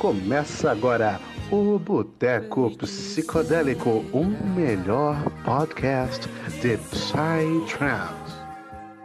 [0.00, 1.20] Começa agora
[1.52, 6.26] o Boteco Psicodélico, o melhor podcast
[6.62, 8.34] de Psytrance.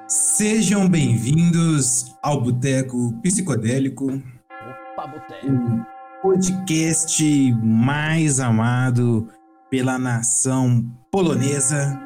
[0.08, 4.06] Sejam bem-vindos ao Boteco Psicodélico.
[4.06, 5.48] Opa, Boteco.
[5.50, 9.28] O podcast mais amado
[9.70, 10.82] pela nação
[11.12, 12.00] polonesa.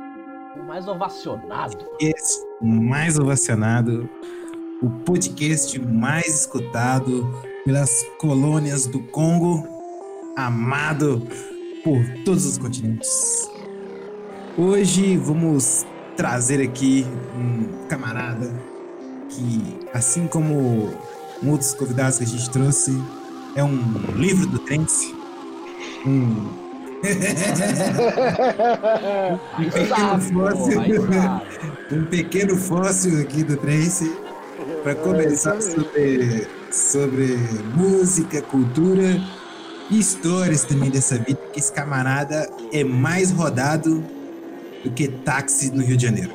[0.60, 1.78] O mais ovacionado.
[2.02, 4.10] Esse mais ovacionado.
[4.82, 9.64] O podcast mais escutado pelas colônias do Congo,
[10.36, 11.22] amado
[11.84, 13.48] por todos os continentes.
[14.58, 15.86] Hoje vamos
[16.18, 17.05] trazer aqui
[17.38, 18.52] um camarada
[19.30, 20.91] que, assim como
[21.44, 23.00] muitos convidados que a gente trouxe,
[23.55, 23.77] é um
[24.16, 25.13] livro do Trance,
[26.08, 26.49] um
[29.60, 30.82] um pequeno fóssil,
[31.91, 34.12] um pequeno fóssil aqui do Trance
[34.84, 37.38] para conversar sobre, sobre
[37.76, 39.20] música, cultura
[39.90, 44.04] e histórias também dessa vida, que esse camarada é mais rodado
[44.84, 46.32] do que táxi no Rio de Janeiro.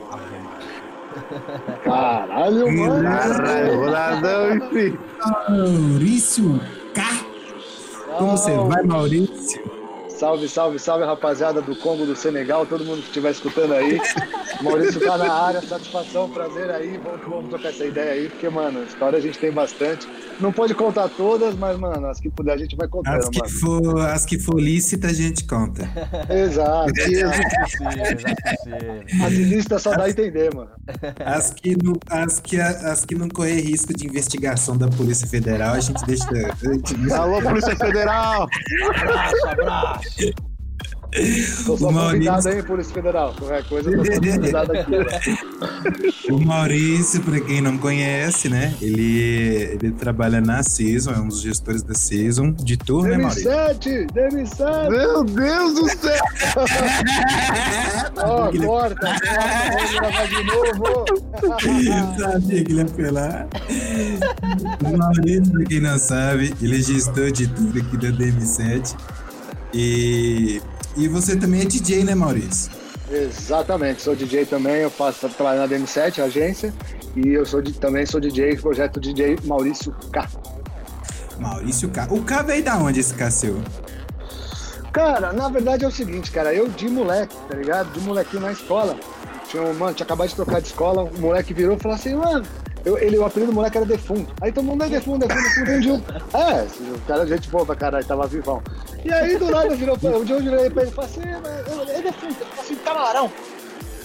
[1.84, 3.02] Caralho, mano!
[3.02, 4.98] Caralho, roladão, enfim.
[5.48, 6.60] Maurício
[6.92, 7.02] K.
[8.18, 9.73] Como você vai, Maurício?
[10.24, 14.00] Salve, salve, salve, rapaziada do Congo, do Senegal, todo mundo que estiver escutando aí.
[14.62, 16.96] Maurício tá na área, satisfação, prazer aí.
[16.96, 20.08] Vamos, vamos trocar essa ideia aí, porque, mano, história a gente tem bastante.
[20.40, 23.38] Não pode contar todas, mas, mano, as que puder a gente vai contando, As que
[23.38, 23.50] mano.
[23.50, 25.86] for, as que for lícita, a gente conta.
[26.30, 26.90] Exato.
[29.26, 30.70] As listas só dá a entender, mano.
[31.22, 35.74] As que, não, as, que, as que não correr risco de investigação da Polícia Federal,
[35.74, 36.24] a gente deixa.
[36.32, 38.48] a gente- Alô, Polícia Federal!
[38.88, 40.13] Abraço, abraço.
[41.64, 43.32] Tô só O Maurício- aí, Polícia Federal.
[43.38, 44.38] Qualquer coisa, eu tô aqui.
[44.38, 45.20] né?
[46.28, 48.74] O Maurício, para quem não conhece, né?
[48.82, 53.48] Ele, ele trabalha na Season, é um dos gestores da Season, de tour, né, Maurício?
[53.48, 54.90] DM7, DM7.
[54.90, 56.24] Meu Deus do céu!
[58.16, 59.20] Ó, Ele- corta, corta,
[59.76, 61.04] vamos gravar de novo.
[61.44, 63.46] Eu sabia que ele ia apelar.
[64.92, 68.96] O Maurício, pra quem não sabe, ele é gestor de tudo aqui da DM7.
[69.74, 70.62] E,
[70.96, 72.70] e você também é DJ, né, Maurício?
[73.10, 76.72] Exatamente, sou DJ também, eu faço trabalho na DM7, agência,
[77.16, 80.28] e eu sou também sou DJ, projeto DJ Maurício K.
[81.38, 82.06] Maurício K.
[82.10, 83.60] O K veio da onde esse K seu?
[84.92, 87.92] Cara, na verdade é o seguinte, cara, eu de moleque, tá ligado?
[87.92, 88.96] De molequinho na escola.
[89.48, 92.14] Tinha um, mano, tinha acabado de trocar de escola, o moleque virou e falou assim,
[92.14, 92.46] mano,
[92.84, 94.32] eu, ele, o apelido do moleque era defunto.
[94.40, 96.62] Aí todo mundo é defunto, defunto, defunto, eu- É,
[96.94, 98.62] o cara é gente boa pra caralho, tava vivão.
[99.04, 101.20] E aí do nada virou, pra- um dia eu virei pra ele e falei assim,
[101.22, 103.30] eu- é defunto, ele falou assim, camarão.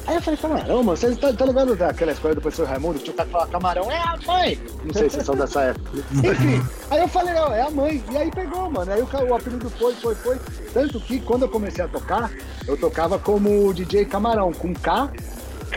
[0.07, 3.03] Aí eu falei, camarão, mano, você tá, tá ligado daquela escola do professor Raimundo, que
[3.03, 4.59] tinha o cara que falava camarão, é a mãe!
[4.83, 5.89] Não sei se vocês são dessa época.
[6.11, 8.03] Enfim, aí eu falei, não, é a mãe.
[8.11, 8.91] E aí pegou, mano.
[8.91, 10.37] Aí o, o apelido foi, foi, foi.
[10.73, 12.31] Tanto que quando eu comecei a tocar,
[12.67, 15.11] eu tocava como DJ Camarão, com K,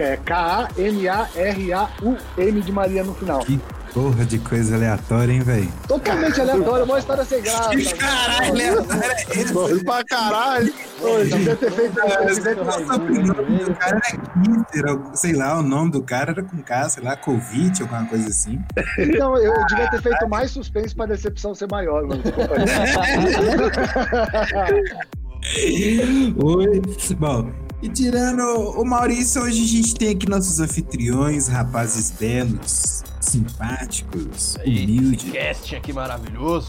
[0.01, 1.01] é K-A-M-A-R-A-U-M
[2.61, 3.41] de Maria no final.
[3.41, 3.59] Que
[3.93, 5.69] porra de coisa aleatória, hein, velho?
[5.87, 7.71] Totalmente aleatório, uma história sem graça.
[7.97, 9.85] Caralho, aleatório é esse?
[9.85, 10.73] Pra caralho!
[11.01, 12.01] Ô, devia ter feito.
[12.01, 14.01] O cara
[14.75, 18.29] era sei lá, o nome do cara era com K, sei lá, Covid, alguma coisa
[18.29, 18.61] assim.
[18.99, 22.23] Então, eu devia ter feito mais suspense pra decepção ser maior, mano.
[22.23, 22.55] Desculpa
[24.63, 25.22] aí.
[26.43, 26.81] Oi.
[27.19, 27.51] Bom,
[27.83, 28.43] e tirando
[28.81, 34.85] o Maurício, hoje a gente tem aqui nossos anfitriões, rapazes belos, simpáticos, Aí.
[34.85, 36.69] humildes, Cast aqui maravilhoso.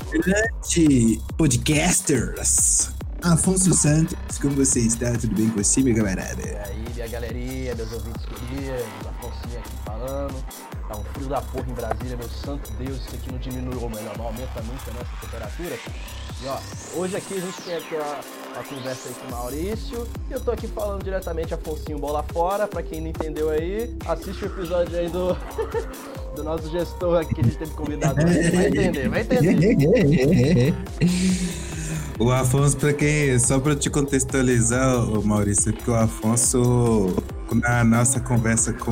[0.67, 2.89] de podcasters.
[3.21, 5.13] Afonso Santos, como você está?
[5.17, 6.41] Tudo bem com você, meu camarada?
[6.41, 10.43] E aí, minha galerinha, meus ouvintes queridos, Afonso aqui falando.
[10.89, 13.89] Tá um frio da porra em Brasília, meu santo Deus, isso aqui não diminui, ou
[13.89, 15.77] melhor, não aumenta muito a nossa temperatura.
[16.41, 16.59] E ó,
[16.99, 18.19] hoje aqui a gente tem aqui uma,
[18.53, 22.67] uma conversa aí com o Maurício, e eu tô aqui falando diretamente Afonsinho Bola Fora,
[22.67, 25.35] pra quem não entendeu aí, assiste o episódio aí do,
[26.35, 30.73] do nosso gestor aqui que a gente teve convidado vai entender, vai entender.
[32.19, 33.37] O Afonso, pra quem.
[33.39, 37.15] Só pra te contextualizar, Maurício, porque o Afonso,
[37.51, 38.91] na nossa conversa com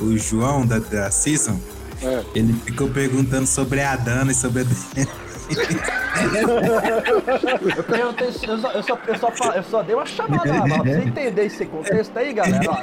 [0.00, 1.58] o, o João da, da Season,
[2.02, 2.22] É.
[2.34, 4.64] ele ficou perguntando sobre a Dana e sobre a.
[7.76, 10.78] Eu, perguntei, eu, só, eu, só, eu, só, eu só dei uma chamada lá, pra
[10.78, 12.74] você entender esse contexto aí, galera, ó,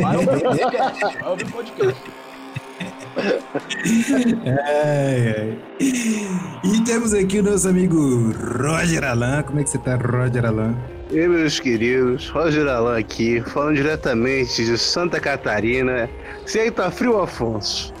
[0.00, 2.02] vai ouvir o podcast, vai ouvir o podcast.
[4.46, 5.58] Ai, ai.
[6.64, 9.42] E temos aqui o nosso amigo Roger Alan.
[9.42, 10.74] Como é que você tá, Roger Alan?
[11.10, 16.08] E aí, meus queridos, Roger Alan aqui, falando diretamente de Santa Catarina.
[16.46, 17.92] Se aí tá frio, Afonso.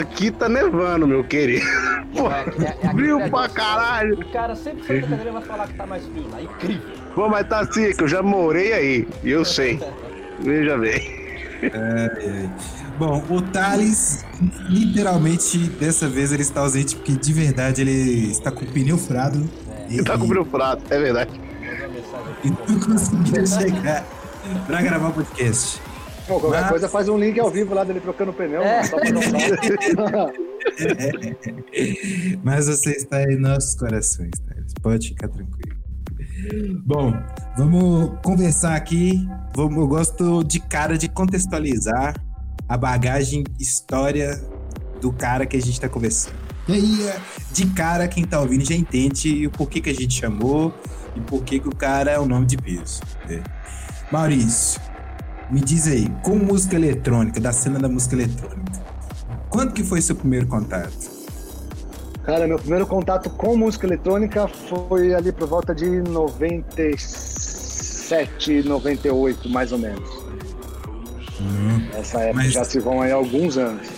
[0.00, 1.64] Aqui tá nevando, meu querido.
[2.14, 4.14] Pô, É, é- é frio aquele pra caralho.
[4.20, 6.42] O cara sempre Santa Catarina vai falar que tá mais frio lá.
[6.42, 6.82] Incrível.
[7.14, 9.08] Pô, mas tá assim, que eu já morei aí.
[9.24, 9.80] E eu sei.
[10.40, 11.00] Veja bem.
[11.62, 12.48] É.
[12.98, 14.24] Bom, o Thales,
[14.68, 19.48] literalmente, dessa vez ele está ausente porque de verdade ele está com o pneu furado.
[19.88, 21.30] Ele tá com o meu prato, é verdade.
[22.44, 24.04] E não conseguia chegar
[24.66, 25.80] pra gravar o podcast.
[26.26, 28.84] Pô, qualquer Mas- coisa faz um link ao vivo lá dele trocando pneu, É.
[28.84, 30.32] só pra notar.
[32.42, 34.72] Mas você está em nossos corações, Thales.
[34.82, 35.76] Pode ficar tranquilo.
[36.84, 37.12] Bom,
[37.56, 39.26] vamos conversar aqui.
[39.54, 42.14] Vamos, eu gosto de cara de contextualizar
[42.68, 44.40] a bagagem história
[45.00, 46.34] do cara que a gente está conversando.
[46.68, 47.16] E aí, é,
[47.52, 50.72] de cara, quem tá ouvindo já entende o porquê que a gente chamou
[51.16, 53.00] e por que que o cara é o nome de peso.
[53.28, 53.42] né?
[54.12, 54.80] Maurício,
[55.50, 58.72] me diz aí, com música eletrônica, da cena da música eletrônica,
[59.50, 61.10] quando que foi seu primeiro contato?
[62.24, 69.72] Cara, meu primeiro contato com música eletrônica foi ali por volta de 97, 98, mais
[69.72, 70.08] ou menos.
[71.40, 73.88] Hum, Essa época Mas- já se vão aí alguns anos.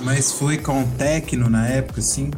[0.00, 2.32] mas foi com techno na época, assim?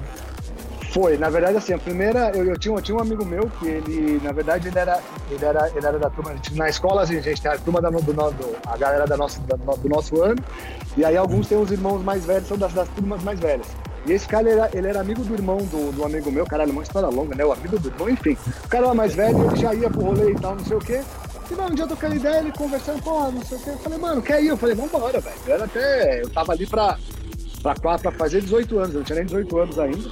[0.95, 3.67] Foi, na verdade, assim, a primeira, eu, eu, tinha, eu tinha um amigo meu que
[3.67, 7.21] ele, na verdade, ele era, ele era, ele era da turma, na escola, assim, a
[7.21, 10.41] gente tem a turma da, do, do, a galera da nossa, da- do nosso ano,
[10.97, 13.67] e aí alguns têm os irmãos mais velhos, são das, das turmas mais velhas.
[14.07, 16.71] E esse cara, ele era, ele era amigo do irmão do, do amigo meu, caralho,
[16.71, 17.45] uma história longa, né?
[17.45, 18.37] O amigo do irmão, enfim.
[18.65, 20.81] O cara era mais velho, ele já ia pro rolê e tal, não sei o
[20.81, 21.01] quê.
[21.51, 23.71] E mano, um dia eu trocando ideia, ele conversando, pô, não sei o quê.
[23.71, 24.49] Eu falei, mano, quer ir?
[24.49, 25.37] Eu falei, vambora, velho.
[25.47, 26.23] Eu era até.
[26.23, 26.97] Eu tava ali pra,
[27.63, 30.11] pra, pra fazer 18 anos, eu não tinha nem 18 anos ainda.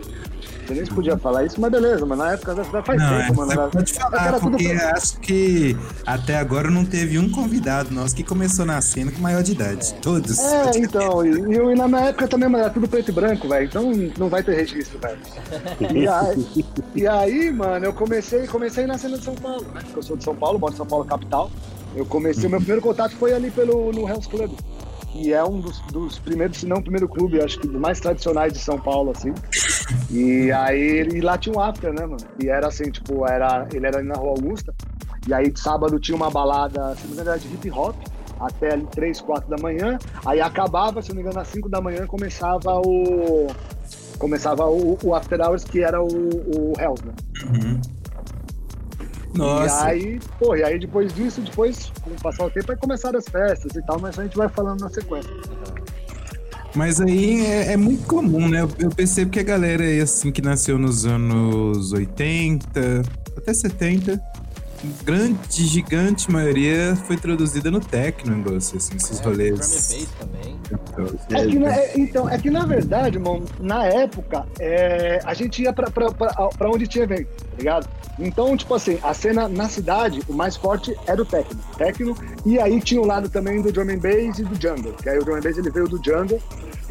[0.66, 3.52] Você nem podia falar isso, mas beleza, mas na época já faz não, tempo, mano.
[3.52, 5.76] Era- pode falar, era tudo porque pra- acho que
[6.06, 9.92] até agora não teve um convidado nosso que começou na cena com maior de idade.
[9.94, 10.38] Todos.
[10.38, 13.66] É, então, e, e, e na minha época também, era tudo preto e branco, velho.
[13.66, 15.18] Então não vai ter registro, velho.
[15.94, 16.64] E aí,
[16.94, 19.80] e aí, mano, eu comecei, comecei na cena de São Paulo, né?
[19.84, 21.50] Porque eu sou de São Paulo, moro em São Paulo capital.
[21.94, 24.50] Eu comecei, o meu primeiro contato foi ali pelo no Hells Club,
[25.12, 28.52] que é um dos, dos primeiros, se não o primeiro clube, acho que mais tradicionais
[28.54, 29.34] de São Paulo, assim.
[30.10, 32.24] E aí, lá tinha um after, né, mano?
[32.42, 34.74] E era assim, tipo, era, ele era ali na Rua Augusta.
[35.28, 37.94] E aí, de sábado tinha uma balada, se não me engano, de hip hop,
[38.40, 39.98] até ali 3, 4 da manhã.
[40.24, 43.48] Aí acabava, se não me engano, às 5 da manhã começava o.
[44.18, 47.12] Começava o, o After Hours, que era o, o Hells, né?
[47.44, 47.80] Uhum.
[49.34, 52.78] Nossa, E aí, pô, e aí depois disso, depois, com o passar o tempo, aí
[52.78, 55.30] começaram as festas e tal, mas a gente vai falando na sequência.
[56.74, 58.62] mas aí é, é muito comum, né?
[58.78, 63.02] Eu, percebo que a galera aí, assim, que nasceu nos anos 80,
[63.36, 64.20] até 70,
[65.04, 70.08] grande, gigante maioria foi introduzida no techno, negócio, assim, esses É, rolês.
[70.18, 70.51] também.
[71.30, 75.62] É que, na, é- então, é que na verdade, irmão, na época, é, a gente
[75.62, 77.88] ia pra, pra, pra, pra onde tinha evento, tá ligado?
[78.18, 81.58] Então, tipo assim, a cena na cidade, o mais forte era o techno.
[81.76, 85.08] Techno, e aí tinha o lado também do drum and bass e do jungle, que
[85.08, 86.40] aí o drum and bass ele veio do jungle,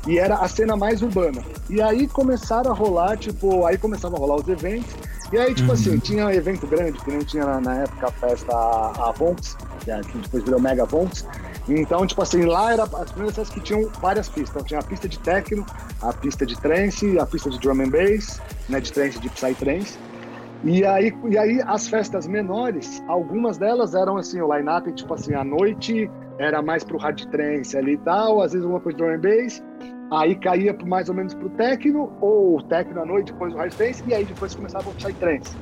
[0.07, 1.41] e era a cena mais urbana.
[1.69, 4.89] E aí começaram a rolar, tipo, aí começavam a rolar os eventos,
[5.31, 5.73] e aí, tipo Uhum.
[5.75, 9.55] assim, tinha evento grande, que nem tinha na, na época a festa a, a Vonks,
[9.79, 11.25] que, é- que depois virou Mega Vonks,
[11.79, 14.49] então, tipo assim, lá era as primeiras que tinham várias pistas.
[14.49, 15.65] Então, tinha a pista de techno,
[16.01, 19.97] a pista de trance, a pista de drum and bass, né, de trance, de psytrance.
[20.63, 25.33] E aí, e aí as festas menores, algumas delas eram assim, o line-up, tipo assim,
[25.33, 29.03] à noite era mais pro hard trance ali e tal, às vezes uma coisa de
[29.03, 29.63] drum and bass,
[30.11, 34.03] aí caía mais ou menos pro techno, ou techno à noite, depois o hard trance,
[34.05, 35.55] e aí depois começava o psytrance.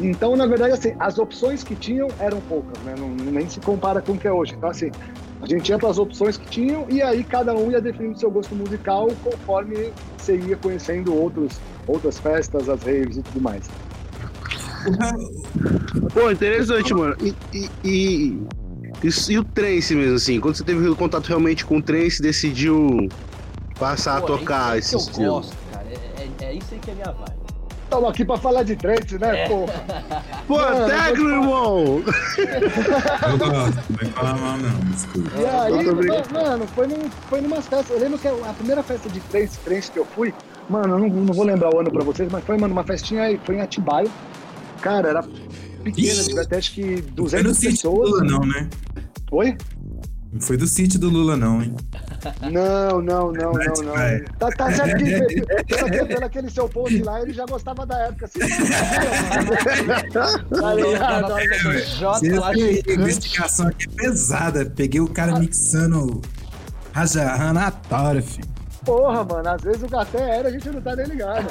[0.00, 2.94] Então, na verdade, assim, as opções que tinham eram poucas, né?
[2.98, 4.54] Não, nem se compara com o que é hoje.
[4.54, 4.90] Então, assim,
[5.42, 8.30] a gente ia para as opções que tinham e aí cada um ia definindo seu
[8.30, 13.68] gosto musical conforme você ia conhecendo outros, outras festas, as raves e tudo mais.
[16.14, 17.16] Pô, interessante, mano.
[17.20, 18.46] E, e, e,
[19.02, 20.38] e- e o trance mesmo, assim?
[20.40, 23.08] Quando você teve contato realmente com o trance, decidiu
[23.78, 25.34] passar Pô, a tocar é esse que eu estilo?
[25.34, 25.86] gosto, cara.
[25.88, 27.41] É, é- é isso aí que é minha vibe.
[27.92, 29.48] Estamos aqui para falar de trance, né, É.
[29.52, 29.66] pô?
[30.48, 31.84] Pô, Mano, técnico, irmão!
[31.98, 35.30] Eu gosto, não vai falar mal não, desculpa.
[35.38, 37.90] E aí, mano, foi, num, foi numas festas.
[37.90, 40.32] Eu lembro que a primeira festa de trance, trance que eu fui,
[40.70, 43.24] mano, eu não, não vou lembrar o ano pra vocês, mas foi, mano, uma festinha
[43.24, 44.08] aí, foi em Atibaia.
[44.80, 45.22] Cara, era
[45.84, 48.22] pequena, devia até acho que Não foi no 200 sítio do pessoas.
[48.22, 48.70] Não, né?
[49.30, 49.56] Oi?
[50.32, 51.74] Não foi do sítio do Lula não, hein?
[52.50, 53.92] Não, não, não, não, não.
[54.38, 58.24] Tá, tá certo que pelo, pelo- aquele seu post lá, ele já gostava da época.
[58.24, 58.38] Assim,
[60.50, 61.34] tá ligado?
[62.88, 64.64] Investigação aqui é pesada.
[64.64, 66.22] Peguei o cara mixando
[66.92, 68.48] Rajahan na tora, filho.
[68.84, 71.46] porra, mano, às vezes o até era, a gente não tá nem ligado.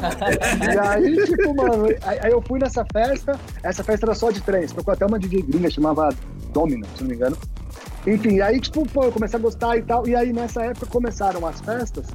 [0.74, 4.72] e aí, tipo, mano, aí, eu fui nessa festa, essa festa era só de trens,
[4.72, 6.10] tocou até uma DJ gringa, chamava
[6.54, 7.38] Domino, se não me engano.
[8.06, 11.46] Enfim, aí, tipo, pô, eu comecei a gostar e tal, e aí nessa época começaram
[11.46, 12.06] as festas,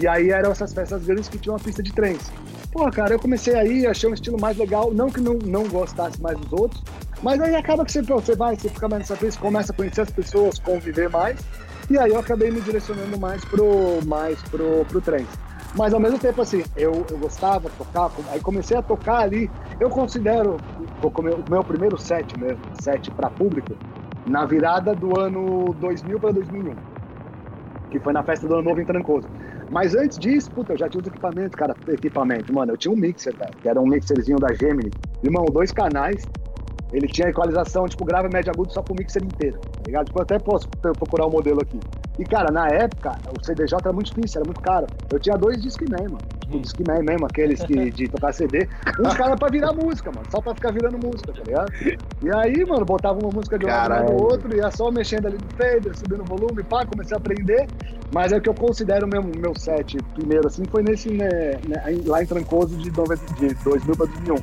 [0.00, 2.30] e aí eram essas festas grandes que tinham uma pista de trens.
[2.72, 6.20] Pô, cara, eu comecei aí, achei um estilo mais legal, não que não, não gostasse
[6.20, 6.82] mais dos outros,
[7.22, 10.02] mas aí acaba que você, você vai, você fica mais nessa pista, começa a conhecer
[10.02, 11.38] as pessoas, conviver mais,
[11.90, 15.26] e aí eu acabei me direcionando mais pro, mais pro, pro trem.
[15.76, 19.50] Mas ao mesmo tempo, assim, eu, eu gostava de tocar, aí comecei a tocar ali.
[19.80, 20.56] Eu considero
[21.02, 23.74] o meu, meu primeiro set mesmo, set para público,
[24.26, 26.74] na virada do ano 2000 para 2001,
[27.90, 29.28] que foi na festa do Ano Novo em Trancoso.
[29.70, 32.72] Mas antes disso, puta, eu já tinha os equipamentos, cara, equipamento, mano.
[32.72, 34.90] Eu tinha um mixer, cara, que era um mixerzinho da Gemini.
[35.22, 36.24] Irmão, dois canais,
[36.92, 40.06] ele tinha equalização, tipo, grave, médio, agudo só pro mixer inteiro, tá ligado?
[40.06, 41.80] Tipo, eu até posso procurar o um modelo aqui.
[42.18, 44.86] E, cara, na época, o CDJ era muito difícil, era muito caro.
[45.12, 46.18] Eu tinha dois Discman, mano.
[46.54, 48.68] Tipo, Discman mesmo, aqueles que, de tocar CD.
[49.00, 50.26] Uns caras pra virar música, mano.
[50.30, 51.72] Só pra ficar virando música, tá ligado?
[52.22, 55.38] E aí, mano, botava uma música de um lado no outro, ia só mexendo ali
[55.42, 57.66] no fader, subindo o volume, pá, comecei a aprender.
[58.12, 61.28] Mas é o que eu considero meu, meu set primeiro, assim, foi nesse, né,
[61.66, 64.36] né, lá em Trancoso de, 90, de 2000 pra 2001.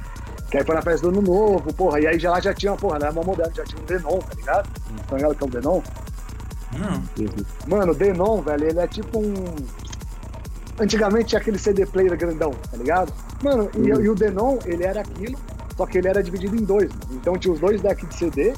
[0.50, 2.02] Que aí foi na festa do ano novo, porra.
[2.02, 4.70] E aí já, já tinha, porra, era uma moderna, já tinha um Denon, tá ligado?
[5.08, 5.82] Tá ligado que é o Denon?
[6.78, 7.04] Não.
[7.68, 9.34] Mano, o Denon, velho, ele é tipo um.
[10.82, 13.14] Antigamente tinha aquele CD player grandão, tá ligado?
[13.44, 13.86] Mano, uhum.
[13.86, 15.38] e, e, o Denon, ele era aquilo,
[15.78, 16.90] só que ele era dividido em dois.
[16.90, 17.20] Mano.
[17.22, 18.54] Então tinha os dois decks de CD,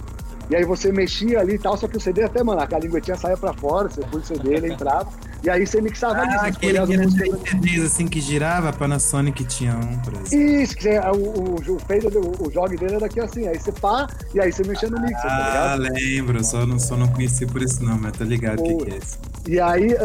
[0.50, 3.16] e aí você mexia ali e tal, só que o CD até, mano, a linguetinha
[3.16, 5.10] saia pra fora, você pôs o CD, ele entrava.
[5.44, 6.32] E aí você mixava ah, ali.
[6.32, 10.36] Você aquele que era CDs assim que girava, a Panasonic tinha um, por exemplo.
[10.36, 14.08] Isso, que é, o, o, o, o, jogo dele era aqui assim, aí você pá,
[14.34, 15.86] e aí você mexia no mixer, tá ah, ligado?
[15.86, 18.86] Ah, lembro, só não, só não conheci por isso não, mas tô ligado o que,
[18.86, 19.18] que é isso.
[19.48, 19.96] E aí,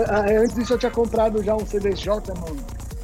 [0.43, 2.57] antes disso eu tinha comprado já um CDJ, mano,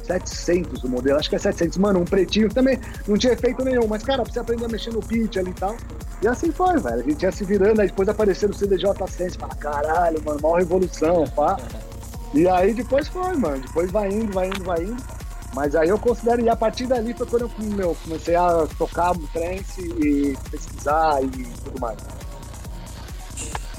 [0.05, 3.87] 700 o modelo, acho que é 700, mano, um pretinho, também não tinha efeito nenhum,
[3.87, 5.75] mas cara, você aprender a mexer no pitch ali e tal,
[6.21, 9.29] e assim foi, velho, a gente ia se virando, aí depois apareceu o CDJ 100,
[9.29, 11.57] você fala, caralho, mano, maior revolução, pá.
[12.33, 13.61] E aí depois foi, mano.
[13.61, 15.03] Depois vai indo, vai indo, vai indo.
[15.53, 19.13] Mas aí eu considero, e a partir dali foi quando eu meu, comecei a tocar
[19.31, 21.27] trance e pesquisar e
[21.63, 21.97] tudo mais.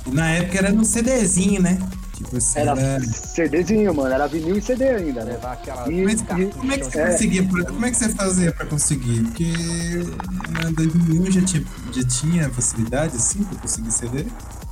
[0.06, 1.78] Na época era no CDzinho, né?
[2.16, 4.14] Tipo assim, era, era CDzinho, mano.
[4.14, 5.32] Era vinil e CD ainda, né?
[5.32, 5.90] Levar aquela...
[5.90, 7.10] E, Mas, e, como é que você é...
[7.10, 7.48] conseguia?
[7.48, 9.22] Como é que você fazia pra conseguir?
[9.24, 9.52] Porque
[10.62, 14.26] na 2001 já tinha, já tinha facilidade, assim, pra conseguir CD?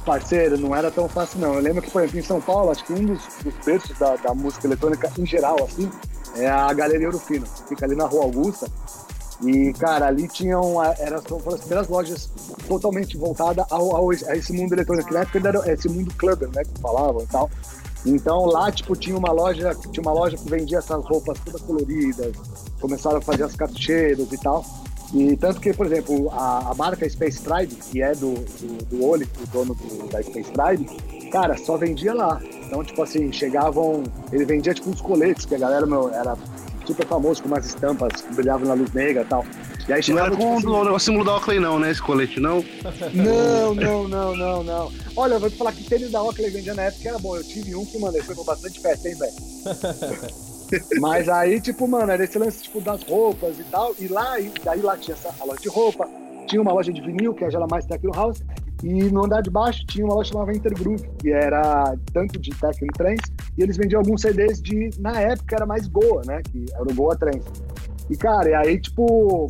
[0.04, 1.54] parceiro, não era tão fácil não.
[1.54, 4.16] Eu lembro que, por exemplo, em São Paulo, acho que um dos, dos berços da,
[4.16, 5.90] da, música eletrônica em geral, assim,
[6.36, 8.66] é a Galeria Eurofino, fica ali na Rua Augusta.
[9.42, 12.30] E, cara, ali tinham, era, foram as primeiras lojas
[12.68, 16.62] totalmente voltadas ao, ao, a esse mundo eletrônico, na época era esse mundo clubber, né,
[16.64, 17.50] que falavam e tal.
[18.06, 22.32] Então lá, tipo, tinha uma loja, tinha uma loja que vendia essas roupas todas coloridas,
[22.80, 24.64] começaram a fazer as cartucheiras e tal.
[25.12, 29.04] E tanto que, por exemplo, a, a marca Space Tribe, que é do, do, do
[29.04, 32.40] Oli, o dono do, da Space Tribe, cara, só vendia lá.
[32.66, 34.02] Então, tipo assim, chegavam.
[34.32, 36.36] Ele vendia tipo uns coletes, que a galera meu, era
[36.86, 39.44] super famoso com umas estampas que brilhavam na luz negra e tal.
[39.88, 41.90] E aí chegava, não era com tipo, assim, o negócio símbolo da Oakley, não, né?
[41.90, 42.64] Esse colete, não?
[43.12, 44.92] Não, não, não, não, não.
[45.16, 47.36] Olha, eu vou te falar que tênis da Oakley vendia na época era bom.
[47.36, 49.32] Eu tive um que, mano, ele foi com bastante festa, hein, velho?
[51.00, 53.94] Mas aí, tipo, mano, era esse lance tipo, das roupas e tal.
[53.98, 56.08] E lá, e daí lá tinha essa, a loja de roupa,
[56.46, 58.42] tinha uma loja de vinil, que era mais Techno House,
[58.82, 62.88] e no andar de baixo tinha uma loja chamada Intergroove, que era tanto de Techno
[62.94, 63.22] Trance,
[63.56, 66.42] e eles vendiam alguns CDs de, na época era mais Goa, né?
[66.50, 67.48] Que era o Goa Trance.
[68.10, 69.48] E, cara, e aí, tipo,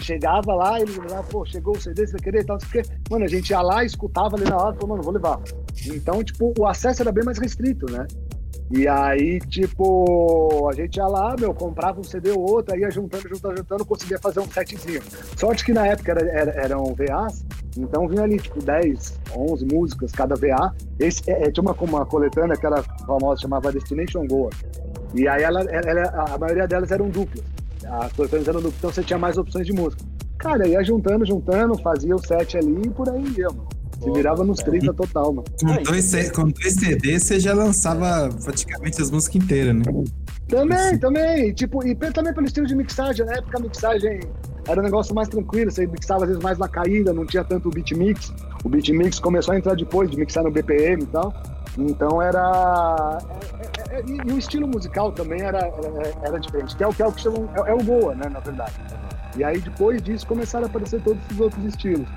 [0.00, 3.24] chegava lá, eles falavam, pô, chegou o CD, você vai querer e tal, porque, mano,
[3.24, 5.40] a gente ia lá, escutava ali na hora, falou, mano, vou levar.
[5.86, 8.06] Então, tipo, o acesso era bem mais restrito, né?
[8.70, 12.90] E aí, tipo, a gente ia lá, meu, comprava um CD ou outro, aí ia
[12.90, 15.02] juntando, juntando, juntando, conseguia fazer um setzinho.
[15.36, 17.44] Sorte que na época era, era, eram VAs,
[17.76, 20.74] então vinha ali, tipo, 10, 11 músicas cada VA.
[20.98, 24.50] Esse, é, é, tinha uma, uma coletânea que era famosa, chamava Destination Goa.
[25.14, 27.44] E aí ela, ela, a maioria delas eram duplas.
[27.84, 30.02] As coletâneas eram duplas, então você tinha mais opções de música.
[30.38, 33.68] Cara, ia juntando, juntando, fazia o set ali e por aí ia, mano.
[34.00, 35.44] Se virava nos 30 total, mano.
[35.60, 39.82] Com dois, com dois CDs, você já lançava praticamente as músicas inteiras, né?
[40.48, 40.98] Também, assim.
[40.98, 41.52] também.
[41.52, 43.24] Tipo, e também pelo estilo de mixagem.
[43.24, 44.20] Na época a mixagem
[44.66, 47.68] era um negócio mais tranquilo, você mixava às vezes mais na caída, não tinha tanto
[47.68, 48.32] o beat mix.
[48.64, 51.32] O beat mix começou a entrar depois de mixar no BPM e tal.
[51.76, 53.18] Então era.
[53.90, 56.92] É, é, é, e, o estilo musical também era, era, era, diferente, que é o
[56.92, 57.48] que é o que chamam.
[57.56, 58.74] É, é o Goa, né, na verdade.
[59.36, 62.08] E aí depois disso começaram a aparecer todos os outros estilos.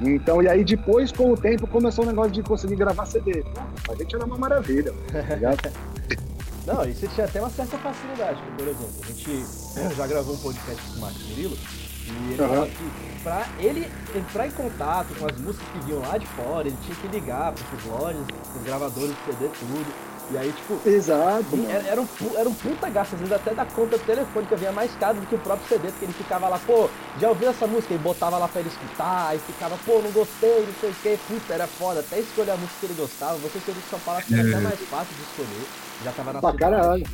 [0.00, 3.44] Então, e aí depois, com o tempo, começou o negócio de conseguir gravar CD.
[3.88, 5.72] A gente era uma maravilha, tá ligado?
[6.66, 10.34] Não, e você tinha até uma certa facilidade, porque, por exemplo, a gente já gravou
[10.34, 12.48] um podcast com o Marcos Murilo, e ele uhum.
[12.48, 16.66] fala que pra ele entrar em contato com as músicas que vinham lá de fora,
[16.66, 18.20] ele tinha que ligar para esses lojas,
[18.56, 20.05] os gravadores de CD, tudo.
[20.30, 20.88] E aí, tipo.
[20.88, 21.46] Exato.
[21.68, 24.90] Era, era, um, era um puta gasto, às vezes até da conta telefônica vinha mais
[24.96, 26.88] caro do que o próprio CD, porque ele ficava lá, pô,
[27.20, 27.94] já ouviu essa música?
[27.94, 31.18] E botava lá pra ele escutar, aí ficava, pô, não gostei, não sei o que,
[31.28, 32.00] puta, era foda.
[32.00, 34.48] Até escolher a música que ele gostava, você ser de São Paulo acho que era
[34.48, 35.66] até mais fácil de escolher.
[36.04, 37.06] Já tava na pra caralho.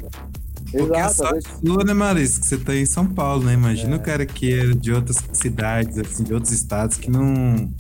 [0.70, 2.40] Porque é Exato, a sua, né, Marisa?
[2.40, 3.52] Que você tá em São Paulo, né?
[3.52, 3.98] Imagina é.
[3.98, 7.70] o cara que é de outras cidades, assim, de outros estados que não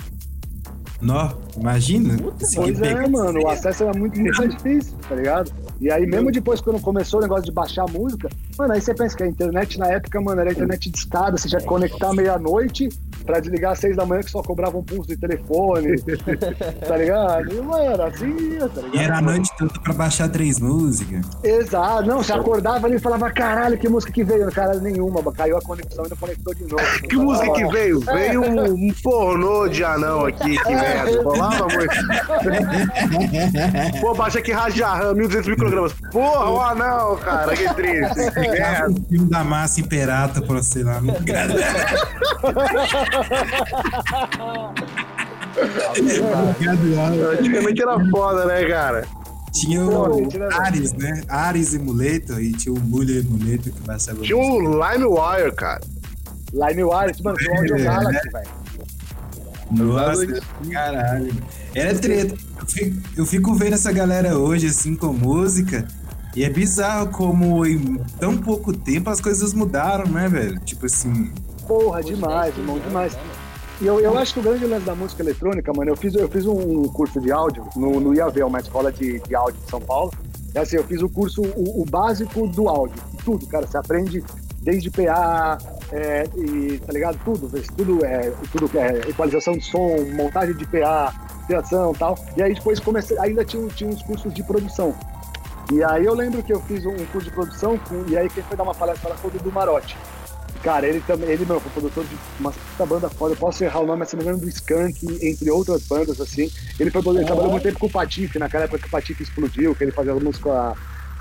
[1.02, 2.16] Nó, imagina.
[2.54, 5.52] pois é, mano, o acesso era muito, muito difícil, tá ligado?
[5.80, 8.94] E aí, mesmo depois, quando começou o negócio de baixar a música, mano, aí você
[8.94, 12.88] pensa que a internet na época, mano, era internet de escada, você já conectar meia-noite
[13.24, 15.96] pra desligar às seis da manhã que só cobrava um pulso de telefone,
[16.86, 17.52] tá ligado?
[17.52, 18.94] E, mano, assim, tá ligado?
[18.94, 21.24] E era a noite toda pra baixar três músicas.
[21.42, 24.50] Exato, não, você acordava ali e falava, caralho, que música que veio?
[24.52, 26.82] Caralho, nenhuma, caiu a conexão e não conectou de novo.
[27.08, 28.00] que música que veio?
[28.00, 31.22] Veio um, um pornô de anão aqui, que merda.
[31.22, 31.94] Rolava muito.
[34.00, 35.92] Pô, baixa aqui Rajarram, 1200 microgramas.
[36.10, 38.30] Porra, o anão, cara, que triste.
[38.32, 38.90] Que merda.
[38.90, 41.00] O filme da massa imperata pra você lá.
[47.38, 49.06] Antigamente era foda, né, cara?
[49.52, 50.28] Tinha o
[50.60, 51.22] Ares, né?
[51.28, 55.82] Ares Emulator e tinha o Mulher Emulator que vai ser Tinha o LimeWire, cara.
[56.52, 58.62] LimeWire, mano, o Audio Galaxy, velho.
[59.70, 60.26] Nossa,
[60.70, 61.34] caralho.
[61.74, 62.34] Era treta.
[62.60, 65.86] Eu fico, eu fico vendo essa galera hoje, assim, com música.
[66.34, 70.58] E é bizarro como em tão pouco tempo as coisas mudaram, né, velho?
[70.60, 71.30] Tipo assim.
[71.72, 73.16] Porra, demais, irmão, demais.
[73.80, 76.28] E eu, eu acho que o grande lance da música eletrônica, mano, eu fiz, eu
[76.28, 79.80] fiz um curso de áudio no, no IAV, uma escola de, de áudio de São
[79.80, 80.12] Paulo.
[80.54, 83.02] É assim, eu fiz o curso, o, o básico do áudio.
[83.24, 83.66] Tudo, cara.
[83.66, 84.22] Você aprende
[84.60, 85.56] desde PA,
[85.90, 87.18] é, e, tá ligado?
[87.24, 91.10] Tudo, tudo é, tudo é equalização de som, montagem de PA,
[91.46, 92.18] criação e tal.
[92.36, 94.94] E aí depois comecei, ainda tinha, tinha uns cursos de produção.
[95.72, 98.58] E aí eu lembro que eu fiz um curso de produção, e aí quem foi
[98.58, 99.96] dar uma palestra lá foi o Dudu Marotti.
[100.62, 103.32] Cara, ele também, ele, meu, foi produtor de uma puta banda foda.
[103.34, 106.20] Eu posso errar o nome, mas se não me engano, do Skank, entre outras bandas,
[106.20, 106.50] assim.
[106.78, 109.74] Ele foi ele trabalhou muito tempo com o Patife, naquela época que o Patife explodiu,
[109.74, 110.74] que ele fazia música com a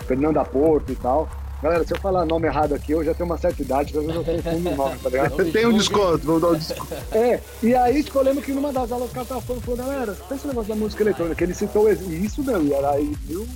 [0.06, 1.27] Fernanda Porto e tal.
[1.62, 4.23] Galera, se eu falar nome errado aqui, eu já tenho uma certa idade, vezes eu
[4.23, 5.36] confundo o nome, tá ligado?
[5.36, 6.93] Você tem um desconto, vou dar um desconto.
[7.12, 9.77] É, e aí, tipo, eu lembro que numa das aulas o cara tava falando, falou,
[9.77, 13.47] galera, pensa no negócio da música eletrônica, ele citou isso, meu, e era aí, mil,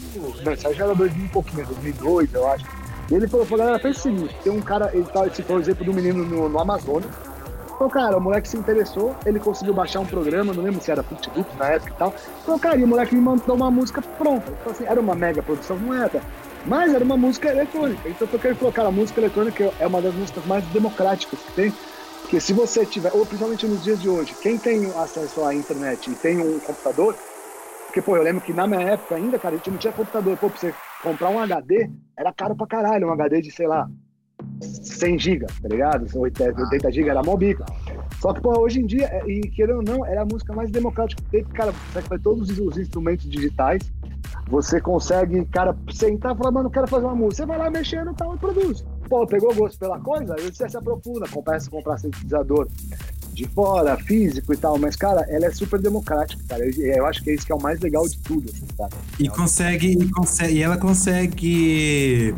[0.43, 2.84] não, isso aí já era 2000 e pouquinho, 2002, eu acho.
[3.11, 5.93] Ele falou, galera, pensa o seguinte, tem um cara, ele tá, citou o exemplo do
[5.93, 7.11] menino no, no Amazonas,
[7.75, 11.03] então, cara, o moleque se interessou, ele conseguiu baixar um programa, não lembro se era
[11.03, 12.15] Facebook na época e tal.
[12.41, 14.49] Então, cara, e o moleque me mandou uma música pronta.
[14.61, 16.21] Então, assim, era uma mega produção, não era.
[16.65, 18.07] Mas era uma música eletrônica.
[18.07, 21.73] Então eu quero colocar a música eletrônica é uma das músicas mais democráticas que tem.
[22.21, 26.09] Porque se você tiver, ou principalmente nos dias de hoje, quem tem acesso à internet
[26.09, 27.15] e tem um computador,
[27.85, 30.35] porque, pô, eu lembro que na minha época ainda, cara, a gente não tinha computador.
[30.37, 30.73] Pô, pra você
[31.05, 31.87] comprar um HD,
[32.17, 33.87] era caro pra caralho, um HD de, sei lá,
[34.59, 36.07] 100 GB, tá ligado?
[36.17, 37.63] 80 GB era mó bico.
[38.19, 41.21] Só que, pô, hoje em dia, e querendo ou não, era a música mais democrática
[41.21, 43.83] que tem, cara, você vai todos os instrumentos digitais,
[44.47, 47.43] você consegue, cara, sentar e falar, mano, quero fazer uma música.
[47.43, 48.83] Você vai lá mexendo e tal e produz.
[49.07, 50.35] Pô, pegou gosto pela coisa?
[50.35, 52.67] Aí você se aprofunda, começa a comprar sintetizador
[53.35, 56.65] de fora, físico e tal, mas, cara, ela é super democrática, cara.
[56.65, 58.91] Eu acho que é isso que é o mais legal de tudo, assim, cara.
[59.19, 62.33] E consegue, e consegue, e ela consegue.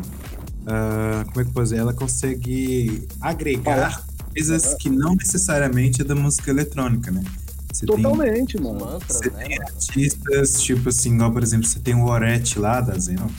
[0.64, 1.78] Uh, como é que eu posso dizer?
[1.78, 7.24] Ela consegue agregar coisas que não necessariamente é da música eletrônica, né?
[7.72, 9.00] Você Totalmente, tem, mano.
[9.08, 12.98] você né, tem artistas, tipo assim, igual, por exemplo, você tem o Orete lá da
[12.98, 13.30] Zeno.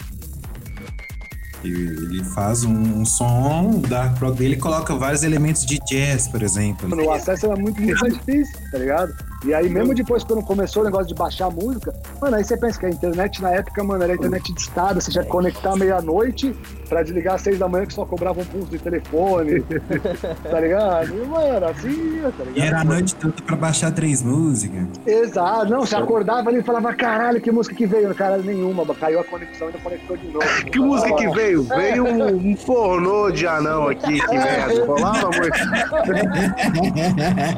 [1.65, 6.43] Ele faz um, um som da prog dele e coloca vários elementos de jazz, por
[6.43, 6.89] exemplo.
[6.89, 9.15] Mano, o acesso era muito, muito difícil, tá ligado?
[9.45, 12.57] E aí, mesmo depois, quando começou o negócio de baixar a música, mano, aí você
[12.57, 16.55] pensa que a internet na época, mano, era internet de escada, você já conectar meia-noite
[16.89, 19.61] pra desligar às seis da manhã que só cobrava um pulso de telefone,
[20.43, 21.15] tá ligado?
[21.15, 22.57] E, mano, assim, tá ligado?
[22.57, 24.89] E era a noite toda pra baixar três músicas.
[25.07, 28.13] Exato, não, você acordava ali e falava, caralho, que música que veio?
[28.15, 30.45] Caralho, nenhuma, caiu a conexão e não conectou de novo.
[30.71, 31.63] que música que veio?
[31.63, 34.85] Veio um, um pornô de anão aqui, que merda.
[34.85, 35.59] Rolava muito.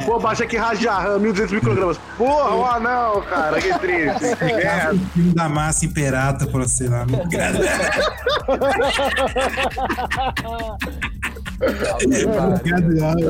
[0.04, 1.98] Pô, baixa aqui Rajarram, 1200 micro programas.
[2.16, 4.36] Porra, o anão, cara, que triste.
[4.36, 4.94] Que merda.
[4.94, 7.06] O filme da massa imperata pra você lá.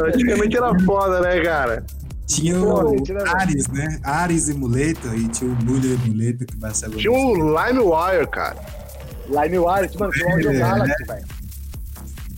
[0.07, 1.85] Antigamente era foda, né, cara?
[2.27, 2.97] Tinha o
[3.37, 3.99] Ares, né?
[4.05, 8.57] Ares Emulator e tinha o Mulher Emulator que vai ser Tinha o LimeWire, cara.
[9.29, 11.25] Line Wire, mano, foi o Audio Galaxy, velho.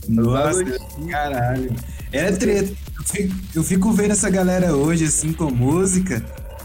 [0.09, 0.65] Nossa,
[1.09, 1.75] caralho.
[2.11, 2.73] Era treta.
[3.03, 6.23] Eu fico, eu fico vendo essa galera hoje, assim, com música.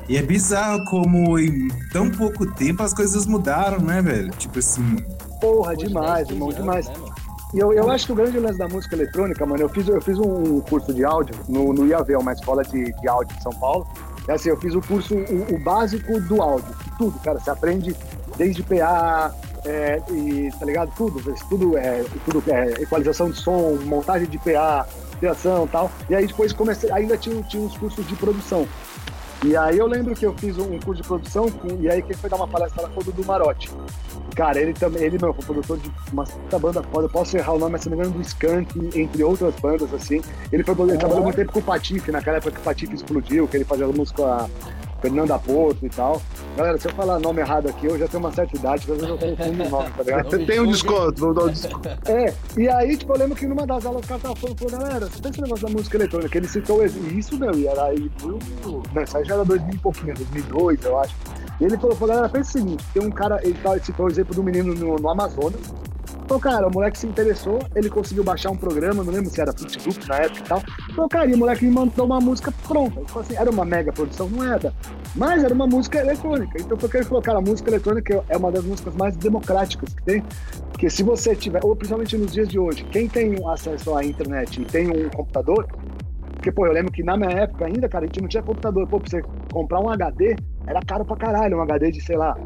[0.09, 4.31] E é bizarro como em tão pouco tempo as coisas mudaram, né, velho?
[4.31, 4.97] Tipo assim.
[5.41, 6.89] Porra, demais, irmão, demais.
[6.89, 6.95] Né?
[7.55, 10.01] E eu, eu acho que o grande lance da música eletrônica, mano, eu fiz, eu
[10.01, 13.53] fiz um curso de áudio no, no IAV, uma escola de, de áudio de São
[13.53, 13.87] Paulo.
[14.27, 16.75] É assim, eu fiz o curso, o, o básico do áudio.
[16.97, 17.39] Tudo, cara.
[17.39, 17.97] Você aprende
[18.37, 20.93] desde PA, é, e, tá ligado?
[20.97, 24.87] Tudo, tudo é, tudo é equalização de som, montagem de PA,
[25.19, 25.91] criação e tal.
[26.09, 28.67] E aí depois comecei, ainda tinha, tinha uns cursos de produção.
[29.45, 32.17] E aí eu lembro que eu fiz um curso de produção com, e aí quem
[32.17, 33.71] foi dar uma palestra lá foi o Dudu Marotti.
[34.35, 36.25] Cara, ele também, ele, meu, foi produtor de uma
[36.61, 39.23] banda foda, eu posso errar o nome, mas se não me engano, do Skank, entre
[39.23, 40.23] outras bandas, assim.
[40.53, 43.47] Ele, foi, ele trabalhou muito tempo com o Patife, naquela época que o Patife explodiu,
[43.47, 44.49] que ele fazia música
[45.01, 46.21] Fernanda Porto e tal.
[46.57, 49.09] Galera, se eu falar nome errado aqui, eu já tenho uma certa idade, às vezes
[49.09, 50.31] eu confundo o nome, tá ligado?
[50.31, 51.89] Você tem um desconto, vamos dar um desconto.
[52.11, 54.79] É, e aí, tipo, eu lembro que numa das aulas o cara tava falando, falou,
[54.79, 58.11] galera, você tem esse negócio da música eletrônica, ele citou isso, meu, e era aí,
[58.93, 61.15] né, isso aí já era 2000 e pouquinho, 2002, eu acho.
[61.61, 64.35] E ele falou, falou galera, pensa o seguinte, tem um cara, ele citou o exemplo
[64.35, 65.73] do menino no, no Amazonas,
[66.29, 69.51] então, cara, o moleque se interessou, ele conseguiu baixar um programa, não lembro se era
[69.51, 70.63] Fruit na época e tal.
[70.91, 73.01] Então, cara, e o moleque me mandou uma música pronta.
[73.19, 74.71] Assim, era uma mega produção, não era.
[75.17, 76.61] Mas era uma música eletrônica.
[76.61, 80.03] Então, porque ele falou, cara, a música eletrônica é uma das músicas mais democráticas que
[80.03, 80.23] tem.
[80.71, 84.61] Porque se você tiver, ou principalmente nos dias de hoje, quem tem acesso à internet
[84.61, 85.67] e tem um computador,
[86.35, 88.87] porque, pô, eu lembro que na minha época ainda, cara, a gente não tinha computador.
[88.87, 90.37] Pô, pra você comprar um HD,
[90.67, 92.37] era caro pra caralho, um HD de, sei lá,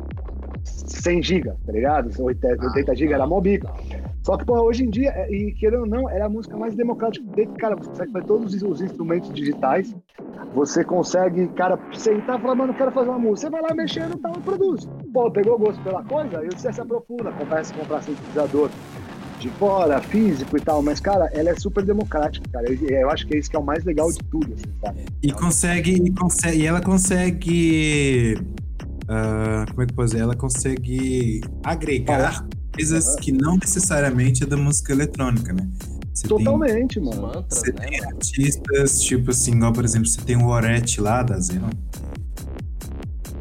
[0.64, 2.10] 100 GB, tá ligado?
[2.22, 3.66] 80 GB era mobico.
[4.22, 6.74] Só que, pô, hoje em dia, é, e querendo ou não, é a música mais
[6.74, 7.24] democrática.
[7.58, 9.94] Cara, você consegue fazer todos os instrumentos digitais.
[10.54, 13.48] Você consegue, cara, sentar e falar, mano, quero fazer uma música.
[13.48, 14.88] Você vai lá mexendo e tal, e produz.
[15.12, 18.70] Pô, pegou gosto pela coisa, aí você se aprofunda, começa a comprar sintetizador
[19.40, 22.72] de fora, físico e tal, mas, cara, ela é super democrática, cara.
[22.72, 25.04] Eu, eu acho que é isso que é o mais legal de tudo, assim?
[25.20, 28.38] E consegue, e consegue, e ela consegue
[29.02, 30.22] Uh, como é que pode dizer?
[30.22, 35.68] Ela consegue agregar coisas que não necessariamente é da música eletrônica, né?
[36.14, 37.44] Você Totalmente, tem, mano.
[37.48, 38.16] Você né, tem mano?
[38.16, 41.70] artistas, tipo assim, igual, por exemplo, você tem o Orete lá da Zenon.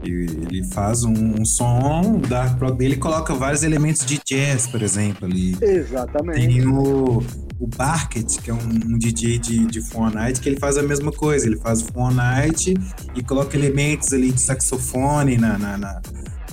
[0.04, 5.26] E ele faz um, um som da dele coloca vários elementos de jazz, por exemplo,
[5.26, 5.56] ali.
[5.62, 6.40] Exatamente.
[6.40, 7.22] Tem o,
[7.62, 9.80] o Barket, que é um, um DJ de, de
[10.12, 11.46] Night, que ele faz a mesma coisa.
[11.46, 12.74] Ele faz Night
[13.16, 16.02] e coloca elementos ali de saxofone na, na, na,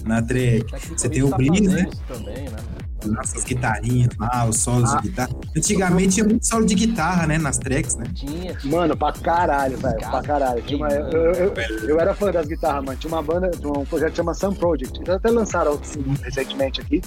[0.04, 0.66] na track.
[0.90, 1.88] Você tem o Blitz, né?
[2.06, 2.58] Também, né?
[3.06, 4.96] Nossas guitarrinhas lá, os solos ah.
[4.96, 5.30] de guitarra.
[5.56, 7.38] Antigamente tinha muito solo de guitarra, né?
[7.38, 8.04] Nas tracks, né?
[8.14, 8.56] Tinha.
[8.64, 9.98] Mano, pra caralho, velho.
[9.98, 10.62] Pra caralho.
[10.62, 11.54] Tinha uma, eu, eu,
[11.88, 12.98] eu, era fã das guitarras, mano.
[12.98, 14.98] Tinha uma banda, um projeto que chama Sun Project.
[14.98, 15.80] Eles até lançaram
[16.22, 17.00] recentemente aqui.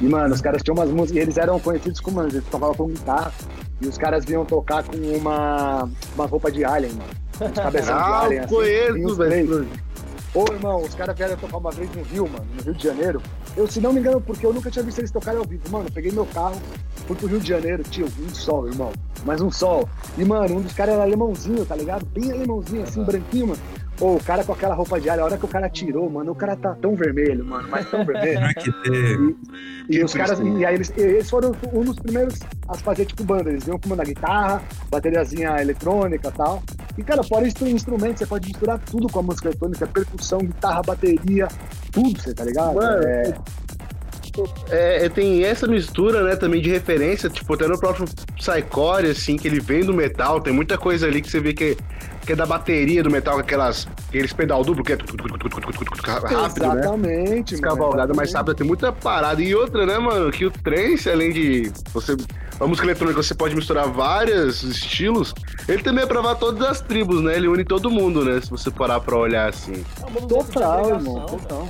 [0.00, 1.16] E, mano, os caras tinham umas músicas.
[1.16, 3.32] E eles eram conhecidos como, eles tocavam com guitarra.
[3.80, 7.10] E os caras vinham tocar com uma, uma roupa de alien, mano.
[7.40, 8.40] Uns cabeção ah, de alien.
[8.40, 9.68] Assim, conheço, velho.
[10.32, 13.20] Ô, irmão, os caras vieram tocar uma vez no Rio, mano, no Rio de Janeiro.
[13.56, 15.68] Eu, se não me engano, porque eu nunca tinha visto eles tocarem ao vivo.
[15.70, 16.54] Mano, eu peguei meu carro,
[17.06, 18.92] fui pro Rio de Janeiro, tio, um sol, irmão.
[19.24, 19.88] Mais um sol.
[20.16, 22.06] E, mano, um dos caras era alemãozinho, tá ligado?
[22.06, 23.60] Bem alemãozinho, assim, branquinho, mano.
[24.00, 26.32] Pô, o cara com aquela roupa de alho, a hora que o cara tirou, mano,
[26.32, 28.40] o cara tá tão vermelho, mano, mas tão vermelho.
[29.90, 33.22] e, e os caras, e aí eles, eles foram um dos primeiros a fazer tipo
[33.24, 33.50] banda.
[33.50, 36.62] Eles vinham com uma guitarra, bateriazinha eletrônica e tal.
[36.96, 41.46] E, cara, fora instrumento, você pode misturar tudo com a música eletrônica, percussão, guitarra, bateria,
[41.92, 42.76] tudo, você tá ligado?
[42.76, 43.34] Mano, é...
[44.70, 49.48] É, tem essa mistura, né, também de referência, tipo, até no próprio Psycore, assim, que
[49.48, 51.76] ele vem do metal, tem muita coisa ali que você vê que,
[52.24, 54.98] que é da bateria do metal, aquelas, aqueles pedal duplo, que é
[56.04, 57.60] rápido, Exatamente, né?
[57.60, 59.42] Cavalgada mais rápida, tem muita parada.
[59.42, 62.16] E outra, né, mano, que o trance, além de você...
[62.60, 65.34] A música eletrônica, você pode misturar vários estilos,
[65.66, 67.34] ele também é pra todas as tribos, né?
[67.34, 68.38] Ele une todo mundo, né?
[68.38, 69.82] Se você parar pra olhar assim.
[70.28, 71.66] Total, irmão, total.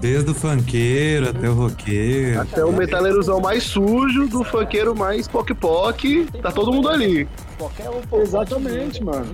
[0.00, 2.40] Desde o funkeiro até o roqueiro.
[2.40, 7.28] Até o metaleirozão mais sujo, do funkeiro mais poc-poc, tá todo mundo ali.
[7.58, 9.32] Qualquer um Exatamente, mano.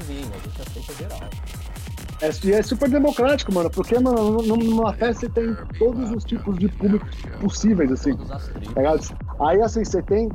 [2.23, 6.59] É, e é super democrático, mano, porque, mano, numa festa você tem todos os tipos
[6.59, 7.07] de público
[7.41, 8.15] possíveis, assim.
[8.75, 8.95] Tá
[9.41, 10.29] Aí, assim, você tem.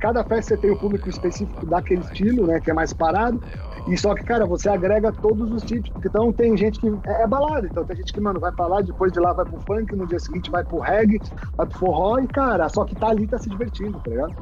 [0.00, 3.42] Cada festa você tem o um público específico daquele estilo, né, que é mais parado.
[3.86, 5.90] E só que, cara, você agrega todos os tipos.
[6.02, 7.66] Então tem gente que é, é balada.
[7.66, 10.06] Então tem gente que, mano, vai pra lá, depois de lá vai pro funk, no
[10.06, 11.20] dia seguinte vai pro reggae,
[11.56, 14.34] vai pro forró e, cara, só que tá ali, tá se divertindo, tá ligado?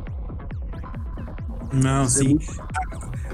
[1.72, 2.38] Não, sim.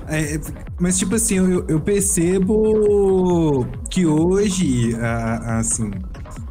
[0.08, 0.40] É,
[0.80, 5.90] mas, tipo assim, eu, eu percebo que hoje, assim,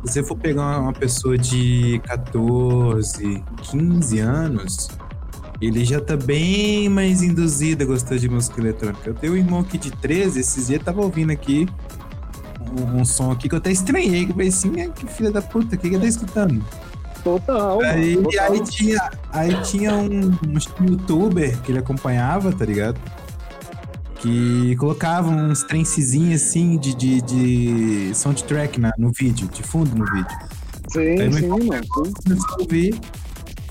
[0.06, 4.90] se você for pegar uma pessoa de 14, 15 anos,
[5.62, 9.08] ele já tá bem mais induzido a gostar de música eletrônica.
[9.08, 11.68] Eu tenho um irmão aqui de 13, esses dias tava ouvindo aqui
[12.80, 15.42] um, um, som aqui que eu até estranhei, que eu falei assim, que filha da
[15.42, 16.64] puta, o que que ele tá escutando?
[17.24, 17.82] Total.
[17.82, 18.52] Aí, total.
[18.52, 23.00] aí tinha, aí tinha um, um youtuber que ele acompanhava, tá ligado?
[24.16, 30.06] Que colocava uns trencezinhos assim de, de, de soundtrack na, no vídeo, de fundo no
[30.06, 30.38] vídeo.
[30.90, 31.88] Sim, Aí sim, mano.
[31.90, 33.02] Comecei a ouvir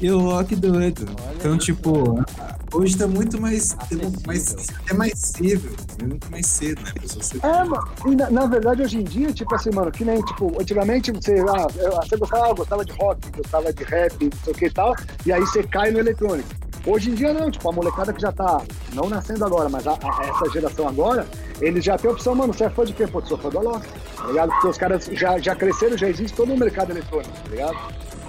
[0.00, 1.06] e eu, ó, que doido.
[1.36, 2.24] Então, tipo,
[2.72, 4.12] hoje tá muito mais, Acessível.
[4.26, 4.54] mais
[4.84, 6.92] até mais cedo, é muito mais cedo, né?
[7.20, 7.88] Ser- É, mano.
[8.06, 11.36] E na, na verdade, hoje em dia, tipo assim, mano, que nem, tipo, antigamente você,
[11.48, 14.70] ah, eu- você gostava, gostava de rock, gostava de rap, não sei o que e
[14.70, 14.94] tal,
[15.26, 16.48] e aí você cai no eletrônico.
[16.86, 18.62] Hoje em dia não, tipo, a molecada que já tá,
[18.94, 21.26] não nascendo agora, mas a- a- essa geração agora,
[21.60, 23.06] eles já têm a opção, mano, você é fã de quem?
[23.06, 24.50] Pô, sou fã do Alok, tá ligado?
[24.52, 27.76] Porque os caras já, já cresceram, já existe todo o mercado eletrônico, tá ligado?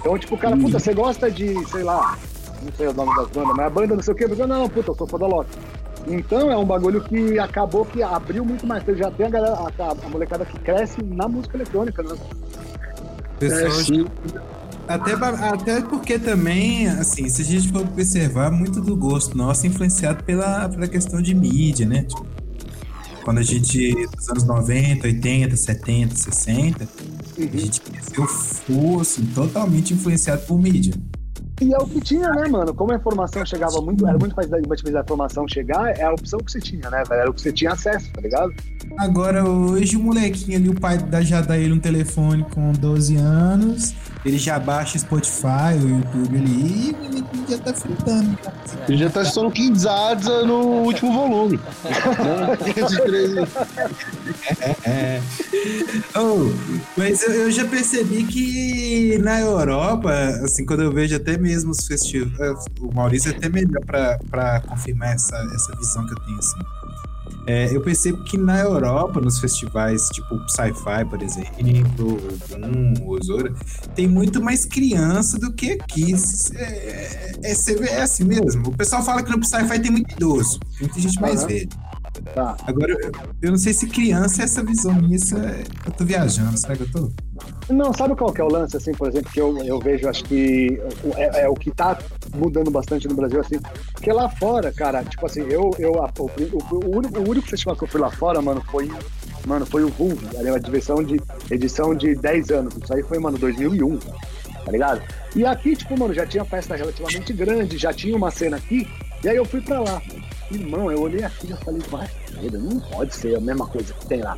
[0.00, 2.18] Então, tipo, o cara, puta, você gosta de, sei lá,
[2.64, 4.68] não sei o nome das bandas, mas a banda não sei o quê, eu não,
[4.68, 5.48] puta, eu sou fã do Alok.
[6.06, 8.84] Então é um bagulho que acabou que abriu muito mais.
[8.96, 12.16] Já tem a galera, a, a molecada que cresce na música eletrônica, né?
[13.38, 14.06] Pessoal,
[14.48, 14.62] É.
[14.88, 19.68] Até, até porque também, assim, se a gente for observar, muito do gosto nosso é
[19.68, 22.02] influenciado pela, pela questão de mídia, né?
[22.02, 22.26] Tipo,
[23.24, 26.88] quando a gente, nos anos 90, 80, 70, 60,
[27.38, 30.94] a gente cresceu full, assim, totalmente influenciado por mídia.
[31.60, 32.74] E é o que tinha, né, mano?
[32.74, 36.12] Como a informação chegava muito, era muito mais da difícil da informação chegar, é a
[36.12, 37.20] opção que você tinha, né, velho?
[37.20, 38.52] Era o que você tinha acesso, tá ligado?
[38.98, 41.20] Agora, hoje, o molequinho ali, o pai dá
[41.58, 46.96] ele um telefone com 12 anos, ele já baixa Spotify, o YouTube ali, e o
[46.96, 48.36] molequinho já tá fritando.
[48.38, 48.56] cara.
[48.88, 51.56] Ele já tá assistindo Kinzadza no último volume.
[51.56, 51.62] Né?
[53.34, 54.82] Aí.
[54.84, 55.20] É.
[56.16, 56.52] Oh,
[56.96, 60.12] mas eu, eu já percebi que na Europa,
[60.44, 63.84] assim, quando eu vejo até mesmo os festivais, o Maurício é até melhor
[64.30, 66.60] pra confirmar essa, essa visão que eu tenho, assim.
[67.44, 73.22] É, eu percebo que na Europa, nos festivais, tipo Sci-Fi, por exemplo, o Boom, o
[73.22, 73.52] Zora,
[73.96, 76.14] tem muito mais criança do que aqui.
[76.54, 78.68] É, é, vê, é assim mesmo.
[78.68, 81.68] O pessoal fala que no Sci-Fi tem muito idoso, tem muita gente mais velha.
[82.34, 82.56] Tá.
[82.66, 86.04] Agora, eu, eu não sei se criança é essa visão minha, isso é- eu tô
[86.04, 87.10] viajando, será que eu tô?
[87.68, 90.24] Não, sabe qual que é o lance, assim, por exemplo, que eu, eu vejo, acho
[90.24, 90.80] que
[91.16, 91.98] é, é o que tá
[92.34, 93.58] mudando bastante no Brasil, assim,
[93.92, 97.76] porque lá fora, cara, tipo assim, eu, eu o, o- o único, o único festival
[97.76, 98.90] que eu fui lá fora, mano, foi,
[99.46, 103.18] mano, foi o VUV, ali, uma edição de, edição de 10 anos, isso aí foi,
[103.18, 105.02] mano, 2001, tá ligado?
[105.34, 108.86] E aqui, tipo, mano, já tinha festa relativamente grande, já tinha uma cena aqui,
[109.24, 110.00] e aí eu fui pra lá.
[110.52, 112.08] Irmão, eu olhei aqui e já falei, vai,
[112.52, 114.36] não pode ser a mesma coisa que tem lá.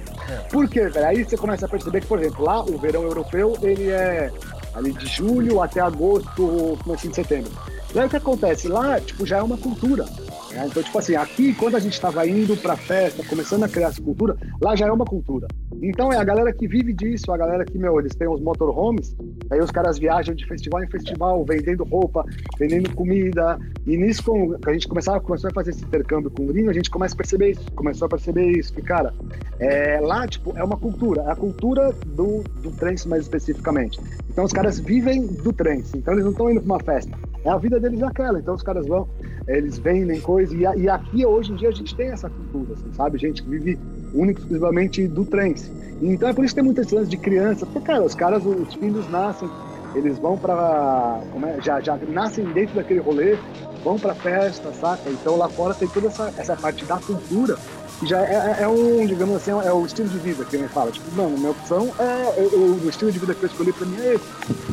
[0.51, 1.07] Por quê, velho?
[1.07, 4.31] Aí você começa a perceber que, por exemplo, lá o verão europeu, ele é
[4.75, 7.51] ali de julho até agosto, comecinho de setembro.
[7.95, 8.67] E aí o que acontece?
[8.67, 10.05] Lá, tipo, já é uma cultura.
[10.51, 10.67] né?
[10.69, 14.03] Então, tipo assim, aqui, quando a gente estava indo pra festa, começando a criar essa
[14.03, 15.47] cultura, lá já é uma cultura.
[15.81, 19.15] Então é a galera que vive disso, a galera que, meu, eles têm os motorhomes,
[19.51, 22.25] aí os caras viajam de festival em festival, vendendo roupa,
[22.59, 23.59] vendendo comida.
[23.87, 24.23] E nisso,
[24.63, 27.15] que a gente começava, começou a fazer esse intercâmbio com o gringo, a gente começa
[27.15, 27.71] a perceber isso.
[27.73, 29.13] Começou a perceber isso, que, cara,
[29.59, 34.01] é, lá, tipo, é uma cultura, é a cultura do, do trance mais especificamente.
[34.31, 37.17] Então os caras vivem do trance, então eles não estão indo pra uma festa.
[37.45, 39.09] É a vida deles aquela, então os caras vão,
[39.47, 42.93] eles vendem coisa, e, e aqui hoje em dia a gente tem essa cultura, assim,
[42.95, 43.19] sabe?
[43.19, 43.79] Gente que vive
[44.15, 45.71] único exclusivamente do trance.
[46.01, 48.75] Então é por isso que tem muitas lance de criança, porque, cara, os caras, os
[48.75, 49.49] filhos nascem,
[49.95, 51.21] eles vão pra.
[51.33, 51.61] como é?
[51.61, 53.37] já, já nascem dentro daquele rolê,
[53.83, 55.09] vão pra festa, saca?
[55.11, 57.57] Então lá fora tem toda essa, essa parte da cultura
[58.03, 60.91] já é, é- é um, digamos assim, é o estilo de vida que ele fala.
[60.91, 62.35] Tipo, não, minha opção é.
[62.37, 64.25] eu- o estilo de vida que eu escolhi pra mim é esse.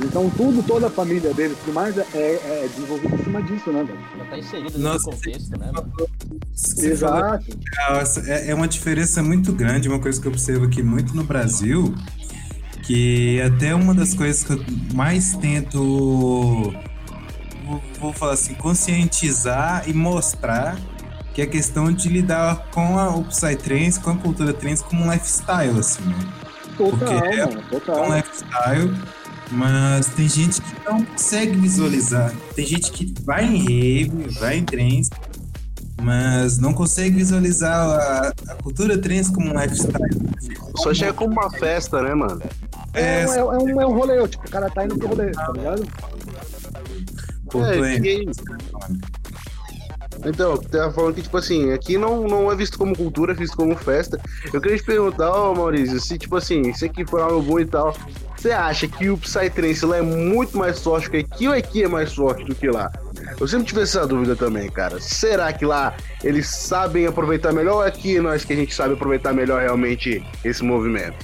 [0.04, 3.42] Então tudo, toda a família dele e tudo mais é, é, é desenvolvido em cima
[3.44, 4.00] disso, né, velho?
[4.18, 5.72] Já tá inserido Nossa, nesse contexto, né?
[5.74, 5.94] mano?
[6.78, 7.46] Exato.
[7.90, 11.24] Nossa, é, é uma diferença muito grande, uma coisa que eu observo aqui muito no
[11.24, 11.94] Brasil,
[12.84, 15.78] que até uma das coisas que eu mais tento,
[17.66, 20.78] vou, vou falar assim, conscientizar e mostrar
[21.34, 25.04] que é a questão de lidar com a, o Psytrance, com a cultura trance como
[25.06, 26.16] um lifestyle, assim, né?
[26.78, 28.16] Total, Porque é- mano, um total.
[28.16, 28.94] lifestyle,
[29.52, 32.34] mas tem gente que não consegue visualizar.
[32.56, 35.10] Tem gente que vai em rave, vai em trance,
[36.02, 40.22] mas não consegue visualizar a, a cultura trance como um lifestyle.
[40.78, 42.42] Só chega como uma festa, né, mano?
[42.94, 44.98] É, É, um- é, um- é um, é um rolê, tipo, o cara tá indo
[44.98, 45.88] pro rolê, tá ligado?
[47.50, 48.26] pô, É, que-
[50.26, 53.58] Então, tava falando que, tipo assim, aqui não, não é visto como cultura, é visto
[53.58, 54.20] como festa.
[54.54, 57.66] Eu queria te perguntar, ó, Maurício, se, tipo assim, você que foi no bom e
[57.66, 57.96] tal,
[58.38, 61.88] você acha que o Psytrance lá é muito mais forte que aqui ou aqui é
[61.88, 62.92] mais forte do que lá?
[63.40, 65.00] Eu sempre tive essa dúvida também, cara.
[65.00, 69.34] Será que lá eles sabem aproveitar melhor ou aqui nós que a gente sabe aproveitar
[69.34, 71.18] melhor realmente esse movimento?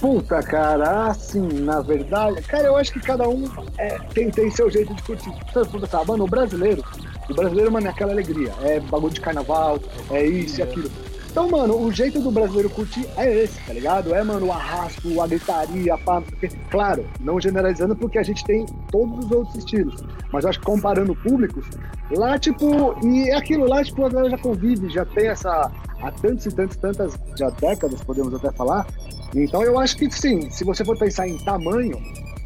[0.00, 3.44] Puta, cara, assim, na verdade, cara, eu acho que cada um
[3.76, 5.30] é, tem, tem seu jeito de curtir.
[5.52, 6.82] Pensar, mano, o brasileiro,
[7.32, 8.52] o brasileiro, mano, é aquela alegria.
[8.62, 9.78] É bagulho de carnaval,
[10.10, 10.90] é isso e aquilo.
[11.30, 14.12] Então, mano, o jeito do brasileiro curtir é esse, tá ligado?
[14.12, 18.44] É, mano, o arrasto, a gritaria, a pá, porque, claro, não generalizando porque a gente
[18.44, 20.02] tem todos os outros estilos.
[20.32, 21.64] Mas acho que comparando públicos,
[22.10, 25.70] lá, tipo, e é aquilo lá, tipo, a galera já convive, já tem essa.
[26.02, 28.86] Há tantos e tantos, tantas já décadas, podemos até falar.
[29.34, 31.96] Então eu acho que sim, se você for pensar em tamanho,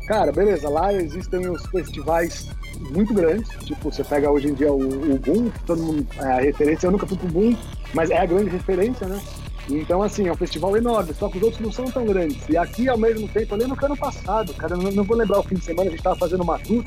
[0.07, 5.15] cara, beleza, lá existem os festivais muito grandes, tipo, você pega hoje em dia o,
[5.15, 7.57] o Boom, todo mundo é a referência, eu nunca fui pro Boom,
[7.93, 9.21] mas é a grande referência, né?
[9.69, 12.47] Então, assim, é um festival enorme, só que os outros não são tão grandes.
[12.49, 15.41] E aqui, ao mesmo tempo, eu lembro que ano passado, cara, não, não vou lembrar
[15.41, 16.85] o fim de semana, a gente tava fazendo uma tour,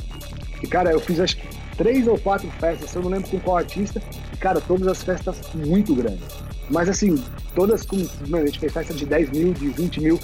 [0.62, 3.58] e, cara, eu fiz acho que três ou quatro festas, eu não lembro com qual
[3.58, 6.24] artista, e, cara, todas as festas muito grandes.
[6.70, 7.24] Mas, assim,
[7.56, 7.98] todas com.
[8.28, 10.20] Mano, a gente fez festa de 10 mil, de 20 mil.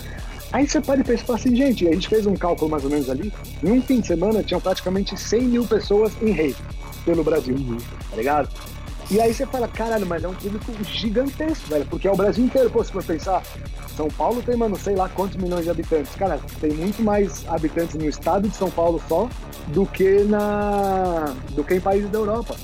[0.53, 3.33] Aí você pode pensar assim, gente, a gente fez um cálculo mais ou menos ali,
[3.63, 6.57] em um fim de semana tinham praticamente 100 mil pessoas em rede
[7.03, 7.77] pelo Brasil, uhum.
[8.11, 8.49] tá ligado?
[9.09, 12.45] E aí você fala, caralho, mas é um público gigantesco, velho, porque é o Brasil
[12.45, 13.41] inteiro, pô, se for pensar,
[13.97, 16.15] São Paulo tem, mano, sei lá quantos milhões de habitantes.
[16.15, 19.27] Cara, tem muito mais habitantes no estado de São Paulo só
[19.67, 22.55] do que na do que em países da Europa.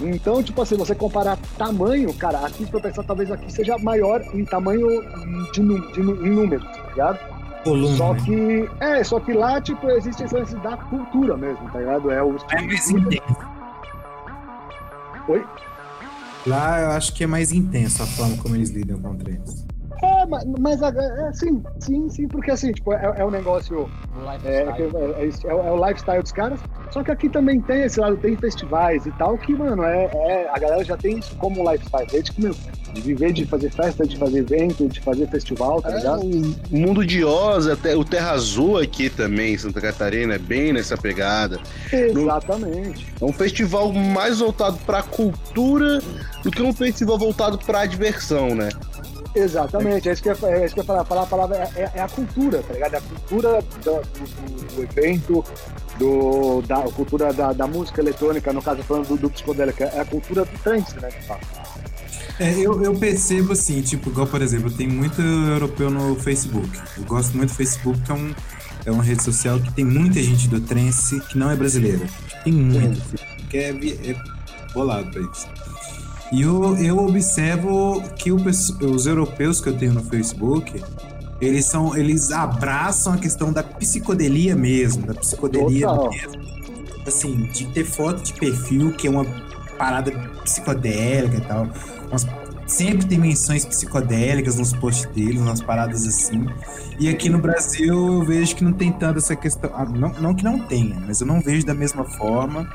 [0.00, 4.44] Então, tipo assim, você comparar tamanho, cara, aqui se pensar, talvez aqui seja maior em
[4.44, 4.88] tamanho
[5.52, 7.33] de, de, em números, tá ligado?
[7.64, 7.96] Volume.
[7.96, 12.10] Só que, é, só que lá, tipo, existe esse lance da cultura mesmo, tá ligado?
[12.10, 13.36] É o É mais intenso.
[15.28, 15.44] Oi?
[16.46, 19.64] Lá eu acho que é mais intenso a forma como eles lidam com treinos.
[20.02, 23.88] É, mas, mas é, sim, sim, sim, porque assim, tipo, é, é um negócio.
[24.44, 26.60] É, é, é, é, o lifestyle dos caras.
[26.90, 30.50] Só que aqui também tem esse lado, tem festivais e tal, que, mano, é, é
[30.52, 32.06] a galera já tem isso como lifestyle.
[32.10, 32.54] Desde que, meu,
[32.94, 36.22] de viver, de fazer festa, de fazer evento, de fazer festival, tá ligado?
[36.22, 40.96] o mundo de Oz, até o Terra Azul aqui também, Santa Catarina, é bem nessa
[40.96, 41.58] pegada.
[41.92, 43.12] Exatamente.
[43.20, 46.00] No, é um festival mais voltado pra cultura
[46.42, 48.68] do que um festival voltado pra diversão, né?
[49.34, 51.04] Exatamente, é isso que eu, é isso que eu ia falar.
[51.04, 52.94] falar a palavra é, é, é, a cultura, tá ligado?
[52.94, 55.44] É a cultura do, do, do evento,
[55.98, 60.04] do, da cultura da, da, música eletrônica, no caso falando do, do psicodélico, é a
[60.04, 61.08] cultura do trance, né?
[62.38, 66.70] É, eu, eu percebo assim, tipo, igual por exemplo, tem muito europeu no Facebook.
[66.96, 68.34] Eu gosto muito do Facebook, que é, um,
[68.86, 72.06] é uma rede social que tem muita gente do trance que não é brasileira.
[72.44, 73.00] Tem muito.
[73.48, 74.16] Que é, é
[74.72, 75.48] bolado pra isso.
[76.34, 80.82] E eu, eu observo que o, os europeus que eu tenho no Facebook,
[81.40, 86.10] eles são, eles abraçam a questão da psicodelia mesmo, da psicodelia Total.
[86.10, 86.42] mesmo.
[87.06, 89.24] Assim, de ter foto de perfil, que é uma
[89.78, 90.10] parada
[90.42, 91.68] psicodélica e tal.
[92.08, 92.26] Umas,
[92.66, 96.46] sempre tem menções psicodélicas nos posts deles, umas paradas assim.
[96.98, 99.70] E aqui no Brasil eu vejo que não tem tanto essa questão.
[99.72, 102.68] Ah, não, não que não tenha, mas eu não vejo da mesma forma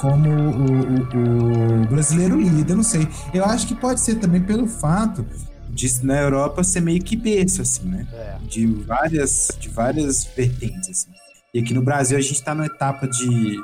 [0.00, 0.72] como o,
[1.14, 3.06] o, o brasileiro lida, não sei.
[3.34, 5.26] Eu acho que pode ser também pelo fato
[5.68, 8.06] de na Europa ser meio que berço, assim, né?
[8.12, 8.38] É.
[8.42, 11.10] De várias, de várias vertentes, assim.
[11.52, 13.56] E aqui no Brasil a gente tá numa etapa de,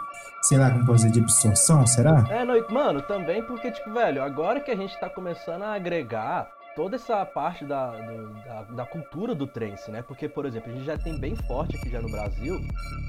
[0.42, 2.24] sei lá, como pode dizer, de absorção, será?
[2.28, 6.48] É, não, mano, também porque, tipo, velho, agora que a gente tá começando a agregar
[6.76, 10.02] toda essa parte da, do, da, da, cultura do trance, né?
[10.02, 12.60] Porque, por exemplo, a gente já tem bem forte aqui já no Brasil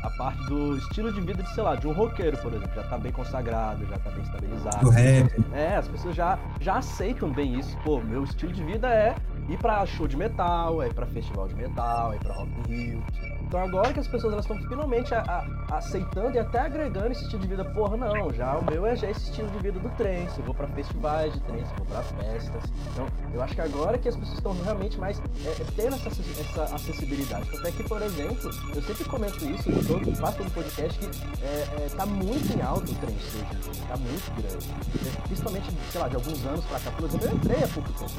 [0.02, 2.74] a parte do estilo de vida de, sei lá, de um roqueiro, por exemplo.
[2.74, 4.88] Já tá bem consagrado, já tá bem estabilizado.
[4.88, 5.30] O rap.
[5.54, 7.78] É, as pessoas já, já aceitam bem isso.
[7.84, 9.14] Pô, meu estilo de vida é
[9.50, 12.52] ir pra show de metal, é ir pra festival de metal, é ir pra Rock
[12.60, 13.04] in Rio.
[13.48, 17.42] Então agora que as pessoas estão finalmente a, a, aceitando e até agregando esse estilo
[17.42, 20.38] de vida, porra, não, já o meu é já esse estilo de vida do trance,
[20.38, 22.64] eu vou para festivais de trance, vou para festas.
[22.92, 26.10] Então, eu acho que agora que as pessoas estão realmente mais é, é tendo essa,
[26.10, 27.50] essa acessibilidade.
[27.58, 31.06] Até que, por exemplo, eu sempre comento isso em todo, quase todo podcast, que
[31.42, 35.22] é, é, tá muito em alto o trance hoje em dia, tá muito grande.
[35.24, 38.12] Principalmente, sei lá, de alguns anos pra cá, por exemplo, eu entrei há pouco tempo.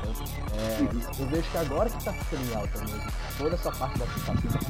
[0.00, 3.98] Então, é, eu vejo que agora que tá ficando em alta mesmo, toda essa parte
[3.98, 4.67] da aceitação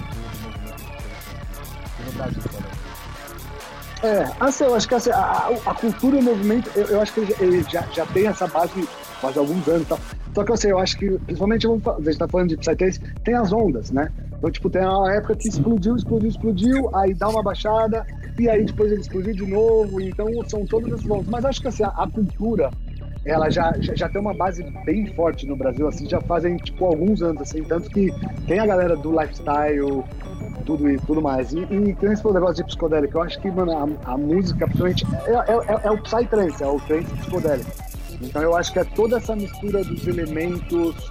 [4.03, 7.13] É, assim, eu acho que assim, a, a, cultura e o movimento, eu, eu acho
[7.13, 8.89] que ele, ele, já, já tem essa base
[9.21, 9.99] faz alguns anos tal.
[10.35, 13.53] Só que assim, eu acho que, principalmente, a gente tá falando de Psytrance, tem as
[13.53, 14.09] ondas, né?
[14.39, 18.07] Então, tipo, tem uma época que explodiu, explodiu, explodiu, aí dá uma baixada,
[18.39, 20.01] e aí depois ele explodiu de novo.
[20.01, 21.29] Então, são todas essas voltas.
[21.29, 22.71] Mas acho que assim, a, a cultura,
[23.25, 26.85] ela já, já, já, tem uma base bem forte no Brasil, assim, já fazem, tipo,
[26.85, 28.13] alguns anos, assim, tanto que
[28.47, 30.05] tem a galera do lifestyle,
[30.65, 31.53] tudo e tudo mais.
[31.53, 35.07] E, e tem esse negócio de psicodélico, eu acho que, mano, a, a música, principalmente,
[35.27, 37.71] é, é, é, é o Psytrance, é o trance psicodélico.
[38.21, 41.11] Então eu acho que é toda essa mistura dos elementos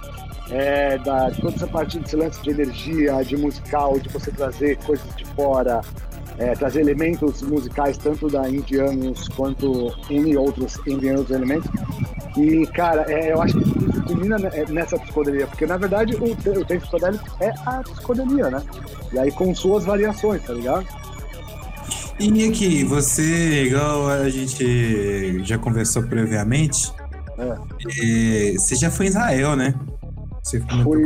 [0.50, 5.14] é, da, toda essa parte de silêncio de energia, de musical, de você trazer coisas
[5.16, 5.80] de fora,
[6.38, 11.68] é, trazer elementos musicais tanto da indianos quanto em outros indianos elementos.
[12.36, 14.36] E, cara, é, eu acho que isso culmina
[14.68, 18.62] nessa psicodelia, porque na verdade o, o tempo psicodélico é a psicodelia, né?
[19.12, 20.86] E aí com suas variações, tá ligado?
[22.20, 26.92] E aqui, você, igual a gente já conversou previamente,
[27.38, 28.52] é.
[28.54, 29.74] você já foi em Israel, né?
[30.42, 31.04] Você fui,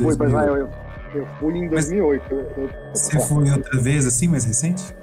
[0.00, 0.70] fui para Israel, eu,
[1.14, 2.34] eu, fui em 2008.
[2.34, 4.94] Eu, você foi outra vez assim, mais recente?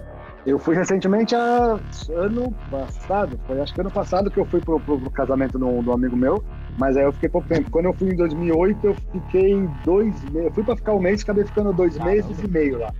[0.45, 1.79] Eu fui recentemente a,
[2.15, 5.81] ano passado, foi acho que ano passado que eu fui pro, pro, pro casamento do,
[5.81, 6.43] do, amigo meu,
[6.77, 7.69] mas aí eu fiquei pouco tempo.
[7.69, 11.21] Quando eu fui em 2008, eu fiquei dois meses, eu fui para ficar um mês,
[11.21, 12.93] acabei ficando dois meses e meio lá.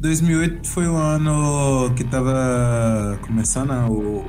[0.00, 4.24] 2008 foi o ano que tava começando o,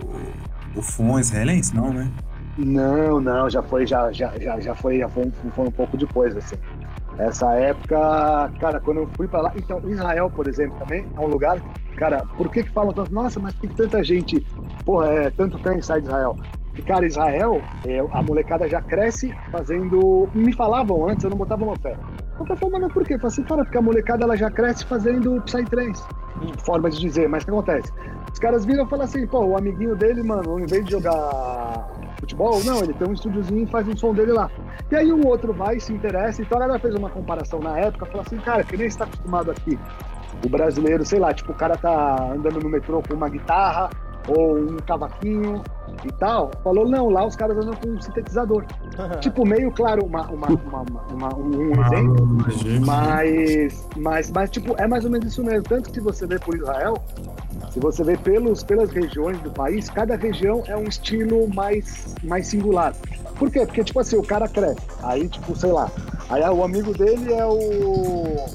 [0.75, 2.11] o FUN israelense, não, né?
[2.57, 6.35] Não, não, já foi, já, já, já, já foi, já foi, foi um pouco depois,
[6.35, 6.55] assim.
[7.19, 11.27] Essa época, cara, quando eu fui para lá, então Israel, por exemplo, também é um
[11.27, 11.59] lugar,
[11.97, 14.45] cara, por que que falam tanto, nossa, mas que tanta gente,
[14.85, 16.35] porra, é, tanto tem sai de Israel?
[16.77, 21.63] E, cara, Israel, é, a molecada já cresce fazendo, me falavam antes, eu não botava
[21.63, 21.97] uma fé.
[22.39, 23.15] Eu falei, mas por quê?
[23.15, 26.03] Eu falei assim, cara, porque a molecada ela já cresce fazendo Psytrance.
[26.63, 27.91] Forma de dizer, mas o que acontece?
[28.37, 31.89] Os caras viram e falam assim, pô, o amiguinho dele, mano, em vez de jogar
[32.19, 34.47] futebol, não, ele tem um estúdiozinho e faz um som dele lá.
[34.91, 38.21] E aí um outro vai, se interessa, então ela fez uma comparação na época, falou
[38.21, 39.79] assim, cara, que nem está acostumado aqui.
[40.45, 43.89] O brasileiro, sei lá, tipo, o cara tá andando no metrô com uma guitarra
[44.27, 45.63] ou um cavaquinho
[46.03, 46.51] e tal.
[46.63, 48.65] Falou, não, lá os caras andam com um sintetizador.
[49.21, 52.27] tipo, meio claro, uma, uma, uma, uma um exemplo.
[52.85, 55.63] Mas, mas, mas, tipo, é mais ou menos isso mesmo.
[55.63, 56.95] Tanto que você vê por Israel,
[57.71, 62.47] se você vê pelos, pelas regiões do país, cada região é um estilo mais, mais
[62.47, 62.93] singular.
[63.37, 63.65] Por quê?
[63.65, 64.81] Porque, tipo assim, o cara cresce.
[65.03, 65.89] Aí, tipo, sei lá.
[66.29, 68.45] Aí o amigo dele é o.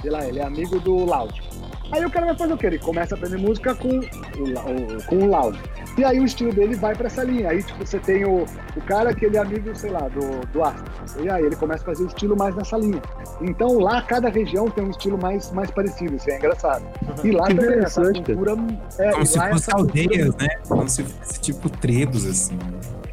[0.00, 1.49] Sei lá, ele é amigo do Loud.
[1.92, 2.66] Aí o cara vai fazer o quê?
[2.66, 5.58] Ele começa a aprender música com o, com o Loud.
[5.98, 7.50] E aí o estilo dele vai para essa linha.
[7.50, 8.44] Aí, tipo, você tem o,
[8.76, 11.24] o cara que ele é amigo, sei lá, do, do Astro.
[11.24, 13.02] E aí ele começa a fazer o estilo mais nessa linha.
[13.40, 16.14] Então lá, cada região tem um estilo mais, mais parecido.
[16.14, 16.84] Isso é engraçado.
[17.24, 18.56] E lá também essa cultura...
[18.98, 20.48] É, Como se fosse aldeias, né?
[20.68, 22.58] Como se fosse tipo tribos, assim.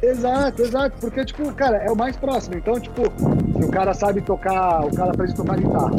[0.02, 0.96] Exato, exato.
[1.00, 2.56] Porque, tipo, cara, é o mais próximo.
[2.56, 3.02] Então, tipo,
[3.58, 5.90] se o cara sabe tocar, o cara aprende a tocar guitarra.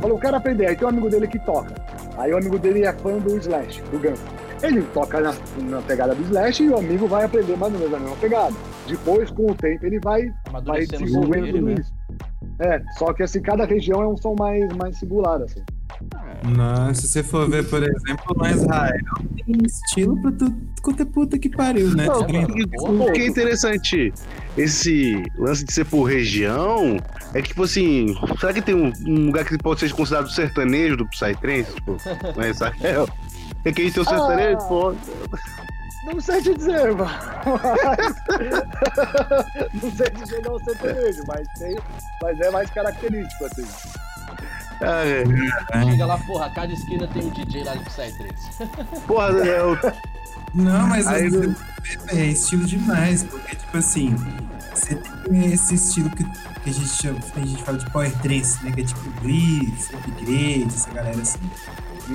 [0.00, 0.66] Falou, o cara aprender.
[0.66, 1.74] Aí tem um amigo dele que toca.
[2.18, 4.20] Aí o amigo dele é fã do Slash, do Guns.
[4.62, 5.34] Ele toca na,
[5.68, 8.54] na, pegada do Slash e o amigo vai aprender mais ou menos a mesma pegada.
[8.86, 10.32] Depois, com o tempo, ele vai,
[10.64, 11.74] vai desenvolvendo tudo né?
[11.78, 11.95] isso.
[12.58, 15.62] É, só que assim, cada região é um som mais, mais singular, assim.
[16.44, 19.04] Não, se você for ver, por exemplo, no Israel
[19.44, 22.06] tem estilo pra tudo quanto é puta que pariu, né?
[22.06, 24.12] Não, o que é interessante,
[24.56, 26.98] esse lance de ser por região,
[27.34, 30.96] é que, tipo assim, será que tem um, um lugar que pode ser considerado sertanejo
[30.96, 31.74] do Psytrance?
[31.74, 31.96] Tipo,
[32.36, 33.08] no Israel?
[33.64, 34.68] É que aí tem o sertanejo, ah.
[34.68, 34.94] pô.
[36.06, 37.10] Não sei te dizer, mano.
[39.82, 41.76] não sei te chegar ao sertanejo, mas, tem,
[42.22, 43.66] mas é mais característico, assim.
[44.80, 45.24] É.
[45.84, 48.68] Chega lá, porra, cada esquina tem um DJ lá de Psytrance.
[49.06, 49.76] Porra, eu...
[50.54, 51.28] Não, mas Aí,
[52.08, 54.14] é, é, estilo demais, porque, tipo assim,
[54.72, 58.64] você tem esse estilo que, que a, gente chama, a gente fala de Power Trance,
[58.64, 58.72] né?
[58.72, 61.40] Que é tipo Blitz, Upgrade, essa galera assim.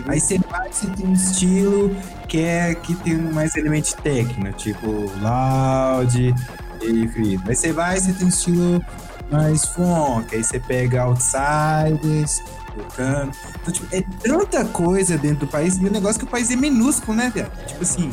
[0.07, 1.95] Aí você vai, você tem um estilo
[2.27, 6.35] que é que tem mais elemento técnico, tipo loud
[6.81, 7.39] e free.
[7.47, 8.85] Aí você vai, você tem um estilo
[9.31, 12.43] mais funk, aí você pega outsiders,
[12.75, 13.31] tocando.
[13.61, 16.49] Então, tipo, é tanta coisa dentro do país, e o negócio é que o país
[16.51, 17.51] é minúsculo, né, velho?
[17.67, 18.11] Tipo assim.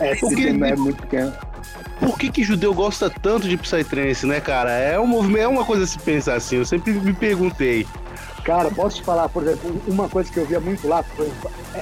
[0.00, 1.32] É, porque é muito pequeno.
[2.00, 4.70] Por que, que judeu gosta tanto de Psytrance, né, cara?
[4.72, 7.86] É, um movimento, é uma coisa a se pensar assim, eu sempre me perguntei.
[8.46, 11.04] Cara, posso te falar, por exemplo, uma coisa que eu via muito lá,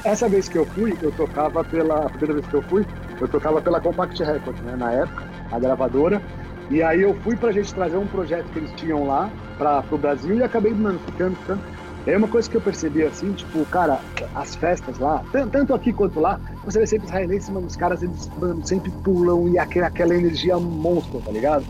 [0.03, 2.87] essa vez que eu fui, eu tocava pela, a primeira vez que eu fui,
[3.21, 6.23] eu tocava pela Compact Records, né, na época, a gravadora,
[6.71, 9.99] e aí eu fui pra gente trazer um projeto que eles tinham lá para pro
[9.99, 11.61] Brasil e acabei, mano, ficando, ficando.
[12.07, 14.01] É uma coisa que eu percebi assim, tipo, cara,
[14.35, 18.31] as festas lá, tanto aqui quanto lá, você vê sempre israelenses, mano, os caras eles
[18.39, 21.67] mano, sempre pulam e aquela, aquela energia monstro, tá ligado?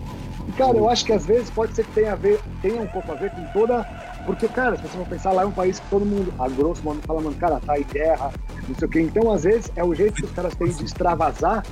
[0.47, 2.86] E, cara, eu acho que às vezes pode ser que tenha, a ver, tenha um
[2.86, 3.84] pouco a ver com toda
[4.25, 6.83] Porque, cara, se você for pensar, lá é um país que todo mundo, a grosso
[6.83, 8.31] modo, fala, mano, cara, tá em guerra,
[8.68, 9.01] não sei o quê.
[9.01, 11.62] Então, às vezes, é o jeito que os caras têm de extravasar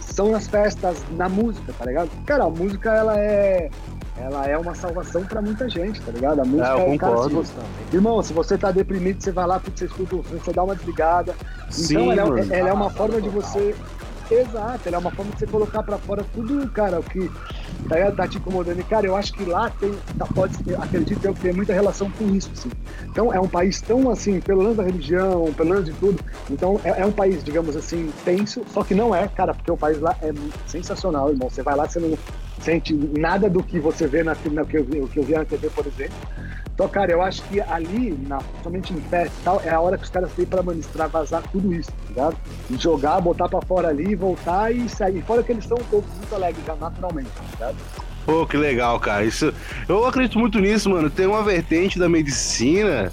[0.00, 2.10] são nas festas, na música, tá ligado?
[2.24, 3.70] Cara, a música, ela é
[4.20, 6.40] ela é uma salvação pra muita gente, tá ligado?
[6.40, 7.34] A música É, eu é, cara, se concordo.
[7.36, 7.52] você,
[7.92, 11.36] irmão, se você tá deprimido, você vai lá, você escuta você dá uma desligada.
[11.70, 13.76] Sim, então ela, é, ela é uma forma de você.
[14.30, 17.30] Exato, ela é uma forma de você colocar pra fora tudo, cara, o que
[17.88, 18.16] tá, ligado?
[18.16, 18.80] tá te incomodando.
[18.80, 22.10] E, cara, eu acho que lá tem, tá, pode acredito eu que tem muita relação
[22.10, 22.70] com isso, assim.
[23.04, 26.18] Então é um país tão assim, pelo menos da religião, pelo menos de tudo.
[26.50, 29.76] Então é, é um país, digamos assim, tenso, só que não é, cara, porque o
[29.76, 30.32] país lá é
[30.66, 31.50] sensacional, irmão.
[31.50, 32.16] Você vai lá, você não
[32.60, 35.86] sente nada do que você vê na, na que, eu, que eu na TV, por
[35.86, 36.16] exemplo.
[36.78, 39.98] Então, cara, eu acho que ali, na, somente em festa e tal, é a hora
[39.98, 42.36] que os caras têm pra, mano, extravasar tudo isso, tá ligado?
[42.70, 45.20] E jogar, botar pra fora ali, voltar e sair.
[45.22, 47.76] Fora que eles são todos muito alegres já, naturalmente, tá ligado?
[48.24, 49.24] Pô, que legal, cara.
[49.24, 49.52] Isso,
[49.88, 51.10] eu acredito muito nisso, mano.
[51.10, 53.12] Tem uma vertente da medicina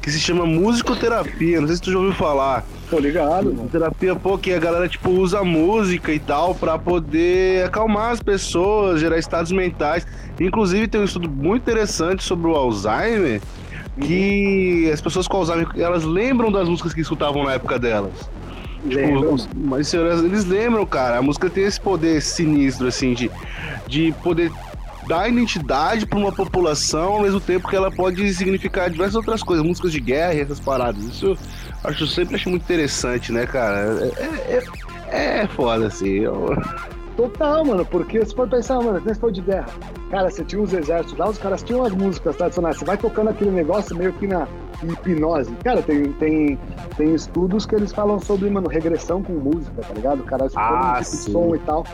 [0.00, 1.60] que se chama musicoterapia.
[1.60, 2.64] Não sei se tu já ouviu falar.
[2.90, 3.68] Tô ligado, mano.
[3.70, 9.00] Terapia, pô, que a galera, tipo, usa música e tal pra poder acalmar as pessoas,
[9.00, 10.04] gerar estados mentais.
[10.40, 13.40] Inclusive, tem um estudo muito interessante sobre o Alzheimer,
[14.00, 18.12] que as pessoas com Alzheimer, elas lembram das músicas que escutavam na época delas.
[18.88, 21.18] Tipo, os- mas senhoras, eles lembram, cara.
[21.18, 23.30] A música tem esse poder sinistro, assim, de,
[23.86, 24.50] de poder
[25.10, 29.66] dar identidade pra uma população, ao mesmo tempo que ela pode significar diversas outras coisas,
[29.66, 31.02] músicas de guerra e essas paradas.
[31.02, 31.36] Isso eu
[31.82, 34.08] acho eu sempre acho muito interessante, né, cara?
[34.16, 34.62] É,
[35.10, 36.20] é, é foda, assim.
[36.20, 36.46] Eu-
[37.16, 39.66] Total, mano, porque se for pensar, mano, se for de guerra,
[40.10, 43.28] cara, você tinha os exércitos lá, os caras tinham as músicas tradicionais, você vai tocando
[43.28, 44.48] aquele negócio meio que na
[44.82, 45.52] hipnose.
[45.62, 46.58] Cara, tem, tem,
[46.96, 50.20] tem estudos que eles falam sobre, mano, regressão com música, tá ligado?
[50.20, 51.84] O cara escutando Ah, um tipo som e tal,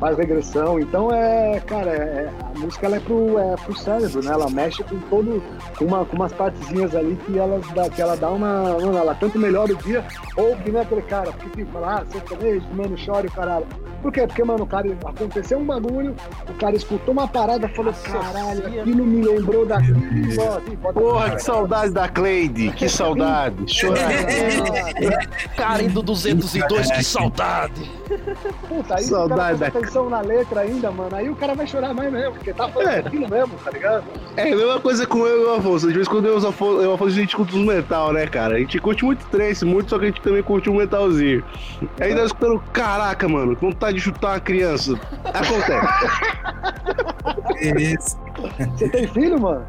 [0.00, 0.78] faz regressão.
[0.78, 4.32] Então é, cara, é- a música ela é pro, é pro cérebro, né?
[4.32, 5.42] Ela mexe com todo,
[5.78, 9.14] com, uma, com umas partezinhas ali que, elas dá, que ela dá uma, mano, ela
[9.14, 10.04] tanto melhora o dia,
[10.36, 13.66] ou que nem aquele cara, porque tipo, fala, ah, sertanejo, mano, chora e o caralho.
[14.02, 14.24] Por quê?
[14.26, 16.14] Porque, mano, o cara aconteceu um bagulho,
[16.48, 19.98] o cara escutou uma parada, falou, caralho, aquilo me lembrou daquilo.
[20.38, 23.56] ó, assim, Porra, que saudade da Cleide, que saudade.
[23.66, 24.10] Chorar.
[25.56, 27.90] Karen do 202, que saudade.
[28.68, 31.14] Puta, aí Saudade cara da- atenção na letra ainda, mano.
[31.14, 32.98] Aí o cara vai chorar mais mesmo, porque tá falando É.
[32.98, 34.04] aquilo mesmo, tá ligado?
[34.36, 35.88] É a mesma coisa com eu e o Afonso.
[35.88, 38.12] De vez quando eu e o Afonso, eu o Afonso a gente curte uns metal,
[38.12, 38.56] né, cara?
[38.56, 41.42] A gente curte muito trance, muito, só que a gente também curte um metalzinho.
[42.00, 44.94] Aí nós escutando, caraca, mano, que vontade de chutar uma criança.
[45.24, 45.86] Acontece.
[47.94, 48.18] Isso.
[48.76, 49.66] Você tem filho, mano?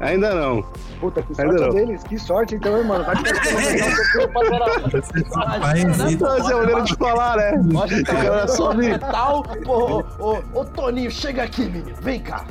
[0.00, 0.62] Ainda não.
[1.00, 1.74] Puta, que Ainda sorte não.
[1.74, 3.04] deles, que sorte então, hein, mano.
[3.04, 3.58] Vai ficar com seu
[4.04, 4.90] filho pra caralho.
[4.90, 6.06] Você só faz isso.
[6.08, 7.52] Então, essa é a maneira de falar, né?
[7.74, 8.88] O cara sobe.
[8.88, 9.44] metal.
[9.66, 11.94] Ô, ô, ô, ô, Toninho, chega aqui, menino.
[12.02, 12.44] Vem cá.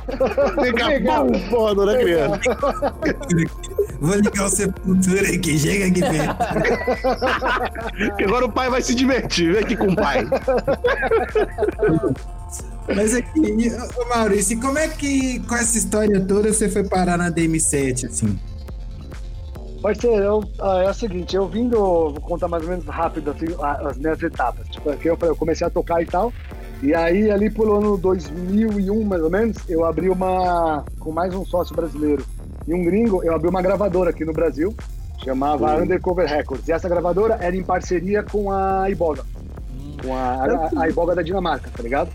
[0.64, 1.26] Fica Legal.
[1.28, 2.40] bom, porra, né, criança?
[4.02, 6.38] Vou ligar o sepultura aqui, chega aqui perto.
[8.18, 9.54] Que agora o pai vai se divertir.
[9.54, 10.26] Vem aqui com o pai.
[12.88, 17.32] Mas aqui, ô Maurício, como é que com essa história toda você foi parar na
[17.32, 18.40] DM7, assim?
[19.82, 23.46] Parceiro, eu, ah, é o seguinte, eu vindo, vou contar mais ou menos rápido assim,
[23.60, 24.68] as minhas etapas.
[24.70, 26.34] Tipo, aqui eu, eu comecei a tocar e tal.
[26.82, 30.84] E aí, ali pelo ano 2001, mais ou menos, eu abri uma.
[31.00, 32.26] com mais um sócio brasileiro
[32.68, 34.76] e um gringo, eu abri uma gravadora aqui no Brasil,
[35.24, 36.68] chamava Undercover Records.
[36.68, 39.24] E essa gravadora era em parceria com a Iboga,
[40.04, 42.10] com a, a, a Iboga da Dinamarca, tá ligado?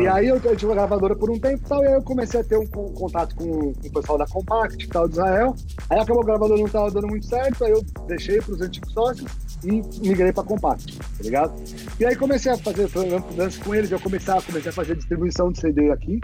[0.00, 2.02] E aí eu, eu tive uma gravadora por um tempo e tal, e aí eu
[2.02, 5.14] comecei a ter um, con- contato com, com o pessoal da Compact e tal, de
[5.14, 5.54] Israel.
[5.90, 9.30] Aí acabou a gravadora não tava dando muito certo, aí eu deixei pros antigos sócios
[9.64, 11.52] e migrei pra Compact, tá ligado?
[12.00, 12.88] E aí comecei a fazer
[13.36, 16.20] lance com eles, eu comecei a, comecei a fazer distribuição de CD aqui.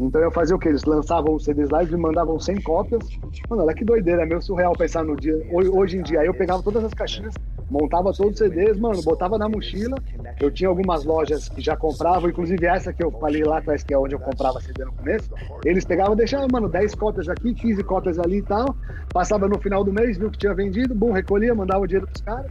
[0.00, 0.68] Então eu fazia o que?
[0.68, 3.02] Eles lançavam os CDs lá e me mandavam 100 cópias.
[3.48, 5.34] Mano, olha que doideira, é meio surreal pensar no dia.
[5.52, 7.34] Hoje, hoje em dia, aí eu pegava todas as caixinhas,
[7.72, 9.96] montava todos os CDs, mano, botava na mochila.
[10.38, 13.94] Eu tinha algumas lojas que já compravam, inclusive essa que eu falei lá atrás, que
[13.94, 15.30] é onde eu comprava CD no começo.
[15.64, 18.76] Eles pegavam, deixavam, mano, 10 cópias aqui, 15 cópias ali e tal.
[19.12, 22.20] Passava no final do mês, viu que tinha vendido, bum, recolhia, mandava o dinheiro pros
[22.20, 22.50] caras.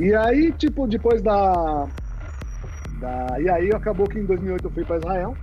[0.00, 1.86] E aí, tipo, depois da.
[3.00, 3.40] da...
[3.40, 5.36] E aí acabou que em 2008 eu fui para Israel.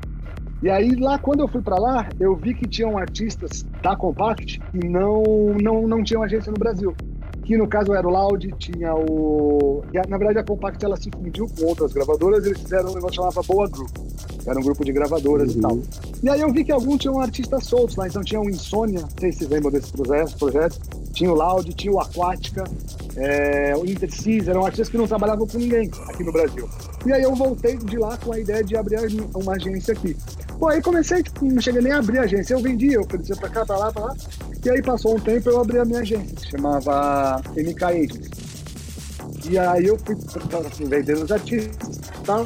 [0.62, 4.60] E aí lá quando eu fui para lá, eu vi que tinham artistas da Compact
[4.60, 5.24] que não
[5.62, 6.96] não não tinham agência no Brasil.
[7.48, 11.48] Que no caso era o Loud, tinha o na verdade a Compact ela se fundiu
[11.48, 13.90] com outras gravadoras, eles fizeram um negócio que chamava Boa Group.
[14.46, 15.80] Era um grupo de gravadoras e tal.
[16.22, 19.10] E aí eu vi que alguns tinham artistas soltos lá, então tinha o Insônia, não
[19.18, 20.78] sei se vocês lembram desse projeto, projeto.
[21.14, 22.66] Tinha o Loud, tinha o Aquática,
[23.16, 26.68] é, o Intercis, eram artistas que não trabalhavam com ninguém aqui no Brasil.
[27.06, 29.00] E aí eu voltei de lá com a ideia de abrir
[29.34, 30.18] uma agência aqui.
[30.60, 32.54] Pô, aí comecei, tipo, não cheguei nem a abrir a agência.
[32.54, 34.16] Eu vendia, eu oferecia pra cá, pra lá, pra lá.
[34.66, 38.30] E aí passou um tempo eu abri a minha agência, que chamava MK Agents.
[39.50, 40.16] E aí eu fui
[40.68, 42.46] assim, vendendo os artistas e tal.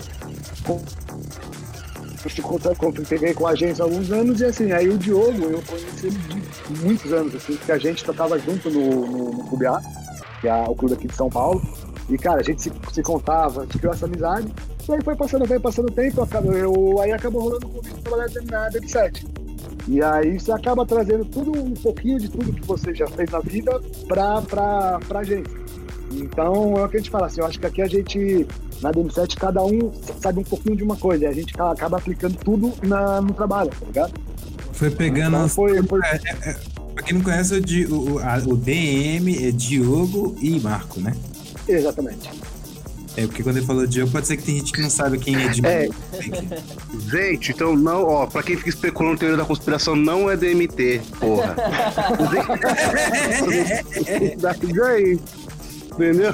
[3.08, 6.18] Peguei com a agência há alguns anos e assim, aí o Diogo, eu conheci ele
[6.18, 9.82] de muitos anos, assim, porque a gente tocava junto no, no, no Clube A,
[10.40, 11.62] que é o clube aqui de São Paulo.
[12.10, 14.54] E, cara, a gente se, se contava, a gente criou essa amizade.
[14.88, 17.96] E aí foi passando, foi passando o tempo, acabou, eu, aí acabou rolando o convite
[17.96, 19.26] de trabalhar na DB7.
[19.88, 23.40] E aí você acaba trazendo tudo, um pouquinho de tudo que você já fez na
[23.40, 25.50] vida pra, pra, pra gente.
[26.14, 28.46] Então é o que a gente fala assim, eu acho que aqui a gente,
[28.82, 32.36] na DM7, cada um sabe um pouquinho de uma coisa, e a gente acaba aplicando
[32.36, 34.14] tudo na, no trabalho, tá ligado?
[34.74, 35.38] Foi pegando.
[35.38, 36.00] Então, foi, foi...
[36.04, 36.58] É, é, é,
[36.94, 37.56] pra quem não conhece,
[37.90, 41.16] o, o, a, o DM é Diogo e Marco, né?
[41.68, 42.30] Exatamente.
[43.18, 45.36] É, porque quando ele falou Diogo, pode ser que tem gente que não sabe quem
[45.36, 45.68] é Diogo.
[45.68, 45.90] É.
[47.10, 51.56] Gente, então não, ó, pra quem fica especulando teoria da conspiração, não é DMT, porra.
[54.86, 55.20] aí.
[55.92, 56.34] Entendeu?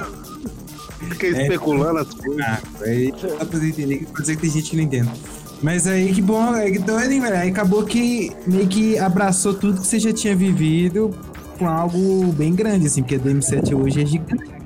[1.10, 2.44] Fica é, especulando as coisas.
[2.44, 5.10] Ah, aí dá pra entender que pode ser que tem gente que não entende.
[5.60, 7.36] Mas aí que bom, é que doido, hein, velho?
[7.36, 11.12] Aí acabou que meio que abraçou tudo que você já tinha vivido
[11.58, 14.57] com algo bem grande, assim, porque a DM7 hoje é gigante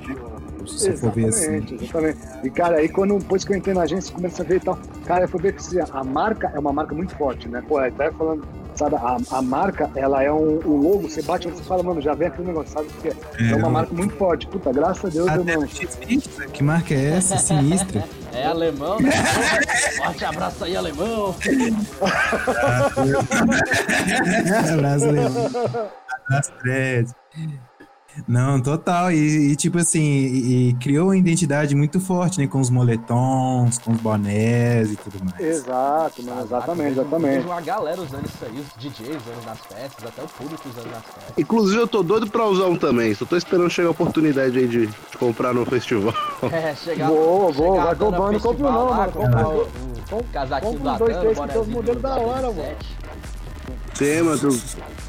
[0.67, 1.85] se exatamente, for ver assim.
[1.85, 2.47] Exatamente.
[2.47, 4.79] E, cara, aí quando depois que eu entrei na agência, começa a ver e tal.
[5.07, 7.63] Cara, eu fui ver que assim, a marca é uma marca muito forte, né?
[7.67, 10.61] Pô, até falando, sabe, a, a marca, ela é um.
[10.65, 12.89] O logo, você bate e você fala, mano, já vem aquele negócio, sabe?
[12.89, 14.47] Porque é, é uma marca muito forte.
[14.47, 15.69] Puta, graças a Deus, Até mano.
[16.53, 17.37] Que marca é essa?
[17.39, 18.05] Sinistra.
[18.35, 19.11] É alemão, né?
[19.99, 21.35] Forte abraço aí, alemão.
[24.73, 25.51] abraço, alemão.
[26.27, 27.13] Abraço, Fred.
[28.29, 29.11] Não, total.
[29.11, 32.47] E, e tipo assim, e, e, criou uma identidade muito forte, né?
[32.47, 35.41] Com os moletons, com os bonés e tudo mais.
[35.41, 37.35] Exato, mano, exatamente, exatamente.
[37.37, 40.91] Vejo uma galera usando isso aí, os DJs usando nas festas, até o público usando
[40.91, 41.35] nas festas.
[41.39, 44.69] Inclusive eu tô doido pra usar um também, só tô esperando chegar a oportunidade aí
[44.69, 44.89] de,
[45.19, 46.15] comprar no festival.
[46.53, 49.13] É, chegar Vou, vou, vai comprando, compro não, mano.
[49.13, 49.63] Compra o,
[50.19, 52.77] o casaquinho do Adano, dois, três, que tem os modelos da hora, mano.
[53.95, 55.02] Sim, mano, é,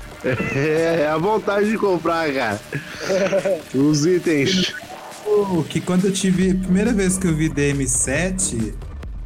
[0.55, 2.61] é a vontade de comprar, cara.
[3.73, 4.73] Os itens.
[5.69, 6.51] Que quando eu tive.
[6.51, 8.73] A primeira vez que eu vi DM7,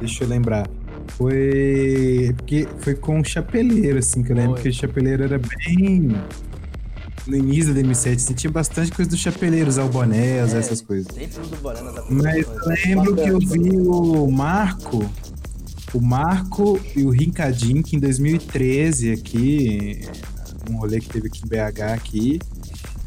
[0.00, 0.68] deixa eu lembrar.
[1.08, 2.34] Foi.
[2.36, 4.62] Porque foi com o chapeleiro, assim, que eu lembro Oi.
[4.62, 6.16] que o chapeleiro era bem.
[7.26, 10.60] No início da DM7, assim, tinha bastante coisa do chapeleiro, usar o boné, usar é,
[10.60, 11.08] essas coisas.
[11.60, 15.04] Boné, Mas eu lembro que eu vi o Marco,
[15.92, 20.00] o Marco e o Rincadinho, que em 2013 aqui,
[20.70, 22.38] um rolê que teve aqui em BH aqui.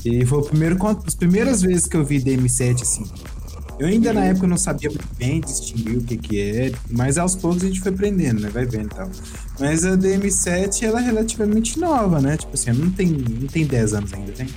[0.04, 3.04] E foi o primeiro, as primeiras vezes que eu vi DM7, assim.
[3.80, 7.36] Eu ainda na época não sabia muito bem distinguir o que que é, mas aos
[7.36, 8.50] poucos a gente foi aprendendo, né?
[8.50, 9.10] Vai vendo e tal.
[9.60, 12.38] Mas a DM7, ela é relativamente nova, né?
[12.38, 14.48] Tipo assim, não tem, não tem 10 anos ainda, tem?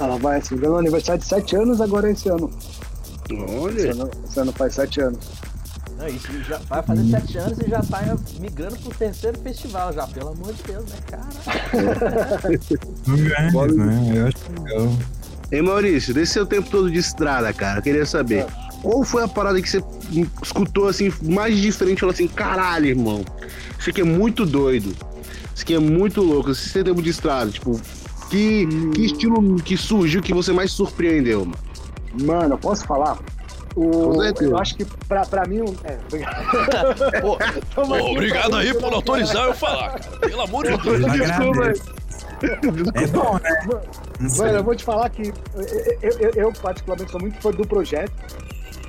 [0.00, 2.50] Ela vai, assim, ganhou aniversário de 7 anos agora esse ano.
[3.60, 3.78] Olha!
[3.78, 5.18] Esse ano, esse ano faz 7 anos.
[5.98, 7.10] Não, isso já vai fazer hum.
[7.10, 10.96] sete anos e já tá migrando pro terceiro festival já, pelo amor de Deus, né,
[11.10, 11.26] cara?
[13.04, 14.12] Grande, né?
[14.14, 14.98] Eu acho legal.
[15.50, 18.40] Ei, Maurício, desse seu tempo todo de estrada, cara, eu queria saber.
[18.40, 18.46] É.
[18.80, 19.82] Qual foi a parada que você
[20.40, 22.00] escutou assim, mais diferente?
[22.00, 23.24] Falou assim, caralho, irmão,
[23.76, 24.94] isso aqui é muito doido.
[25.52, 26.52] Isso aqui é muito louco.
[26.52, 27.80] Esse seu tempo de estrada, tipo,
[28.30, 28.90] que, hum.
[28.92, 31.58] que estilo que surgiu que você mais surpreendeu, mano?
[32.22, 33.18] Mano, eu posso falar?
[33.76, 35.62] O, eu acho que pra, pra mim.
[35.84, 35.98] É,
[37.20, 37.38] Pô,
[38.10, 40.18] obrigado aí por autorizar eu falar, cara.
[40.18, 41.80] Pelo amor de Deus.
[42.94, 43.80] É bom, né?
[44.36, 45.32] Mano, eu vou te falar que
[46.02, 48.12] eu, eu, eu, particularmente, sou muito fã do projeto.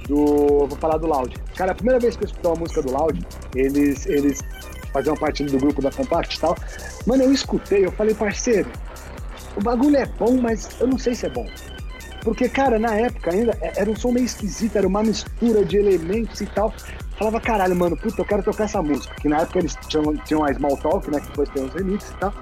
[0.08, 0.68] Do.
[0.68, 1.36] Vou falar do Loud.
[1.56, 4.40] Cara, a primeira vez que eu escutei uma música do Loud, eles, eles
[4.92, 6.58] faziam parte do grupo da Compact e tal.
[7.06, 8.70] Mano, eu escutei, eu falei, parceiro,
[9.56, 11.46] o bagulho é bom, mas eu não sei se é bom.
[12.22, 15.78] Porque, cara, na época ainda é, era um som meio esquisito, era uma mistura de
[15.78, 16.74] elementos e tal.
[17.18, 19.14] Falava, caralho, mano, puta, eu quero tocar essa música.
[19.16, 21.20] Que na época eles tinham, tinham a Small Talk, né?
[21.20, 22.34] Que depois tem os remixes e tal.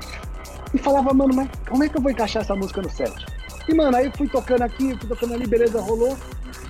[0.74, 3.14] E falava, mano, mas como é que eu vou encaixar essa música no set?
[3.68, 6.18] E, mano, aí eu fui tocando aqui, fui tocando ali, beleza, rolou.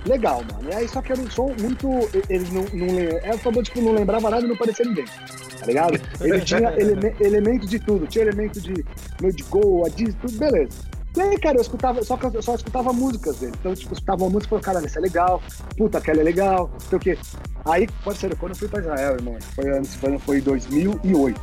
[0.06, 0.70] Legal, mano.
[0.70, 1.88] E aí só que era um som muito.
[2.28, 2.64] Eles não.
[2.72, 5.04] não era é, só tipo, não lembrava nada e não parecia ninguém.
[5.04, 6.00] Tá ligado?
[6.20, 8.06] Ele tinha ele, elemento de tudo.
[8.06, 10.97] Tinha elemento de de gol, a Disney, tudo, beleza.
[11.16, 13.52] E aí, cara, eu escutava, só, eu só escutava músicas dele.
[13.58, 15.42] Então, tipo, eu escutava uma música e falava, caralho, essa é legal,
[15.76, 17.18] puta, aquela é legal, sei o quê.
[17.64, 21.40] Aí, ser, quando eu fui pra Israel, irmão, foi antes, foi, foi em 2008.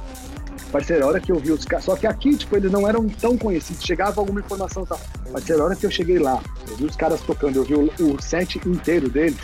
[0.71, 1.85] Parceiro, a hora que eu vi os caras.
[1.85, 3.83] Só que aqui, tipo, eles não eram tão conhecidos.
[3.83, 4.99] Chegava alguma informação e tal.
[5.31, 8.13] Parceiro, a hora que eu cheguei lá, eu vi os caras tocando, eu vi o,
[8.13, 9.37] o set inteiro deles.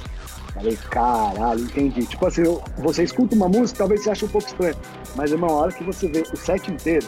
[0.53, 2.05] Falei, caralho, entendi.
[2.05, 4.75] Tipo assim, eu- você escuta uma música, talvez você ache um pouco estranho.
[5.15, 7.07] Mas, irmão, a hora que você vê o set inteiro,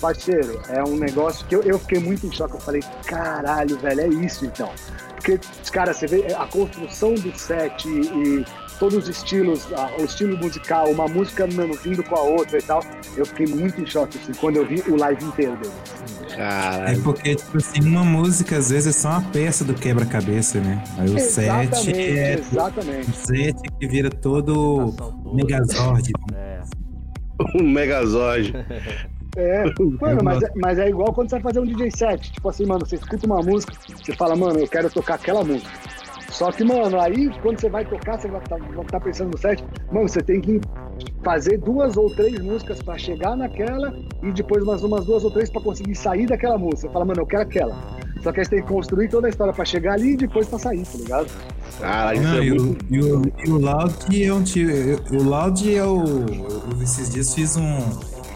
[0.00, 2.54] parceiro, é um negócio que eu, eu fiquei muito em choque.
[2.54, 4.70] Eu falei, caralho, velho, é isso então.
[5.14, 5.40] Porque,
[5.72, 8.46] cara, você vê a construção do set e, e
[8.78, 9.68] todos os estilos,
[9.98, 12.82] o estilo musical, uma música mano, vindo com a outra e tal.
[13.16, 15.74] Eu fiquei muito em choque, assim, quando eu vi o live inteiro dele.
[16.32, 17.02] É Caralho.
[17.02, 20.82] porque, tipo assim, uma música às vezes é só uma peça do quebra-cabeça, né?
[20.98, 23.10] Aí o set Exatamente, é exatamente.
[23.10, 25.34] um set que vira todo toda.
[25.34, 26.10] Megazord.
[26.34, 26.60] É.
[27.56, 28.54] Um Megazord.
[29.36, 29.64] É,
[30.00, 32.30] mano, mas, é- mas é igual quando você vai fazer um DJ set.
[32.32, 35.68] Tipo assim, mano, você escuta uma música, você fala, mano, eu quero tocar aquela música.
[36.34, 38.58] Só que, mano, aí quando você vai tocar, você vai estar
[38.90, 40.60] tá pensando no set, mano, você tem que
[41.22, 45.48] fazer duas ou três músicas pra chegar naquela e depois mais umas duas ou três
[45.48, 46.88] pra conseguir sair daquela música.
[46.88, 47.76] Você fala, mano, eu quero aquela.
[48.20, 50.48] Só que aí você tem que construir toda a história pra chegar ali e depois
[50.48, 51.30] pra sair, tá ligado?
[51.78, 52.84] Caralho, isso Não, é e, o, muito.
[52.90, 54.68] e, o, e o Loud é um tio.
[55.12, 56.04] O Loud é o.
[56.04, 57.78] Eu, esses dias fiz um.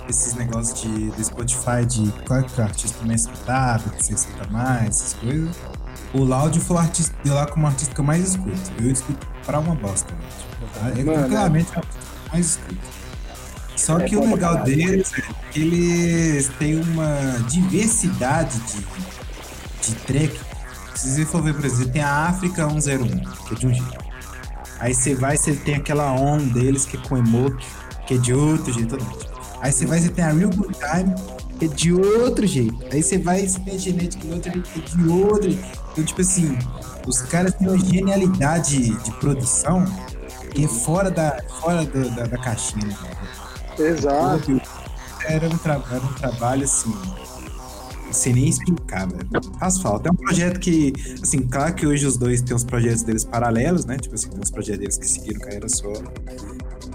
[0.08, 4.14] Esses negócios de, do Spotify de qual que é o artista mais escutado, que você
[4.14, 5.56] escuta mais, essas coisas.
[6.14, 8.58] O Loud foi o artista de lá como artista que eu mais escuto.
[8.80, 10.12] Eu escuto pra uma bosta.
[10.14, 10.92] né?
[10.96, 12.98] É Mano, tranquilamente o artista que eu mais escuto.
[13.76, 18.86] Só É que bom o legal deles é que eles têm uma diversidade de,
[19.86, 20.40] de track.
[20.94, 23.06] Se você for ver, por exemplo, tem a África 101,
[23.46, 23.98] que é de um jeito.
[24.80, 27.66] Aí você vai, você tem aquela on deles que é com emote,
[28.06, 28.98] que é de outro jeito.
[29.60, 31.14] Aí você vai, você tem a Real Good Time,
[31.58, 32.84] que é de outro jeito.
[32.92, 35.87] Aí você vai, você tem a Genetic de outro jeito, que é de outro jeito.
[35.98, 36.56] Então, tipo assim,
[37.08, 39.84] os caras têm uma genialidade de produção
[40.52, 42.86] que é fora da, fora do- da, da caixinha.
[42.86, 42.96] Né?
[43.86, 44.60] Exato.
[45.24, 46.94] Era um, tra- era um trabalho assim.
[48.12, 49.28] Sem nem explicar, velho.
[49.58, 50.08] Faz falta.
[50.08, 53.84] É um projeto que, assim, claro que hoje os dois têm os projetos deles paralelos,
[53.84, 53.96] né?
[53.98, 56.10] Tipo assim, tem os projetos deles que seguiram carreira solo.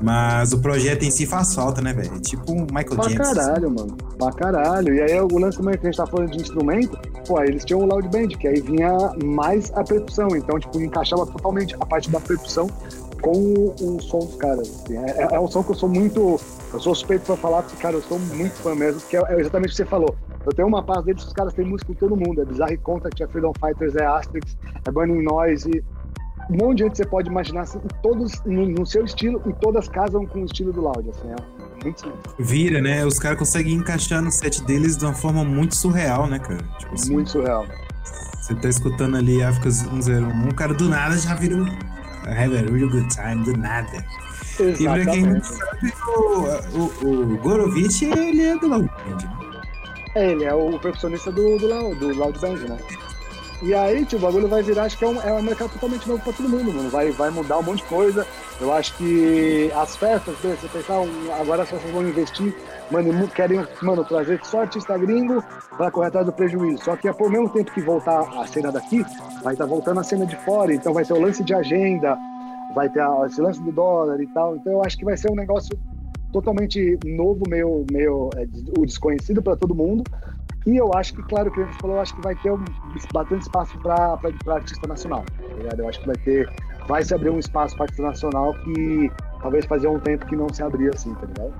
[0.03, 2.13] Mas o projeto em si faz falta, né, velho?
[2.15, 3.33] É Tipo um Michael Pra Jackson.
[3.35, 3.95] caralho, mano.
[4.17, 4.93] Pra caralho.
[4.93, 7.63] E aí o lance também que a gente tá falando de instrumento, pô, aí eles
[7.63, 8.91] tinham o loud band, que aí vinha
[9.23, 10.27] mais a percussão.
[10.35, 12.67] Então, tipo, encaixava totalmente a parte da percussão
[13.21, 14.67] com o, o som dos caras.
[14.69, 14.97] assim.
[14.97, 16.37] É, é- é um som que eu sou muito.
[16.73, 19.39] Eu sou suspeito pra falar, porque, cara, eu sou muito fã mesmo, porque é, é
[19.39, 20.13] exatamente o que você falou.
[20.45, 22.41] Eu tenho uma paz deles, os caras têm música com todo mundo.
[22.41, 25.81] É Bizarre Contact, é Freedom Fighters, é Asterix, é Burning Noise.
[26.49, 29.87] Um monte de gente você pode imaginar, assim, todos no, no seu estilo, e todas
[29.87, 32.21] casam com o estilo do Loud, assim, é muito simples.
[32.39, 33.05] Vira, né?
[33.05, 36.63] Os caras conseguem encaixar no set deles de uma forma muito surreal, né, cara?
[36.79, 37.65] Tipo assim, Muito surreal.
[38.41, 41.65] você tá escutando ali África 101, o cara do nada já vira um.
[42.25, 44.05] Have a really good time, do nada.
[44.59, 45.47] E pra quem não Exatamente.
[45.47, 49.61] sabe, o, o, o Gorovitch, ele é do Loud Band, né?
[50.15, 52.77] É, ele é o percussionista do, do, do Loud Band, né?
[53.63, 56.05] E aí, tio, o bagulho vai virar, acho que é um, é um mercado totalmente
[56.05, 56.89] novo pra todo mundo, mano.
[56.89, 58.27] Vai, vai mudar um monte de coisa.
[58.59, 61.01] Eu acho que as festas, você pensar,
[61.39, 62.53] agora as festas vão investir,
[62.91, 65.41] mano, querem, mano, trazer só artista gringo
[65.77, 66.83] pra correr atrás do prejuízo.
[66.83, 69.05] Só que é por mesmo tempo que voltar a cena daqui,
[69.41, 72.17] vai estar voltando a cena de fora, então vai ter o lance de agenda,
[72.75, 74.57] vai ter a, esse lance do dólar e tal.
[74.57, 75.79] Então eu acho que vai ser um negócio
[76.33, 78.45] totalmente novo, meio, meio é,
[78.77, 80.03] o desconhecido para todo mundo.
[80.65, 82.63] E eu acho que, claro, o que gente falou, eu acho que vai ter um,
[83.13, 85.25] bastante espaço para artista nacional.
[85.37, 85.79] tá ligado?
[85.79, 86.49] Eu acho que vai ter,
[86.87, 89.11] vai se abrir um espaço para artista nacional que
[89.41, 91.53] talvez fazia um tempo que não se abria assim, tá ligado?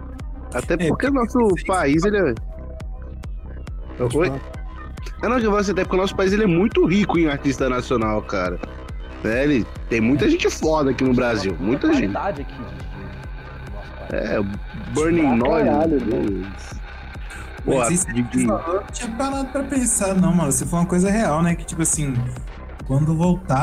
[0.54, 2.34] Até É, porque o nosso país, ele é.
[4.16, 4.32] Oi?
[5.22, 7.70] É, não, que eu até porque o nosso país ele é muito rico em artista
[7.70, 8.58] nacional, cara.
[9.26, 12.16] É, ele tem muita gente foda aqui no Brasil, muita gente.
[12.18, 12.43] aqui.
[12.43, 12.84] país.
[14.12, 14.41] É,
[14.93, 16.82] Burning Pra caralho, Noise.
[17.66, 20.51] Mas isso que falou, eu não tinha parado pra pensar, não, mano.
[20.51, 21.55] Você foi uma coisa real, né?
[21.55, 22.14] Que, tipo assim,
[22.86, 23.55] quando voltar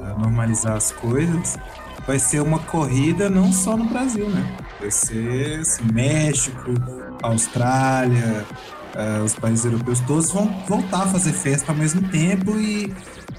[0.00, 1.56] a, a normalizar as coisas,
[2.06, 4.44] vai ser uma corrida não só no Brasil, né?
[4.80, 6.72] Vai ser assim, México,
[7.22, 8.44] Austrália,
[8.94, 12.92] eh, os países europeus, todos vão voltar a fazer festa ao mesmo tempo e,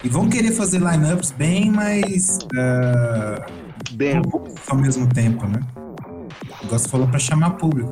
[0.04, 3.46] e vão querer fazer lineups bem mais eh,
[3.92, 4.44] dentro.
[4.70, 5.60] ao mesmo tempo, né?
[6.70, 7.92] Você falou pra chamar público.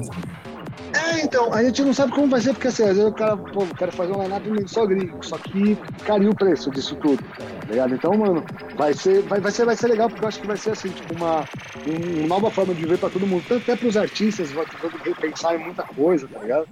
[1.09, 3.35] É, então, a gente não sabe como vai ser, porque assim, às vezes o cara,
[3.35, 7.23] pô, eu quero fazer um line-up só gringo, só que caiu o preço disso tudo,
[7.35, 7.95] tá ligado?
[7.95, 8.43] Então, mano,
[8.77, 10.89] vai ser, vai, vai ser, vai ser legal, porque eu acho que vai ser assim,
[10.89, 11.43] tipo, uma,
[11.87, 14.89] um- uma nova forma de viver pra todo mundo, tanto até pros artistas, vai ter
[14.89, 16.67] que repensar em muita coisa, tá ligado?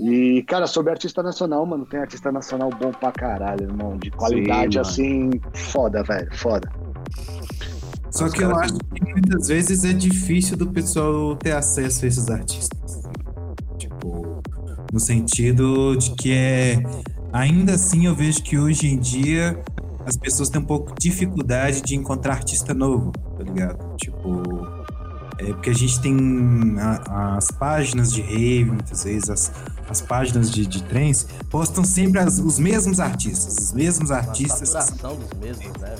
[0.00, 4.76] E, cara, sobre artista nacional, mano, tem artista nacional bom pra caralho, irmão, de qualidade,
[4.76, 4.88] mano.
[4.88, 6.70] assim, foda, velho, foda.
[8.10, 12.08] Só Os que eu acho que muitas vezes é difícil do pessoal ter acesso a
[12.08, 12.87] esses artistas.
[14.92, 16.82] No sentido de que é.
[17.32, 19.62] Ainda assim, eu vejo que hoje em dia
[20.06, 23.96] as pessoas têm um pouco de dificuldade de encontrar artista novo, tá ligado?
[23.96, 24.42] Tipo.
[25.40, 26.16] É porque a gente tem
[26.80, 29.52] a, as páginas de rave, muitas vezes, as,
[29.88, 34.74] as páginas de, de trens, postam sempre as, os mesmos artistas, os mesmos artistas.
[34.74, 35.94] A dos mesmos, né,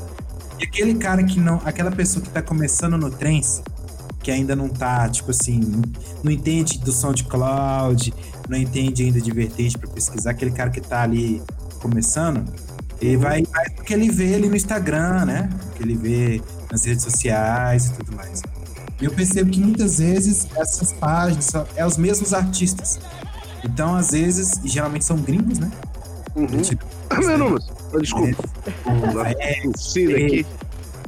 [0.59, 1.62] E aquele cara que não.
[1.64, 3.62] Aquela pessoa que tá começando no trens,
[4.28, 5.58] que ainda não tá, tipo assim,
[6.22, 8.12] não entende do SoundCloud,
[8.46, 11.42] não entende ainda de vertente para pesquisar, aquele cara que tá ali
[11.80, 12.44] começando,
[13.00, 15.48] ele vai, vai o que ele vê ali no Instagram, né?
[15.74, 18.42] Que ele vê nas redes sociais e tudo mais.
[19.00, 23.00] E eu percebo que muitas vezes essas páginas são é os mesmos artistas.
[23.64, 25.70] Então, às vezes, e geralmente são gringos, né?
[26.36, 26.60] Uhum.
[26.60, 26.84] Tipo,
[27.98, 28.44] Desculpa.
[29.38, 30.46] É, é, aqui.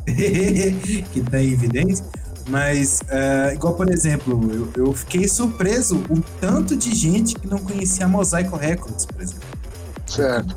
[1.13, 2.07] que tá em evidência.
[2.51, 7.59] Mas, uh, igual por exemplo, eu, eu, fiquei surpreso o tanto de gente que não
[7.59, 9.49] conhecia a Mosaico Records, por exemplo.
[10.05, 10.57] Certo.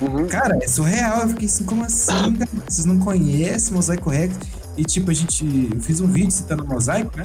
[0.00, 0.26] Uhum.
[0.26, 1.20] Cara, é surreal.
[1.20, 2.50] Eu fiquei assim, como assim, cara?
[2.68, 4.48] Vocês não conhecem Mosaico Records?
[4.76, 5.70] E tipo, a gente.
[5.72, 7.24] Eu fiz um vídeo citando Mosaico, né?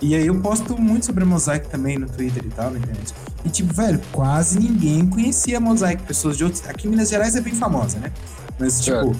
[0.00, 3.12] E aí eu posto muito sobre Mosaico também no Twitter e tal, na internet.
[3.44, 6.04] E tipo, velho, quase ninguém conhecia Mosaico.
[6.04, 6.66] Pessoas de outros.
[6.66, 8.10] Aqui em Minas Gerais é bem famosa, né?
[8.58, 9.14] Mas, tipo,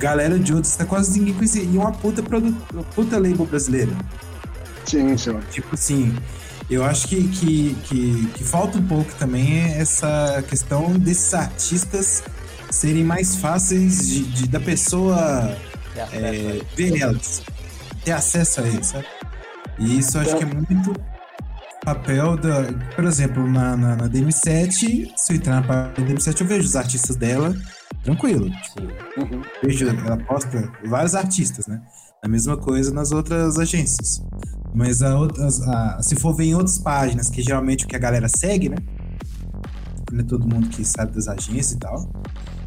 [0.00, 1.62] galera de outros, tá quase ninguém conhecia.
[1.62, 2.52] E uma puta, produ...
[2.94, 3.92] puta label brasileira.
[4.86, 5.38] Sim, sim.
[5.50, 6.16] Tipo assim,
[6.68, 12.24] eu acho que, que, que, que, falta um pouco também essa questão desses artistas
[12.70, 15.56] serem mais fáceis de, de da pessoa
[16.12, 17.42] é, ver elas,
[18.04, 19.06] ter acesso a eles, sabe?
[19.78, 20.94] E isso eu acho que é muito
[21.84, 22.64] papel da.
[22.94, 26.66] Por exemplo, na, na, na DM7, se eu entrar na página da DM7, eu vejo
[26.66, 27.54] os artistas dela
[28.02, 28.50] tranquilo.
[28.50, 28.80] Tipo,
[29.20, 29.42] uhum.
[29.62, 31.80] Vejo, ela posta vários artistas, né?
[32.22, 34.22] A mesma coisa nas outras agências.
[34.74, 37.98] Mas a outras, a, se for ver em outras páginas, que geralmente o que a
[37.98, 38.76] galera segue, né?
[40.12, 42.08] Não é todo mundo que sabe das agências e tal.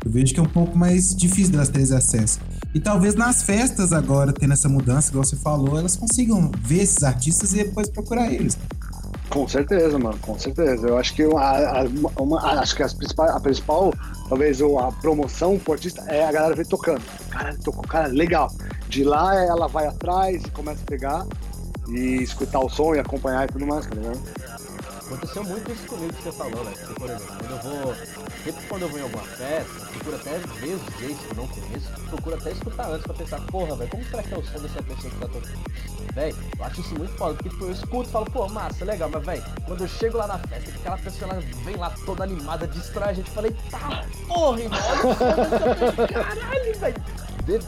[0.04, 2.40] Eu vejo que é um pouco mais difícil delas terem acesso.
[2.74, 7.04] E talvez nas festas agora, tendo essa mudança, igual você falou, elas consigam ver esses
[7.04, 8.58] artistas e depois procurar eles.
[9.34, 10.88] Com certeza, mano, com certeza.
[10.88, 11.86] Eu acho que a,
[12.22, 13.92] uma, acho que as principais, a principal,
[14.30, 17.02] talvez a promoção pro artista é a galera ver tocando.
[17.32, 18.52] Cara, tocou, cara, legal.
[18.88, 21.26] De lá ela vai atrás, começa a pegar
[21.90, 24.20] e escutar o som e acompanhar e tudo mais, tá ligado?
[25.14, 26.74] Aconteceu muito isso comigo que você falou, né?
[26.76, 27.96] Porque, por exemplo, quando eu vou.
[28.44, 31.48] Sempre quando eu vou em alguma festa, procuro até ver os DJs que eu não
[31.48, 34.60] conheço, procuro até escutar antes pra pensar, porra, velho, como será que é o som
[34.60, 35.60] dessa pessoa que tá tocando?
[36.14, 39.10] Véi, eu acho isso muito foda, porque tipo, eu escuto e falo, pô, massa, legal,
[39.10, 42.24] mas véi, quando eu chego lá na festa, que aquela pessoa ela vem lá toda
[42.24, 47.24] animada, distrai a gente, eu falei, tá, porra, irmão, olha só, caralho, velho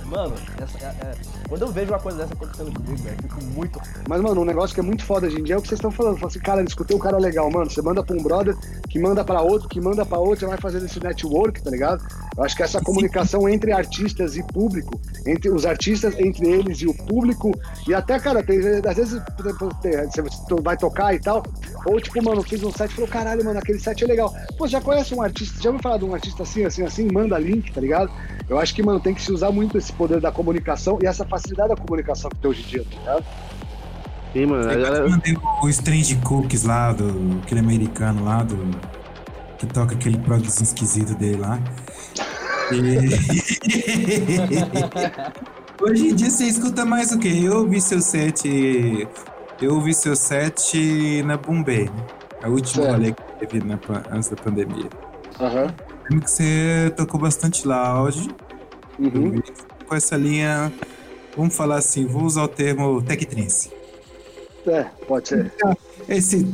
[0.05, 1.15] Mano, essa, é, é,
[1.47, 3.81] quando eu vejo uma coisa dessa acontecendo comigo, velho, fico muito.
[4.07, 5.77] Mas, mano, um negócio que é muito foda hoje em dia é o que vocês
[5.77, 6.15] estão falando.
[6.15, 7.69] Fala assim, cara, escutei um cara legal, mano.
[7.69, 8.55] Você manda pra um brother,
[8.89, 12.03] que manda pra outro, que manda pra outro, você vai fazendo esse network, tá ligado?
[12.37, 16.87] Eu acho que essa comunicação entre artistas e público, entre os artistas, entre eles e
[16.87, 17.51] o público,
[17.87, 21.43] e até, cara, tem, às vezes você vai tocar e tal,
[21.85, 24.33] ou tipo, mano, fiz um set e falou, caralho, mano, aquele set é legal.
[24.57, 27.37] Pô, já conhece um artista, já ouviu falar de um artista assim, assim, assim, manda
[27.37, 28.11] link, tá ligado?
[28.49, 31.25] Eu acho que, mano, tem que se usar muito esse poder da comunicação e essa
[31.35, 33.25] facilidade da comunicação que tem hoje em dia, tá ligado?
[34.33, 34.71] Sim, mano.
[34.71, 35.09] Eu galera...
[35.09, 38.57] mandei o Strange Cookies lá, do, aquele americano lá, do,
[39.57, 41.59] que toca aquele progzinho esquisito dele lá.
[42.71, 43.09] E...
[45.83, 47.41] hoje em dia você escuta mais o quê?
[47.43, 49.07] Eu ouvi seu set.
[49.61, 52.05] Eu ouvi seu set na Bombay, né?
[52.43, 53.79] A última rolê que teve na,
[54.11, 54.89] antes da pandemia.
[55.39, 55.63] Aham.
[55.63, 55.71] Uhum.
[56.09, 58.29] Lembro que você tocou bastante loud.
[58.99, 59.41] Uhum.
[59.87, 60.71] Com essa linha,
[61.35, 63.71] vamos falar assim, vou usar o termo tech trance.
[64.67, 65.53] É, pode ser.
[66.07, 66.45] Esse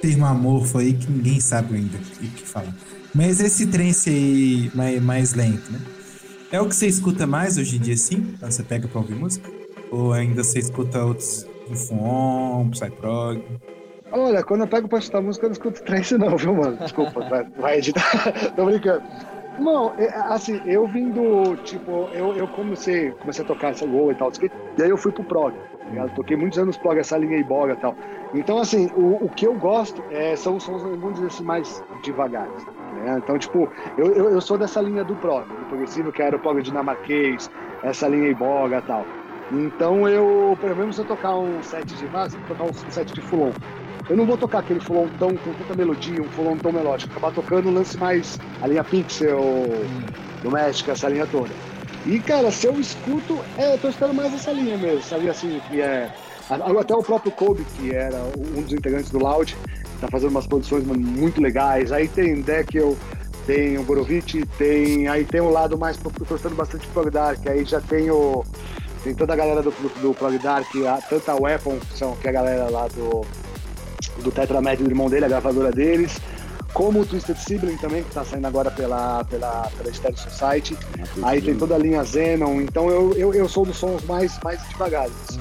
[0.00, 2.74] termo amorfo aí que ninguém sabe ainda o que falar.
[3.14, 5.80] Mas esse trance aí mais, mais lento, né?
[6.52, 8.34] É o que você escuta mais hoje em dia, sim?
[8.40, 9.50] Você pega pra ouvir música?
[9.90, 13.42] Ou ainda você escuta outros Infon, Psyprog?
[14.12, 16.76] Olha, quando eu pego pra escutar música, eu não escuto trance não, viu, mano?
[16.76, 18.32] Desculpa, vai, vai editar.
[18.54, 19.02] Tô brincando.
[19.58, 24.12] Não, é, assim, eu vim do, tipo, eu, eu comecei, comecei a tocar essa gol
[24.12, 24.30] e tal,
[24.78, 25.54] e aí eu fui pro prog,
[25.94, 27.96] tá Toquei muitos anos prog, essa linha iboga e tal.
[28.34, 32.64] Então, assim, o, o que eu gosto é, são sons, vamos dizer assim, mais devagares,
[32.66, 33.18] né?
[33.18, 36.38] Então, tipo, eu, eu, eu, sou dessa linha do prog, do progressivo, que era o
[36.38, 37.50] prog dinamarquês,
[37.82, 39.06] essa linha iboga e tal.
[39.52, 43.20] Então, eu, pelo menos se eu tocar um set de base, tocar um set de
[43.20, 43.52] fulon,
[44.08, 47.10] eu não vou tocar aquele tão com tanta melodia, um tão melódico.
[47.12, 49.66] Acabar tocando um lance mais a linha pixel,
[50.42, 51.50] doméstica, essa linha toda.
[52.06, 55.28] E, cara, se eu escuto, é, eu tô escutando mais essa linha mesmo, sabe?
[55.28, 56.08] Assim, que é
[56.48, 59.56] Até o próprio Kobe, que era um dos integrantes do Loud,
[60.00, 61.90] tá fazendo umas produções muito legais.
[61.90, 62.96] Aí tem Deckel,
[63.44, 65.08] tem o Borovic, tem.
[65.08, 65.96] Aí tem o lado mais
[66.28, 68.44] torcendo bastante Prog Dark, aí já tem o.
[69.02, 72.16] Tem toda a galera do, do, do Prog Dark, a, tanto a Weapon, que, são,
[72.16, 73.24] que é a galera lá do,
[74.22, 76.20] do Tetramed do irmão dele, a gravadora deles
[76.76, 80.76] como o Twisted Sibling também, que está saindo agora pela, pela, pela Stereo Society.
[81.22, 84.60] Aí tem toda a linha Zenon, então eu, eu, eu sou dos sons mais, mais
[84.68, 85.38] devagares.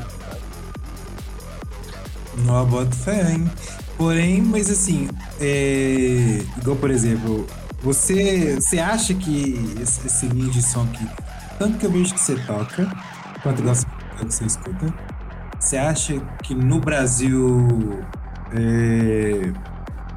[2.46, 3.52] Não boto fé, hein?
[3.98, 5.10] Porém, mas assim,
[5.42, 6.42] é...
[6.58, 7.46] igual por exemplo,
[7.84, 11.06] você, você acha que esse, esse linha de som aqui,
[11.60, 12.90] tanto que eu vejo que você toca,
[13.44, 13.86] quanto gosta
[14.18, 14.94] que você escuta,
[15.60, 17.68] você acha que no Brasil
[18.54, 19.52] é,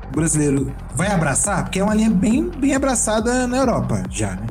[0.09, 1.65] o brasileiro vai abraçar?
[1.65, 4.47] Porque é uma linha bem, bem abraçada na Europa já, né?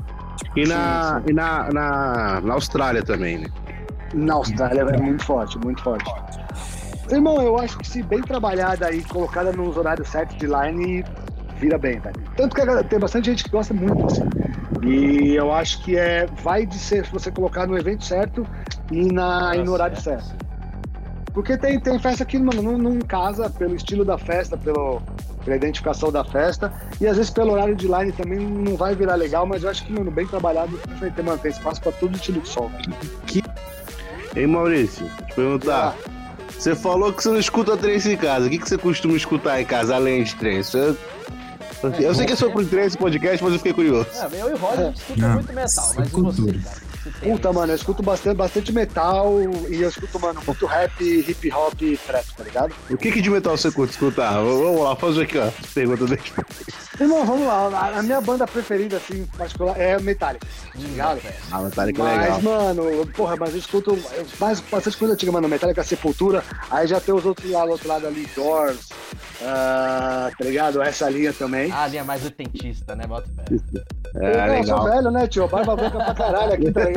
[0.55, 3.47] E na, e na, na, na Austrália também, né?
[4.13, 6.09] Na Austrália é muito forte, muito forte.
[7.09, 11.05] Irmão, eu acho que se bem trabalhada e colocada nos horários certos de line,
[11.57, 12.15] vira bem, velho.
[12.36, 14.28] Tanto que tem bastante gente que gosta muito, assim.
[14.84, 18.45] E eu acho que é, vai de ser se você colocar no evento certo
[18.91, 20.47] e, na, e no horário certo.
[21.38, 25.00] Porque tem, tem festa que, mano, não, não casa pelo estilo da festa, pelo,
[25.46, 26.74] pela identificação da festa.
[27.00, 29.86] E às vezes pelo horário de line também não vai virar legal, mas eu acho
[29.86, 32.72] que, mano, bem trabalhado, vai ter manter espaço para todo estilo de som.
[33.28, 33.44] Que...
[34.36, 35.96] Ei, Maurício, te perguntar.
[35.96, 36.10] Ah.
[36.58, 38.48] Você falou que você não escuta trance em casa.
[38.48, 40.76] O que, que você costuma escutar em casa, além de trance?
[40.76, 40.98] Eu,
[42.00, 44.08] eu sei que é sobre trance podcast, mas eu fiquei curioso.
[44.12, 46.87] É, eu e o Roger escutam muito metal, mas e você, cara?
[47.22, 49.36] Puta, mano, eu escuto bastante, bastante metal
[49.70, 52.76] e eu escuto, mano, muito rap, hip hop e trap, tá ligado?
[52.89, 54.34] O que, que de metal você curte escutar?
[54.34, 55.49] Vamos lá, faz aqui, ó.
[55.74, 56.22] Pergunta dele.
[56.99, 57.91] Irmão, vamos lá.
[57.97, 61.22] A minha banda preferida, assim, particular, é Metallica, tá ligado?
[61.51, 62.30] Ah, Metallica é legal.
[62.32, 63.99] Mas, mano, porra, mas eu escuto
[64.39, 65.47] mais bastante coisa antiga, mano.
[65.47, 68.89] Metallica Sepultura, aí já tem os outros lá, do outro lado ali, Doors,
[69.41, 70.82] uh, tá ligado?
[70.82, 71.72] Essa linha também.
[71.72, 73.05] Ah, a linha mais oitentista, né?
[73.05, 73.30] Bota
[74.16, 74.64] é, eu, legal.
[74.66, 75.47] sou velho, né, tio?
[75.47, 76.97] Barba branca pra caralho aqui, tá ligado?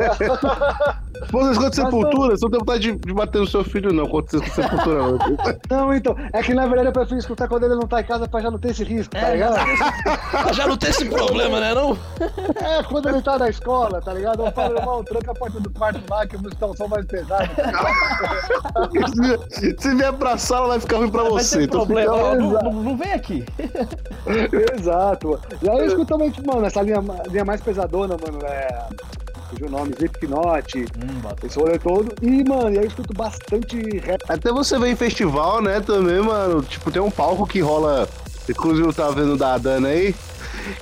[1.31, 4.07] Pô, vocês escutam Sepultura, você não tem vontade de, de bater no seu filho, não,
[4.07, 5.17] quando você escuta Sepultura, não.
[5.69, 8.27] Não, então, é que na verdade eu prefiro escutar quando ele não tá em casa
[8.27, 9.55] pra já não ter esse risco, tá é, ligado?
[10.53, 11.97] já não tem esse problema, né, não?
[12.61, 14.45] É, quando ele tá na escola, tá ligado?
[14.45, 16.87] Eu falo, irmão, tranca a porta do quarto lá, que eu vou estar um som
[16.87, 17.49] mais pesado.
[19.49, 21.63] se, se vier pra sala, vai ficar ruim pra vai você.
[21.63, 22.35] Então problema, fica...
[22.35, 23.45] não, não, não, vem aqui.
[24.77, 25.39] Exato.
[25.61, 28.87] E aí eu escuto também, tipo, mano, essa linha, linha mais pesadona, mano, é
[29.51, 32.13] fugiu o nome, Slipknot, hum, esse rolê todo.
[32.21, 34.21] E, mano, eu escuto bastante rap.
[34.27, 36.63] Até você vem em festival, né, também, mano.
[36.63, 38.07] Tipo, tem um palco que rola.
[38.49, 40.15] Inclusive eu tava vendo da Dana aí.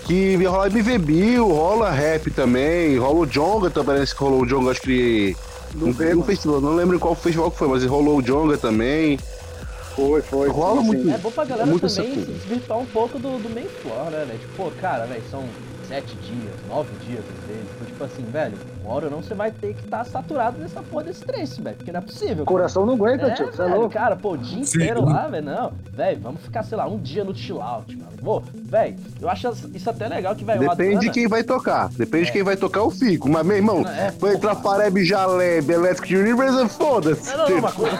[0.05, 4.45] Que rola MV Bill, rola rap também, rola o Jonga também, parece que rolou o
[4.45, 5.35] Jonga, acho que.
[5.73, 9.19] No, no festival, não lembro qual festival que foi, mas rolou o Jonga também.
[9.95, 10.49] Foi, foi.
[10.49, 11.03] Rola sim, muito.
[11.03, 11.13] Sim.
[11.13, 14.25] É bom pra galera muito também se desvirtuar um pouco do, do main floor, né,
[14.25, 14.39] velho?
[14.39, 15.45] Tipo, pô, cara, velho, são
[15.89, 17.67] sete dias, nove dias às vezes.
[17.99, 20.81] Tipo assim, velho, uma hora ou não você vai ter que estar tá saturado nessa
[20.81, 21.75] porra desse trance, velho.
[21.77, 22.43] Porque não é possível.
[22.43, 23.45] O coração não aguenta, é, tio.
[23.45, 23.93] Você é louco.
[23.93, 25.05] Cara, pô, o dia inteiro Sim.
[25.05, 25.45] lá, velho.
[25.45, 28.09] Não, velho, vamos ficar, sei lá, um dia no chill out, mano.
[28.19, 30.61] Pô, velho, eu acho isso até legal que, velho.
[30.61, 30.99] Depende Adana...
[31.01, 31.89] de quem vai tocar.
[31.89, 32.25] Depende é.
[32.25, 33.29] de quem vai tocar, eu fico.
[33.29, 37.29] Mas, meu irmão, é, vai entrar Fareb, Jaleb, Electric Universe, foda-se.
[37.37, 37.95] Não, não, uma coisa.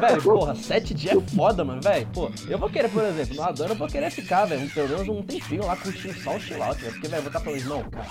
[0.00, 2.06] velho, porra, sete dias é foda, mano, velho.
[2.12, 5.08] Pô, eu vou querer, por exemplo, no Adana eu vou querer ficar, velho, pelo menos
[5.08, 6.92] um tempinho lá curtindo só o chill out, velho.
[6.94, 8.06] Porque, velho, eu vou estar falando, não, cara,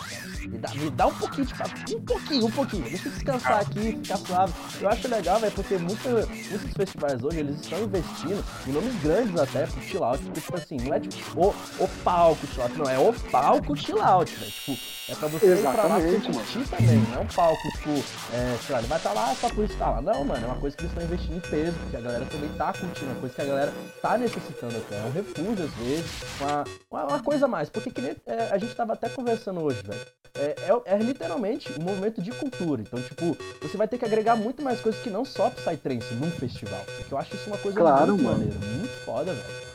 [0.48, 2.84] me dá, me dá um pouquinho de um pouquinho, um pouquinho.
[2.84, 4.54] Deixa eu descansar aqui, ficar suave.
[4.80, 9.40] Eu acho legal, velho, porque muita, muitos festivais hoje, eles estão investindo em nomes grandes
[9.40, 10.24] até pro chill out.
[10.24, 11.50] Porque, tipo assim, não é tipo o,
[11.84, 14.52] o palco chill out, não, é o palco chill out, velho.
[14.52, 14.78] Tipo,
[15.10, 16.98] é pra você ir pra lá curtir também.
[17.10, 17.90] Não é um palco, tipo,
[18.34, 20.02] é, sei lá, ele vai estar tá lá só por estar lá.
[20.02, 22.50] Não, mano, é uma coisa que eles estão investindo em peso, porque a galera também
[22.50, 24.98] tá curtindo, é uma coisa que a galera tá necessitando até.
[24.98, 27.70] É um refúgio, às vezes, uma, uma, uma coisa a mais.
[27.70, 30.02] Porque que nem, é, a gente tava até conversando hoje, velho.
[30.34, 32.82] É, é, é, literalmente um movimento de cultura.
[32.82, 36.32] Então, tipo, você vai ter que agregar muito mais coisas que não só Psytrance num
[36.32, 36.82] festival.
[36.98, 38.38] Porque eu acho isso uma coisa claro, muito mano.
[38.38, 39.72] maneira, muito foda, velho.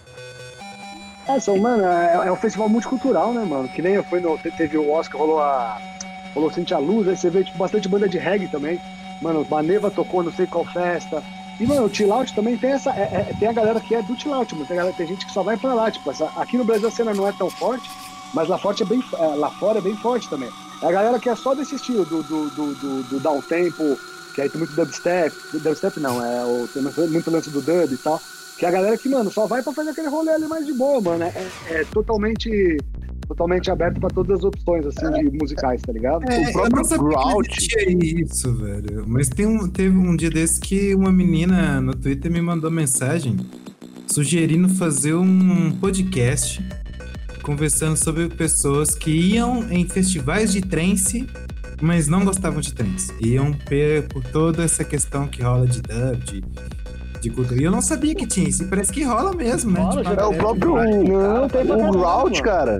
[1.29, 3.69] É, são, mano, é, é, um festival multicultural, né, mano?
[3.69, 4.39] Que nem foi no.
[4.39, 5.81] Teve o Oscar, rolou a.
[6.35, 8.81] Rolou Sente a Luz, aí você vê tipo, bastante banda de reggae também.
[9.23, 11.23] Mano, Maneva tocou não sei qual festa.
[11.59, 12.91] E, mano, o chill out também tem essa.
[12.91, 14.67] É, é, tem a galera que é do chill out, mano.
[14.67, 15.91] Tem, galera, tem gente que só vai pra lá.
[15.91, 17.91] Tipo, essa, aqui no Brasil a cena não é tão forte,
[18.35, 20.51] mas lá, forte é bem, é, lá fora é bem forte também.
[20.83, 23.99] É a galera que é só desse estilo, do, do, do, do, do down tempo,
[24.35, 25.35] que aí tem muito dubstep.
[25.53, 28.20] Dubstep não, é o, tem muito lance do dub e tal.
[28.59, 30.72] Que é a galera que, mano, só vai pra fazer aquele rolê ali mais de
[30.72, 31.24] boa, mano.
[31.24, 32.79] É, é totalmente
[33.27, 36.22] totalmente aberto pra todas as opções, assim, de musicais, tá ligado?
[36.31, 38.22] É, O próprio eu não sabia Grout.
[38.22, 39.05] isso, velho.
[39.07, 43.37] Mas tem um, teve um dia desse que uma menina no Twitter me mandou mensagem
[44.07, 46.64] sugerindo fazer um podcast
[47.51, 51.24] conversando sobre pessoas que iam em festivais de trance,
[51.80, 53.14] mas não gostavam de trance.
[53.20, 56.42] Iam per- por toda essa questão que rola de dub, de,
[57.20, 57.61] de cultura.
[57.61, 58.64] E eu não sabia que tinha isso.
[58.64, 59.80] E parece que rola mesmo, né?
[59.80, 60.74] Rola, Tipo, É o próprio.
[61.05, 62.78] não, tem pra o Grout, cara.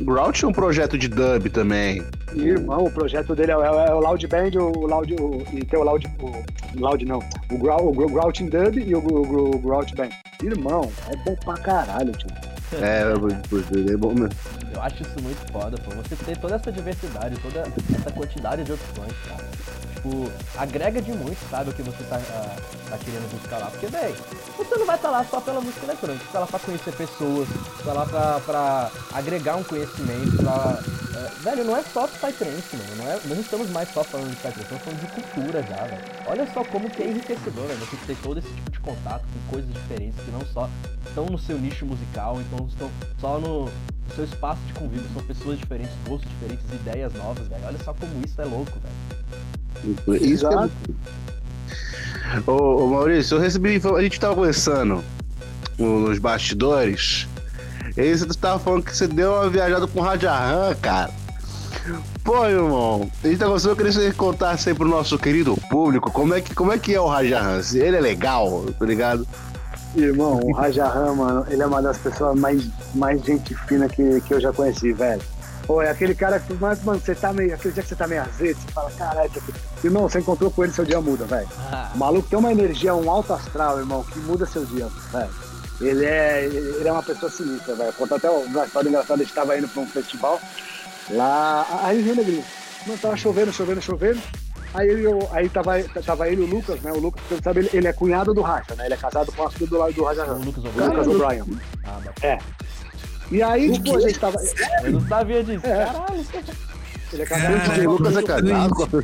[0.00, 2.02] O Grout é um projeto de dub também.
[2.34, 5.78] Irmão, o projeto dele é, é- é o Loud Band, o Loud, o, e tem
[5.78, 9.58] o Loud, o Loud não, o, Grau, o Grau- Grouting Dub e o, o, o
[9.58, 10.10] Grout Band.
[10.42, 12.28] Irmão, é bom pra caralho, tio.
[12.76, 14.30] É, é bom mesmo.
[14.74, 15.90] Eu acho isso muito foda, pô.
[15.96, 19.44] Você ter toda essa diversidade, toda essa quantidade de opções, cara.
[19.98, 22.56] Tipo, agrega de muito, sabe, o que você tá, ah,
[22.88, 23.66] tá querendo buscar lá.
[23.66, 24.14] Porque, bem,
[24.56, 27.48] você não vai estar lá só pela música eletrônica, você tá lá pra conhecer pessoas,
[27.48, 30.78] você tá lá pra, pra agregar um conhecimento, pra...
[31.16, 32.96] eh, velho, não é só Psytrance, mano.
[32.96, 36.02] Não, é, não estamos mais só falando de Psytrance, estamos falando de cultura já, velho.
[36.26, 37.74] Olha só como que é enriquecedor, né?
[37.80, 40.70] Você ter todo esse tipo de contato com coisas diferentes que não só
[41.08, 42.88] estão no seu nicho musical, então estão
[43.20, 43.68] só no
[44.14, 47.64] seu espaço de convívio, são pessoas diferentes, gostos diferentes, ideias novas, velho.
[47.66, 49.17] Olha só como isso é louco, velho.
[49.84, 50.70] Isso é Exato.
[52.46, 52.52] Ô,
[52.84, 53.80] ô, Maurício, eu recebi.
[53.96, 55.02] A gente tava conversando
[55.78, 57.26] no- nos bastidores.
[57.96, 61.10] E aí você tava falando que você deu uma viajada com o Rajahan, cara.
[62.22, 65.56] Pô, irmão, a gente tá conversando, eu queria que você contasse aí pro nosso querido
[65.70, 67.60] público como é que, como é, que é o Rajahan.
[67.72, 69.26] Ele é legal, tá ligado?
[69.96, 74.34] Irmão, o Rajahan, mano, ele é uma das pessoas mais, mais gente fina que, que
[74.34, 75.22] eu já conheci, velho.
[75.68, 77.54] Pô, é aquele cara que, mas, mano, você tá meio.
[77.54, 79.40] Aquele dia que você tá meio azedo, você fala, caralho, aqui.
[79.84, 81.46] Irmão, você encontrou com ele, seu dia muda, velho.
[81.94, 85.28] O maluco tem uma energia, um alto astral, irmão, que muda seu dia, velho.
[85.80, 87.92] Ele é, ele é uma pessoa sinistra, velho.
[87.92, 90.40] Conta até uma história engraçada, a gente tava indo pra um festival
[91.10, 92.44] lá, aí em Rio Negrinho.
[92.86, 94.20] Mano, tava chovendo, chovendo, chovendo.
[94.74, 96.92] Aí, eu- aí tava, tava ele e o Lucas, né?
[96.92, 98.84] O Lucas, você sabe, ele, ele é cunhado do Racha, né?
[98.86, 100.88] Ele é casado com a filha do, do Raja O Lucas o O'Brien.
[100.90, 101.44] Lucas O'Brien.
[101.86, 102.38] Ah, É.
[103.30, 104.36] E aí, tipo, a gente tava.
[104.84, 105.66] eu não sabia disso.
[105.66, 105.84] É.
[105.86, 106.24] Caralho.
[107.12, 109.02] Ele é casado Cara, o Lucas é casado com a-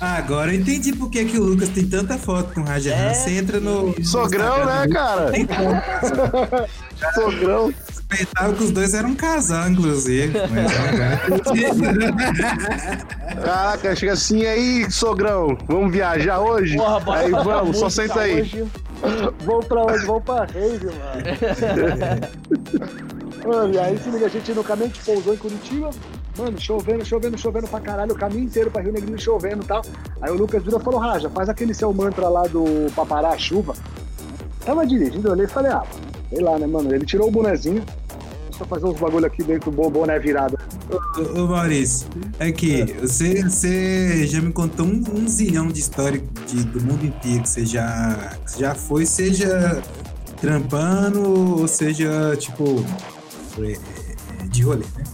[0.00, 2.92] Ah, agora eu entendi por que, que o Lucas tem tanta foto com o Raja.
[2.92, 3.14] É.
[3.14, 3.94] Você entra no.
[3.96, 5.30] no Sogrão, né, Instagram cara?
[7.14, 7.72] Sogrão.
[7.92, 10.32] Suspeitava que os dois eram um casal, inclusive.
[10.50, 10.72] Mas
[13.44, 15.56] Caraca, chega assim aí, sogrão.
[15.66, 16.76] Vamos viajar hoje?
[16.76, 18.42] Porra, bora aí vamos, só senta aí.
[18.42, 18.64] hoje.
[19.44, 20.04] Vamos pra onde?
[20.06, 21.24] Vamos pra Rave, mano.
[23.46, 25.90] mano, e aí se liga, a gente no caminho, a gente pousou em Curitiba.
[26.36, 29.82] Mano, chovendo, chovendo, chovendo pra caralho, o caminho inteiro pra Rio Negrinho chovendo e tal.
[30.20, 32.64] Aí o Lucas virou e falou, Raja, faz aquele seu mantra lá do
[32.94, 33.74] pra parar a chuva.
[34.64, 35.84] Tava dirigindo, eu olhei e falei, ah,
[36.30, 36.92] sei lá, né, mano?
[36.92, 37.84] Ele tirou o bonezinho,
[38.58, 40.58] a fazer uns bagulho aqui dentro do boné virado.
[40.90, 42.08] Ô, ô, Maurício,
[42.40, 47.42] aqui, você, você já me contou um, um zilhão de história de- do mundo inteiro
[47.42, 49.82] que você já, que você já foi, seja
[50.40, 52.84] trampando ou seja, tipo,
[53.62, 55.04] é, de rolê, né?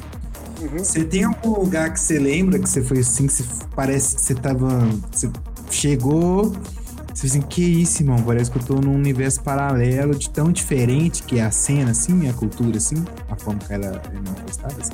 [0.60, 0.78] Uhum.
[0.78, 4.22] Você tem algum lugar que você lembra que você foi assim, que você, parece que
[4.22, 4.68] você tava.
[5.10, 5.30] Você
[5.70, 6.52] chegou.
[7.14, 8.22] Você assim, que isso, irmão?
[8.22, 12.28] Parece que eu tô num universo paralelo de tão diferente que é a cena, assim,
[12.28, 14.92] a cultura, assim, a forma que ela é manifestada, assim.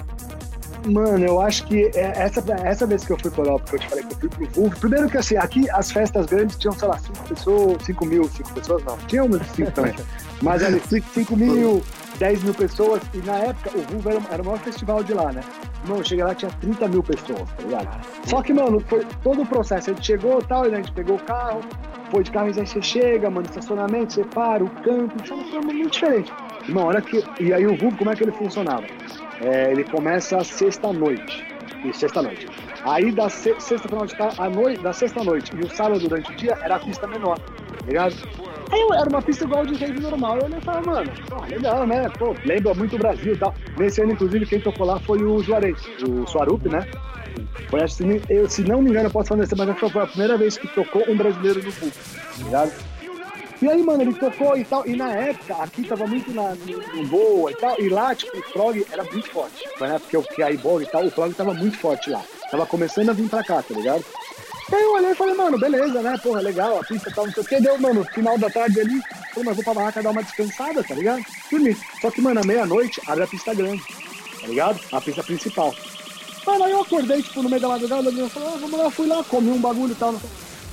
[0.90, 3.80] Mano, eu acho que é- essa, essa vez que eu fui pra Europa, que eu
[3.80, 6.72] te falei que eu fui pro Vulvo, primeiro que assim, aqui as festas grandes tinham,
[6.78, 9.94] sei lá, 5 pessoas, 5 mil, 5 pessoas não, tinha umas 5 também,
[10.40, 10.80] mas ali
[11.12, 11.82] 5 mil,
[12.18, 15.32] 10 mil pessoas, e na época o Vulvo era, era o maior festival de lá,
[15.32, 15.42] né?
[15.86, 18.06] Mano, eu cheguei lá, tinha 30 mil pessoas, tá ligado?
[18.26, 21.16] Só que, mano, foi todo o processo, a gente chegou e tal, a gente pegou
[21.16, 21.60] o carro,
[22.10, 25.90] foi de carro, aí você chega, mano, estacionamento, você para, o campo, isso foi muito
[25.90, 26.32] diferente.
[26.66, 27.22] Irmão, olha que.
[27.40, 28.84] E aí o Vulvo, como é que ele funcionava?
[29.40, 31.46] É, ele começa sexta-noite.
[31.84, 32.48] E sexta-noite.
[32.84, 36.32] Aí da se- sexta final de tarde, a noite, da sexta-noite e o sábado durante
[36.32, 38.14] o dia era a pista menor, tá ligado?
[38.70, 40.38] Aí eu- era uma pista igual de rave normal.
[40.38, 41.10] Eu falei, mano,
[41.48, 42.08] legal, né?
[42.18, 43.54] Pô, lembra muito o Brasil e tal.
[43.78, 46.86] Nesse ano, inclusive, quem tocou lá foi o Juarez, o Suarup, né?
[47.70, 50.56] Que, eu, se não me engano, eu posso falar dessa, mas foi a primeira vez
[50.56, 51.98] que tocou um brasileiro no público,
[52.38, 52.72] tá ligado?
[53.62, 54.86] E aí, mano, ele tocou e tal.
[54.86, 57.80] E na época, aqui tava muito na, no, no boa e tal.
[57.80, 59.64] E lá, tipo, o prog era muito forte.
[59.78, 60.24] Foi na época que eu
[60.82, 62.22] e tal, o prog tava muito forte lá.
[62.50, 64.04] Tava começando a vir pra cá, tá ligado?
[64.72, 66.18] Aí eu olhei e falei, mano, beleza, né?
[66.22, 67.60] Porra, legal, a pista tal, não sei o que.
[67.60, 69.00] Deu, mano, final da tarde ali.
[69.32, 71.22] Falei, mas vou pra barraca dar uma descansada, tá ligado?
[71.50, 71.76] Dormi.
[72.00, 73.82] Só que, mano, à meia-noite abre a pista grande,
[74.40, 74.80] tá ligado?
[74.92, 75.72] A pista principal.
[76.44, 79.06] Mano, aí eu acordei, tipo, no meio da madrugada, eu falei, ah, vamos lá, fui
[79.06, 80.12] lá, comi um bagulho e tal.
[80.12, 80.20] não.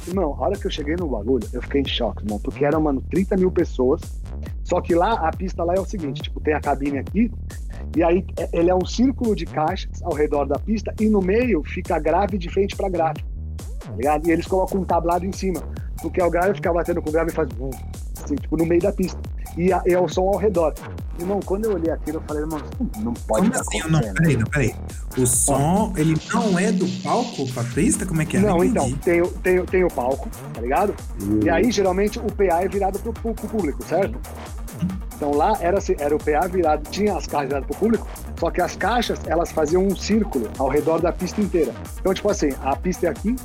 [0.07, 2.81] Irmão, a hora que eu cheguei no bagulho, eu fiquei em choque, irmão, porque eram,
[2.81, 4.01] mano, 30 mil pessoas.
[4.63, 7.31] Só que lá, a pista lá é o seguinte, tipo, tem a cabine aqui,
[7.95, 11.21] E aí é- ele é um círculo de caixas ao redor da pista e no
[11.21, 13.23] meio fica a grave de frente para grave.
[13.85, 14.27] Tá ligado?
[14.27, 15.61] E eles colocam um tablado em cima.
[16.01, 17.69] Porque o grave fica batendo com o grave e faz bum,
[18.23, 19.17] assim, tipo, no meio da pista.
[19.55, 20.73] E, a- e é o som ao redor.
[21.19, 22.59] Irmão, quando eu olhei aquilo, eu falei, irmão,
[22.99, 23.77] não pode Como assim?
[23.89, 24.13] Não, acontecendo.
[24.15, 24.75] peraí, não, peraí.
[25.17, 28.05] O som, ele não é do palco pra pista?
[28.05, 28.39] Como é que é?
[28.41, 30.93] Não, então, tem, o- tem, tem o palco, tá ligado?
[31.43, 34.17] E aí, geralmente, o PA é virado pro, pro- pro público, certo?
[35.15, 38.07] Então lá era, assim, era o PA virado, tinha as caixas viradas pro público,
[38.39, 41.71] só que as caixas, elas faziam um círculo ao redor da pista inteira.
[41.99, 43.35] Então, tipo assim, a pista é aqui,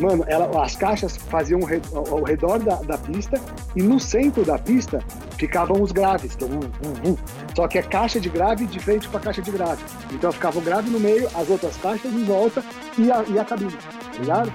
[0.00, 1.60] mano, ela, as caixas faziam
[1.94, 3.40] ao, redor da, da pista
[3.76, 5.02] e no centro da pista
[5.38, 7.16] ficavam os graves, é um, um, um.
[7.54, 9.82] Só que é caixa de grave de frente para caixa de grave.
[10.12, 12.62] Então ficava o grave no meio, as outras caixas em volta
[12.98, 14.52] e a, e a cabine, tá ligado?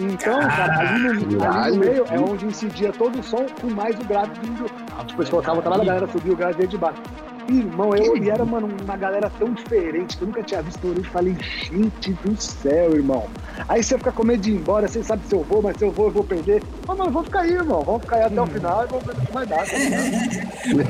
[0.00, 3.98] Então, cara, ali no, ali no meio é onde incidia todo o som com mais
[3.98, 4.70] o grave vindo.
[5.06, 7.02] Tipo, eles colocavam o trabalho, a galera subia o grave de baixo.
[7.48, 10.86] Irmão, eu e era, mano, uma galera tão diferente que eu nunca tinha visto.
[10.86, 13.26] Eu e falei, gente do céu, irmão.
[13.68, 15.84] Aí você fica com medo de ir embora, você sabe se eu vou, mas se
[15.84, 16.62] eu vou, eu vou perder.
[16.86, 17.82] Mas, mano, vamos ficar aí, irmão.
[17.82, 19.56] Vamos ficar aí até o final e vamos ver o que vai dar.
[19.58, 19.64] Tá?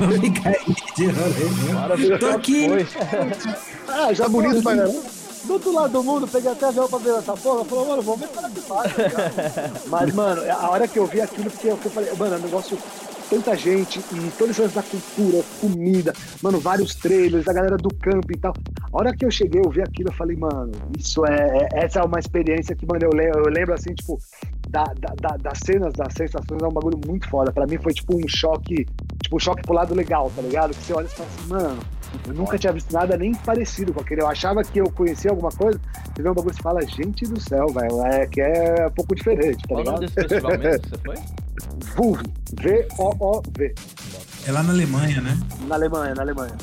[0.05, 1.73] Vou ficar aí de rolê.
[1.73, 2.67] Bora ver Tô aqui.
[3.87, 5.01] Ah, já Tá bonito pra caramba.
[5.43, 7.63] Do outro lado do mundo, peguei até avião pra ver essa porra.
[7.63, 8.93] Falou, mano, vamos ver é que faz.
[9.87, 12.77] Mas, mano, a hora que eu vi aquilo, porque eu falei, mano, é um negócio.
[13.29, 18.31] Tanta gente e todas essas da cultura, comida, mano, vários trailers, a galera do campo
[18.31, 18.53] e tal.
[18.91, 21.35] A hora que eu cheguei, eu vi aquilo, eu falei, mano, isso é.
[21.71, 24.17] é- essa é uma experiência que, mano, eu lembro, eu lembro assim, tipo,
[24.67, 27.51] da, da- da- das cenas, das sensações, é um bagulho muito foda.
[27.51, 28.85] Pra mim foi tipo um choque,
[29.21, 30.71] tipo, um choque pro lado legal, tá ligado?
[30.75, 31.79] Que você olha e fala assim, mano,
[32.27, 34.21] eu nunca tinha visto nada nem parecido com aquele.
[34.21, 35.79] Eu achava que eu conhecia alguma coisa,
[36.15, 39.13] você vê um bagulho e fala, gente do céu, velho, é que é um pouco
[39.13, 40.15] diferente, tá Qual o nome ligado?
[40.15, 41.15] desse festival mesmo que você foi?
[41.99, 42.23] VUV,
[42.61, 43.75] V-O-O-V,
[44.47, 45.37] É lá na Alemanha, né?
[45.67, 46.53] na Alemanha, na Alemanha.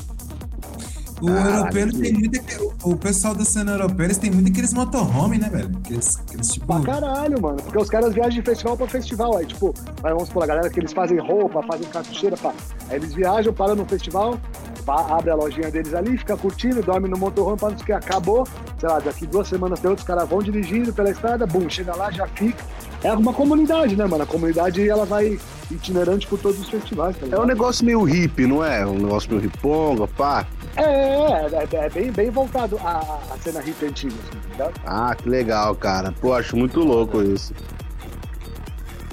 [1.21, 2.39] O europeu ele tem muito.
[2.83, 5.75] O, o pessoal da cena europeia, eles têm muito aqueles motorhome, né, velho?
[5.83, 6.65] Aqueles, aqueles tipo.
[6.65, 7.57] Pra caralho, mano.
[7.57, 9.37] Porque os caras viajam de festival pra festival.
[9.37, 9.73] Aí, tipo,
[10.03, 12.53] aí vamos supor, a galera que eles fazem roupa, fazem cartucheira, pá.
[12.89, 14.39] Aí eles viajam, param no festival,
[14.85, 17.85] pá, abre a lojinha deles ali, fica curtindo, dorme no motorhome, para não sei o
[17.87, 17.93] que.
[17.93, 18.47] Acabou,
[18.79, 22.11] sei lá, daqui duas semanas tem outros caras vão dirigindo pela estrada, bum, chega lá,
[22.11, 22.63] já fica.
[23.03, 24.23] É uma comunidade, né, mano?
[24.23, 28.47] A comunidade, ela vai itinerante por todos os festivais, tá É um negócio meio hippie,
[28.47, 28.85] não é?
[28.85, 30.47] Um negócio meio riponga, pá.
[30.75, 34.71] É, é, é, é bem, bem voltado à, à cena hippie antiga, assim, tá?
[34.85, 36.11] Ah, que legal, cara.
[36.19, 37.53] Pô, acho muito louco isso.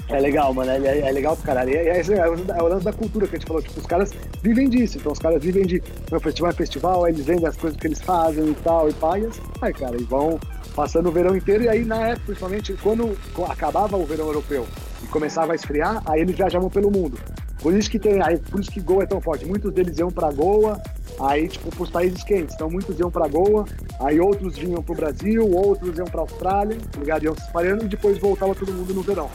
[0.07, 0.69] É legal, mano.
[0.69, 1.71] É, é- é legal pro caralho.
[1.71, 2.01] E é, é,
[2.57, 3.61] é o- lance da cultura que a gente falou.
[3.61, 4.11] Tipo, os caras
[4.43, 4.97] vivem disso.
[4.99, 5.81] Então, os caras vivem de
[6.11, 8.93] meu festival é festival, aí eles vendem as coisas que eles fazem e tal, e
[8.93, 9.95] pá, e assim vai, cara.
[9.99, 10.39] E vão
[10.75, 11.63] passando o verão inteiro.
[11.63, 13.17] E aí, na época, principalmente, quando
[13.49, 14.67] acabava o verão europeu
[15.03, 17.17] e começava a esfriar, aí eles viajavam pelo mundo.
[17.61, 19.45] Por isso que tem, aí, por isso que Goa é tão forte.
[19.45, 20.79] Muitos deles iam pra Goa,
[21.19, 22.53] aí, tipo, pros países quentes.
[22.53, 23.65] Então, muitos iam pra Goa,
[23.99, 27.23] aí outros vinham pro Brasil, outros iam pra Austrália, tá ligado?
[27.23, 29.29] Iam se espalhando e depois voltava todo mundo no verão.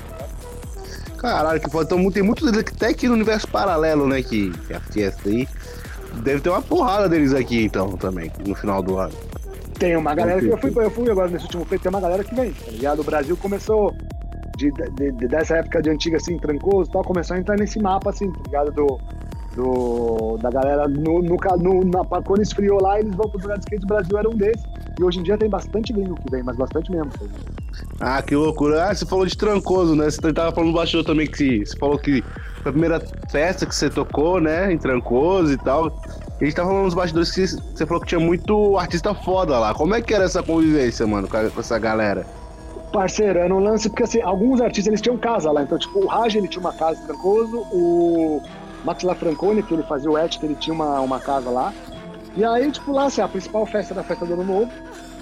[1.17, 1.85] Caralho, que foda.
[1.93, 4.23] Então, tem muitos deles até aqui no universo paralelo, né?
[4.23, 5.49] Que, que fiesta aí.
[6.23, 9.15] Deve ter uma porrada deles aqui, então, também, no final do ano.
[9.81, 12.23] Tem uma galera que eu fui, eu fui agora nesse último feito, tem uma galera
[12.23, 13.01] que vem, tá ligado?
[13.01, 13.93] O Brasil começou
[14.57, 17.81] de, de- de- dessa época de antiga assim, trancoso e tal, começou a entrar nesse
[17.81, 18.71] mapa assim, tá ligado?
[18.73, 19.01] Do,
[19.57, 23.65] do, da galera no, no, no, na, quando esfriou lá, eles vão pro lugar de
[23.65, 24.63] skate, o Brasil era um desses.
[24.99, 27.11] E hoje em dia tem bastante gringo que vem, mas bastante mesmo.
[27.11, 27.25] tá?
[28.01, 28.85] Ah, que loucura.
[28.85, 30.11] Ah, você falou de Trancoso, né?
[30.11, 32.23] Você tava falando bastidor também que você falou que
[32.63, 33.01] foi a primeira
[33.31, 34.71] festa que você tocou, né?
[34.71, 35.89] Em Trancoso e tal.
[36.41, 39.75] A gente tava falando nos bastidores que você falou que tinha muito artista foda lá.
[39.75, 42.27] Como é que era essa convivência, mano, com essa galera?
[42.91, 45.63] Parceiro, era um lance, porque assim, alguns artistas eles tinham casa lá.
[45.63, 48.43] Então, tipo, o Raj ele tinha uma casa em Trancoso, o
[48.85, 51.75] Max Lafrancone, que ele fazia o Et, que ele tinha uma, uma casa lá.
[52.35, 54.73] E aí, tipo, lá, assim, a principal festa era a festa do Ano Novo.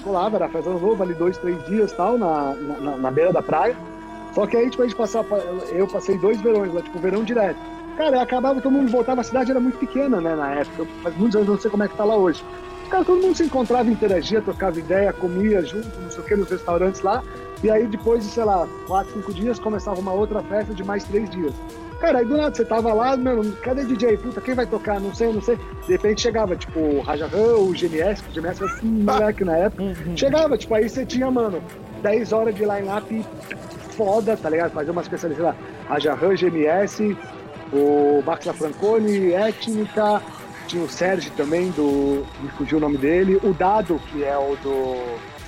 [0.05, 3.11] Colava, era a festa do Ano Novo, ali dois, três dias tal, na, na, na
[3.11, 3.77] beira da praia.
[4.35, 5.37] Só que aí, tipo, a gente passava,
[5.73, 7.59] eu passei dois verões lá, tipo, verão direto.
[7.99, 10.87] Cara, acabava, todo mundo voltava, a cidade era muito pequena, né, na época.
[11.03, 12.45] Faz muitos anos, não sei como é que tá lá hoje.
[12.89, 16.49] Cara, todo mundo se encontrava, interagia, trocava ideia, comia junto, não sei o que, nos
[16.49, 17.25] restaurantes lá.
[17.61, 21.03] E aí, depois de, sei lá, quatro, cinco dias, começava uma outra festa de mais
[21.03, 21.53] três dias.
[22.01, 24.17] Cara, aí do nada você tava lá, mano, cadê DJ?
[24.19, 25.01] Puta, quem vai tocar?
[25.01, 25.59] Não sei, não sei.
[25.85, 29.57] De repente chegava, tipo, o Rajahan, o GMS, que o GMS era assim, moleque na
[29.57, 29.83] época.
[30.15, 31.61] Chegava, tipo, aí você tinha, mano,
[32.01, 33.27] 10 horas de line-up
[33.97, 34.71] foda, tá ligado?
[34.71, 35.57] Fazer uma especialidade lá.
[35.89, 37.17] Rajahan, GMS,
[37.73, 40.23] o Max Francone, Étnica,
[40.67, 42.25] tinha o Sérgio também, do.
[42.41, 45.39] Me fugiu o nome dele, o Dado, que é o do.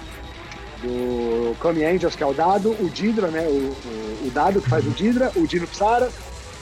[0.83, 3.47] Do Come Angels, que é o Dado, o Didra, né?
[3.47, 6.11] O, o, o Dado que faz o Didra, o Dino Psara,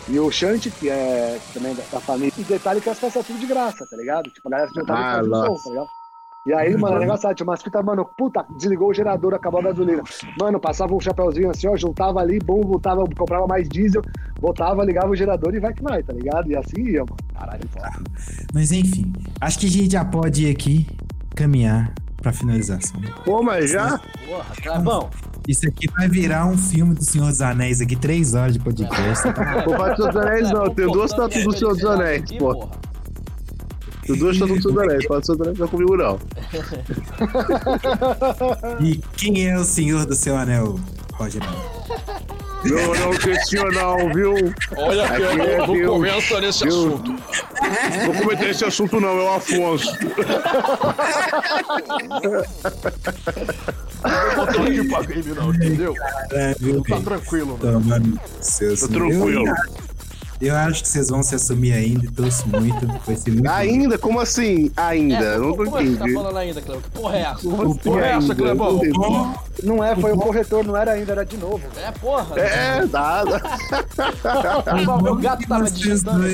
[0.09, 2.33] E o Shanti, que é também da, da família.
[2.37, 4.29] E detalhe que as festas tudo de graça, tá ligado?
[4.31, 5.47] Tipo, a galera Ah, e o nossa.
[5.47, 5.89] som, tá ligado?
[6.49, 9.65] E aí, mano, é engraçado, tinha umas fitas, mano, puta, desligou o gerador, acabou a
[9.65, 10.03] gasolina.
[10.41, 14.01] Mano, passava um chapeuzinho assim, ó, juntava ali, bom, voltava, comprava mais diesel,
[14.41, 16.51] voltava, ligava o gerador e vai que vai, tá ligado?
[16.51, 17.17] E assim ia, mano.
[17.35, 17.93] Caralho, foda.
[18.55, 20.87] Mas enfim, acho que a gente já pode ir aqui
[21.37, 21.93] caminhar
[22.23, 22.99] pra finalização.
[23.27, 23.99] Pô, mas já?
[23.99, 25.11] Porra, Clebão.
[25.47, 29.35] Isso aqui vai virar um filme do Senhor dos Anéis aqui, três horas de podcast.
[29.35, 29.63] tá?
[29.65, 32.69] Pô, faz Senhor dos Anéis não, tem duas Comportando tatuas do Senhor dos Anéis, porra.
[34.09, 36.19] Tem duas Senhor dos Anéis, faz Senhor dos Anéis não comigo não.
[38.81, 40.81] E quem é o Senhor do Seu Anel,
[41.15, 41.43] Roger?
[42.65, 44.35] Não, não questiona não, viu?
[44.77, 45.91] Olha aqui, Aqui é não, não Deus.
[45.91, 46.75] comenta nesse Deus.
[46.87, 47.15] assunto.
[48.07, 49.93] Vou comentar esse assunto não, é o Afonso.
[54.03, 55.95] Não tô aqui pra game, não, entendeu?
[55.95, 57.03] Caralho, Tá velho.
[57.05, 57.81] tranquilo, mano.
[57.81, 58.81] Tomando seus...
[58.81, 59.45] Tô tranquilo.
[60.41, 62.87] Eu, acho que vocês vão se assumir ainda e torço muito.
[63.05, 63.99] Vai ser muito Ainda?
[63.99, 64.71] Como assim?
[64.77, 65.17] Ainda?
[65.17, 66.83] É, não tô como é que você tá falando ainda, Clebão?
[66.83, 67.33] Que porra é essa?
[67.33, 68.35] Assim porra é essa?
[68.35, 68.81] Clebão?
[69.63, 69.85] Não bom.
[69.85, 71.61] É, foi o corretor, não era ainda, era de novo.
[71.77, 72.39] É, porra.
[72.39, 73.43] É, nada.
[74.99, 76.25] O meu gato que tava digitando.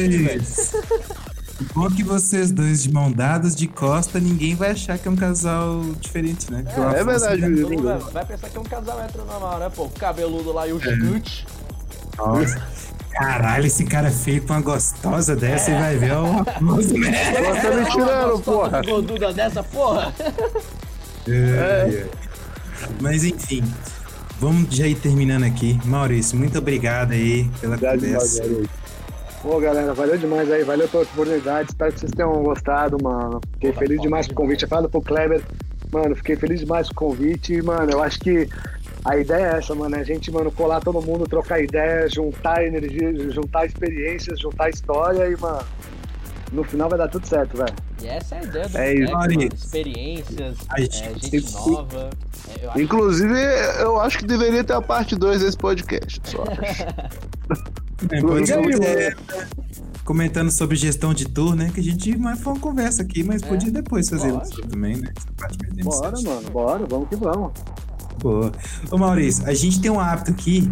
[1.74, 5.16] Bom que vocês dois de mão dadas de costa, ninguém vai achar que é um
[5.16, 6.64] casal diferente, né?
[6.66, 9.84] É Afonso verdade, mundo vai- vai pensar que é um casal heteronormal, né, pô?
[9.84, 11.46] O cabeludo lá e o gigante.
[12.18, 12.62] Nossa.
[13.14, 17.12] Caralho, esse cara é feio com uma gostosa dessa e vai ver o Afonso, né?
[17.32, 18.82] Você tá me tirando, porra.
[18.82, 20.12] Gorduda dessa, porra.
[21.28, 22.06] É.
[23.00, 23.62] Mas enfim,
[24.38, 25.78] vamos já ir terminando aqui.
[25.84, 28.42] Maurício, muito obrigado aí pela conversa.
[29.42, 31.68] Pô, galera, valeu demais aí, valeu pela oportunidade.
[31.68, 33.40] Espero que vocês tenham gostado, mano.
[33.52, 34.62] Fiquei feliz demais com o convite.
[34.62, 35.42] Eu falo pro Kleber,
[35.92, 37.62] mano, fiquei feliz demais com o convite.
[37.62, 38.48] Mano, eu acho que
[39.04, 39.94] a ideia é essa, mano.
[39.96, 45.28] É a gente, mano, colar todo mundo, trocar ideias, juntar energia, juntar experiências, juntar história
[45.28, 45.62] e, mano,
[46.52, 47.74] no final vai dar tudo certo, velho.
[48.02, 49.42] E essa é a ideia do É é isso, mano.
[49.42, 52.10] Experiências, A é, gente gente nova.
[52.48, 53.34] É, eu acho Inclusive,
[53.80, 56.20] eu acho que deveria ter a parte 2 desse podcast.
[56.24, 56.44] Só.
[58.10, 59.14] É,
[60.04, 61.70] comentando sobre gestão de tour, né?
[61.72, 63.46] Que a gente mas foi uma conversa aqui, mas É.
[63.46, 64.32] podia depois fazer
[64.68, 65.10] também, né?
[65.16, 67.52] Essa parte Bora, mano, bora, vamos que vamos.
[68.24, 68.50] Boa.
[68.90, 70.66] Ô Maurício, a gente tem um hábito aqui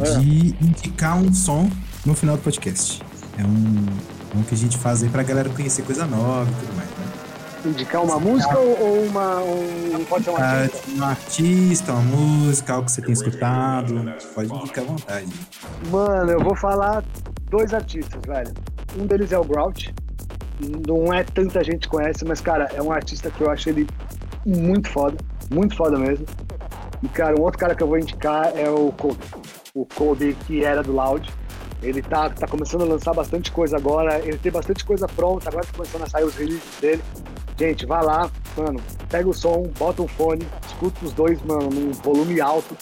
[0.00, 0.18] É.
[0.18, 1.70] de indicar um som
[2.06, 3.02] no final do podcast.
[3.38, 6.74] É um, um que a gente faz aí pra galera conhecer coisa nova e tudo
[6.74, 7.70] mais, né?
[7.70, 9.40] Indicar uma música ou, ou uma.
[9.42, 10.90] Um, pode ser um Ah, artista?
[10.90, 14.14] um artista, uma música, algo que você tem escutado.
[14.34, 15.28] Pode indicar à vontade.
[15.90, 17.04] Mano, eu vou falar
[17.50, 18.54] dois artistas, velho.
[18.98, 19.92] Um deles é o Grouch.
[20.88, 23.86] Não é tanta gente conhece, mas, cara, é um artista que eu acho ele
[24.46, 25.18] muito foda.
[25.52, 26.24] Muito foda mesmo.
[27.02, 29.18] E, cara, um outro cara que eu vou indicar é o Kobe.
[29.74, 31.30] O Kobe, que era do Loud.
[31.82, 34.18] Ele tá, tá começando a lançar bastante coisa agora.
[34.20, 35.48] Ele tem bastante coisa pronta.
[35.48, 37.02] Agora tá começando a sair os releases dele.
[37.58, 38.78] Gente, vai lá, mano,
[39.08, 42.76] pega o som, bota um fone, escuta os dois, mano, num volume alto.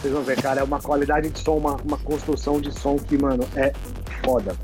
[0.00, 3.16] Vocês vão ver, cara, é uma qualidade de som, uma, uma construção de som que,
[3.16, 3.72] mano, é
[4.24, 4.56] foda.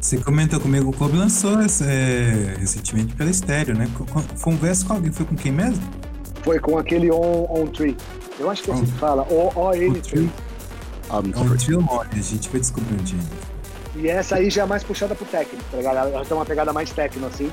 [0.00, 3.86] Você comentou comigo, o Kobe lançou esse, é, recentemente pela estéreo, né?
[3.96, 5.84] Co- co- Foi verso com alguém, foi com quem mesmo?
[6.42, 7.96] Foi com aquele On, on Tree.
[8.38, 10.30] Eu acho que é assim que fala, O-O-N Tree.
[11.10, 13.18] É um trio mole, a gente vai descobrir um dia.
[13.96, 15.96] E essa aí já é mais puxada pro técnico, tá ligado?
[15.96, 17.50] Ela tem uma pegada mais técnica, assim.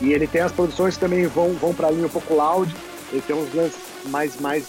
[0.00, 2.74] E ele tem as produções que também vão, vão pra linha um pouco loud.
[3.12, 4.64] Ele tem uns lances mais, mais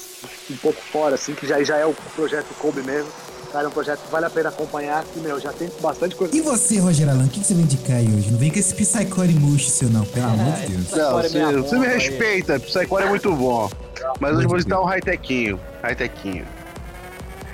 [0.51, 3.09] um pouco fora, assim, que já, já é o projeto Kobe mesmo.
[3.55, 6.35] Cara, é um projeto que vale a pena acompanhar, que, meu, já tem bastante coisa.
[6.35, 8.29] E você, Roger Alan, o que, que você vai indicar aí hoje?
[8.29, 10.91] Não vem com esse Psycore murcho seu, não, pelo amor de Deus.
[10.91, 13.71] Não, Agora é você, você me respeita, Psycore é muito bom.
[14.19, 15.57] Mas hoje eu vou citar um high-techinho.
[15.81, 16.45] High-techinho.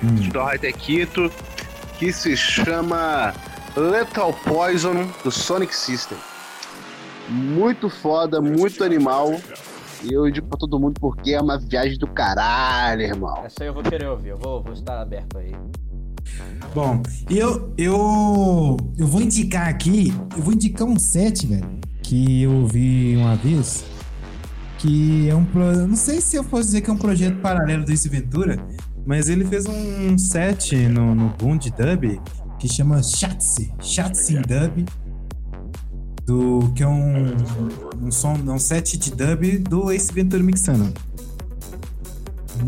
[0.03, 0.15] Hum.
[0.15, 1.31] Vou citar um high-techito
[1.99, 3.31] que se chama
[3.77, 6.17] Lethal Poison do Sonic System.
[7.29, 9.39] Muito foda, muito animal.
[10.03, 13.43] E eu digo pra todo mundo porque é uma viagem do caralho, irmão.
[13.45, 15.53] Essa aí eu vou querer ouvir, eu vou, vou estar aberto aí.
[16.73, 22.51] Bom, eu, eu, eu vou indicar aqui, eu vou indicar um set, velho, que eu
[22.51, 23.83] ouvi uma vez,
[24.77, 25.45] que é um,
[25.87, 28.63] não sei se eu posso dizer que é um projeto paralelo do Ace Ventura,
[29.05, 32.19] mas ele fez um set no, no Boom de Dub
[32.61, 33.73] que chama Shatsi
[34.35, 34.85] em Dub,
[36.27, 37.35] do, que é um,
[37.99, 40.93] um, som, um set de dub do Ace Ventura mixando.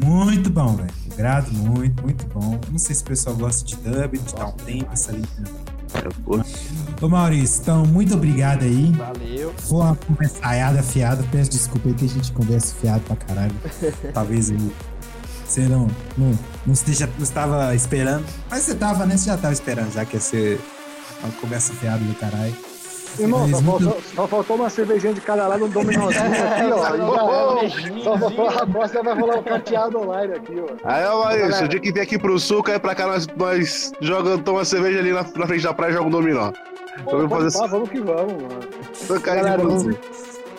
[0.03, 1.02] Muito bom, velho.
[1.15, 2.59] Grado muito, muito bom.
[2.71, 5.27] Não sei se o pessoal gosta de dub, de dar um tempo, essa linha.
[7.01, 8.91] Ô Maurício, então, muito obrigado aí.
[8.93, 9.53] Valeu.
[9.57, 11.23] Foi uma conversaiada fiada.
[11.31, 13.53] Peço desculpa aí que a gente conversa fiado pra caralho.
[14.13, 14.71] Talvez aí
[15.45, 15.87] você não,
[16.17, 18.25] não, não, esteja, não estava esperando.
[18.49, 19.15] Mas você tava, né?
[19.15, 20.59] Você já tava esperando, já que ia ser
[21.21, 22.55] uma conversa fiada do caralho.
[23.19, 28.03] Irmão, só faltou, só faltou, uma cervejinha de cada lado, um dominózinho aqui, ó.
[28.03, 30.75] Só faltou a aposta, vai rolar um carteado online aqui, ó.
[30.83, 33.91] Aí, ó, Maurício, o dia que vem aqui pro sul, cai pra cá, nós, nós
[34.01, 36.51] jogamos, toma cerveja ali na, na, frente da praia e joga um dominó.
[37.03, 37.67] Pô, vamos, fazer...
[37.69, 38.59] vamos que vamos, mano.
[39.07, 39.97] Tô Galera, de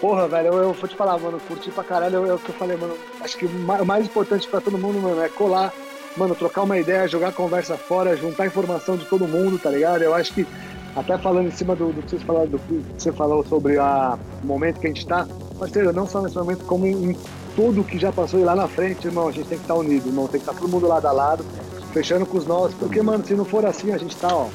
[0.01, 2.55] Porra, velho, eu, eu, vou te falar, mano, curti pra caralho, é o que eu
[2.55, 2.95] falei, mano.
[3.21, 5.73] Acho que o mais importante pra todo mundo, mano, é colar,
[6.17, 10.03] mano, trocar uma ideia, jogar conversa fora, juntar informação de todo mundo, tá ligado?
[10.03, 10.47] Eu acho que
[10.97, 14.19] até falando em cima do, do que, você falou, do que você falou sobre a,
[14.43, 15.27] o momento que a gente está,
[15.59, 17.17] parceiro, não só nesse momento, como em, em
[17.57, 19.81] tudo que já passou e lá na frente, irmão, a gente tem que estar tá
[19.81, 21.45] unido, irmão, tem que estar tá todo mundo lado a lado,
[21.93, 24.49] fechando com os nossos, porque, mano, se não for assim, a gente tá, ó,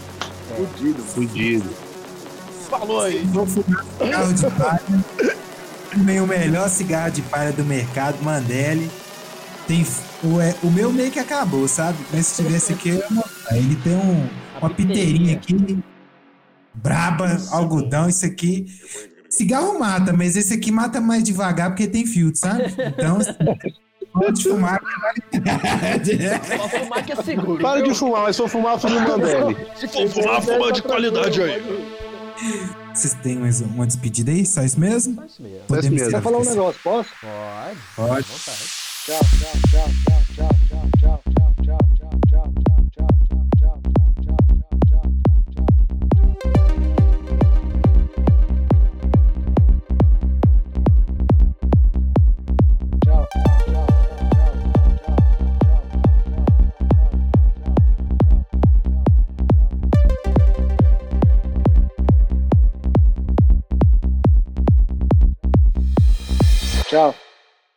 [0.55, 1.03] fudido.
[1.03, 1.69] Fudido.
[2.69, 3.19] Falou aí.
[3.25, 4.81] Vou fumar cigarro de palha.
[5.91, 8.89] Fumei o melhor cigarro de palha do mercado, Mandele.
[9.67, 9.85] Tem,
[10.23, 11.97] o, é, o meu meio que acabou, sabe?
[12.13, 13.03] Mas se tivesse aqui, eu
[13.51, 14.27] Ele tem um,
[14.59, 15.79] uma piteirinha aqui
[16.81, 18.65] braba, é algodão, isso aqui.
[19.29, 22.63] Cigarro mata, mas esse aqui mata mais devagar porque tem filtro, sabe?
[22.97, 23.19] Então,
[24.11, 24.81] para de fumar.
[26.57, 27.61] Só fumar que é seguro.
[27.61, 29.57] Para de fumar, mas se for fumar, fuma Mandele.
[29.75, 31.61] Se for fumar, fuma de qualidade aí.
[32.93, 34.45] Vocês têm mais uma despedida aí?
[34.45, 35.15] Só isso mesmo?
[35.15, 35.59] Só isso mesmo.
[35.67, 36.49] Você Quer falar um assim.
[36.51, 37.09] negócio, posso?
[37.21, 37.79] Pode.
[37.95, 38.27] Pode.
[39.05, 39.89] Tchau, tchau, tchau,
[40.35, 41.28] tchau, tchau, tchau.
[66.89, 67.28] Tchau.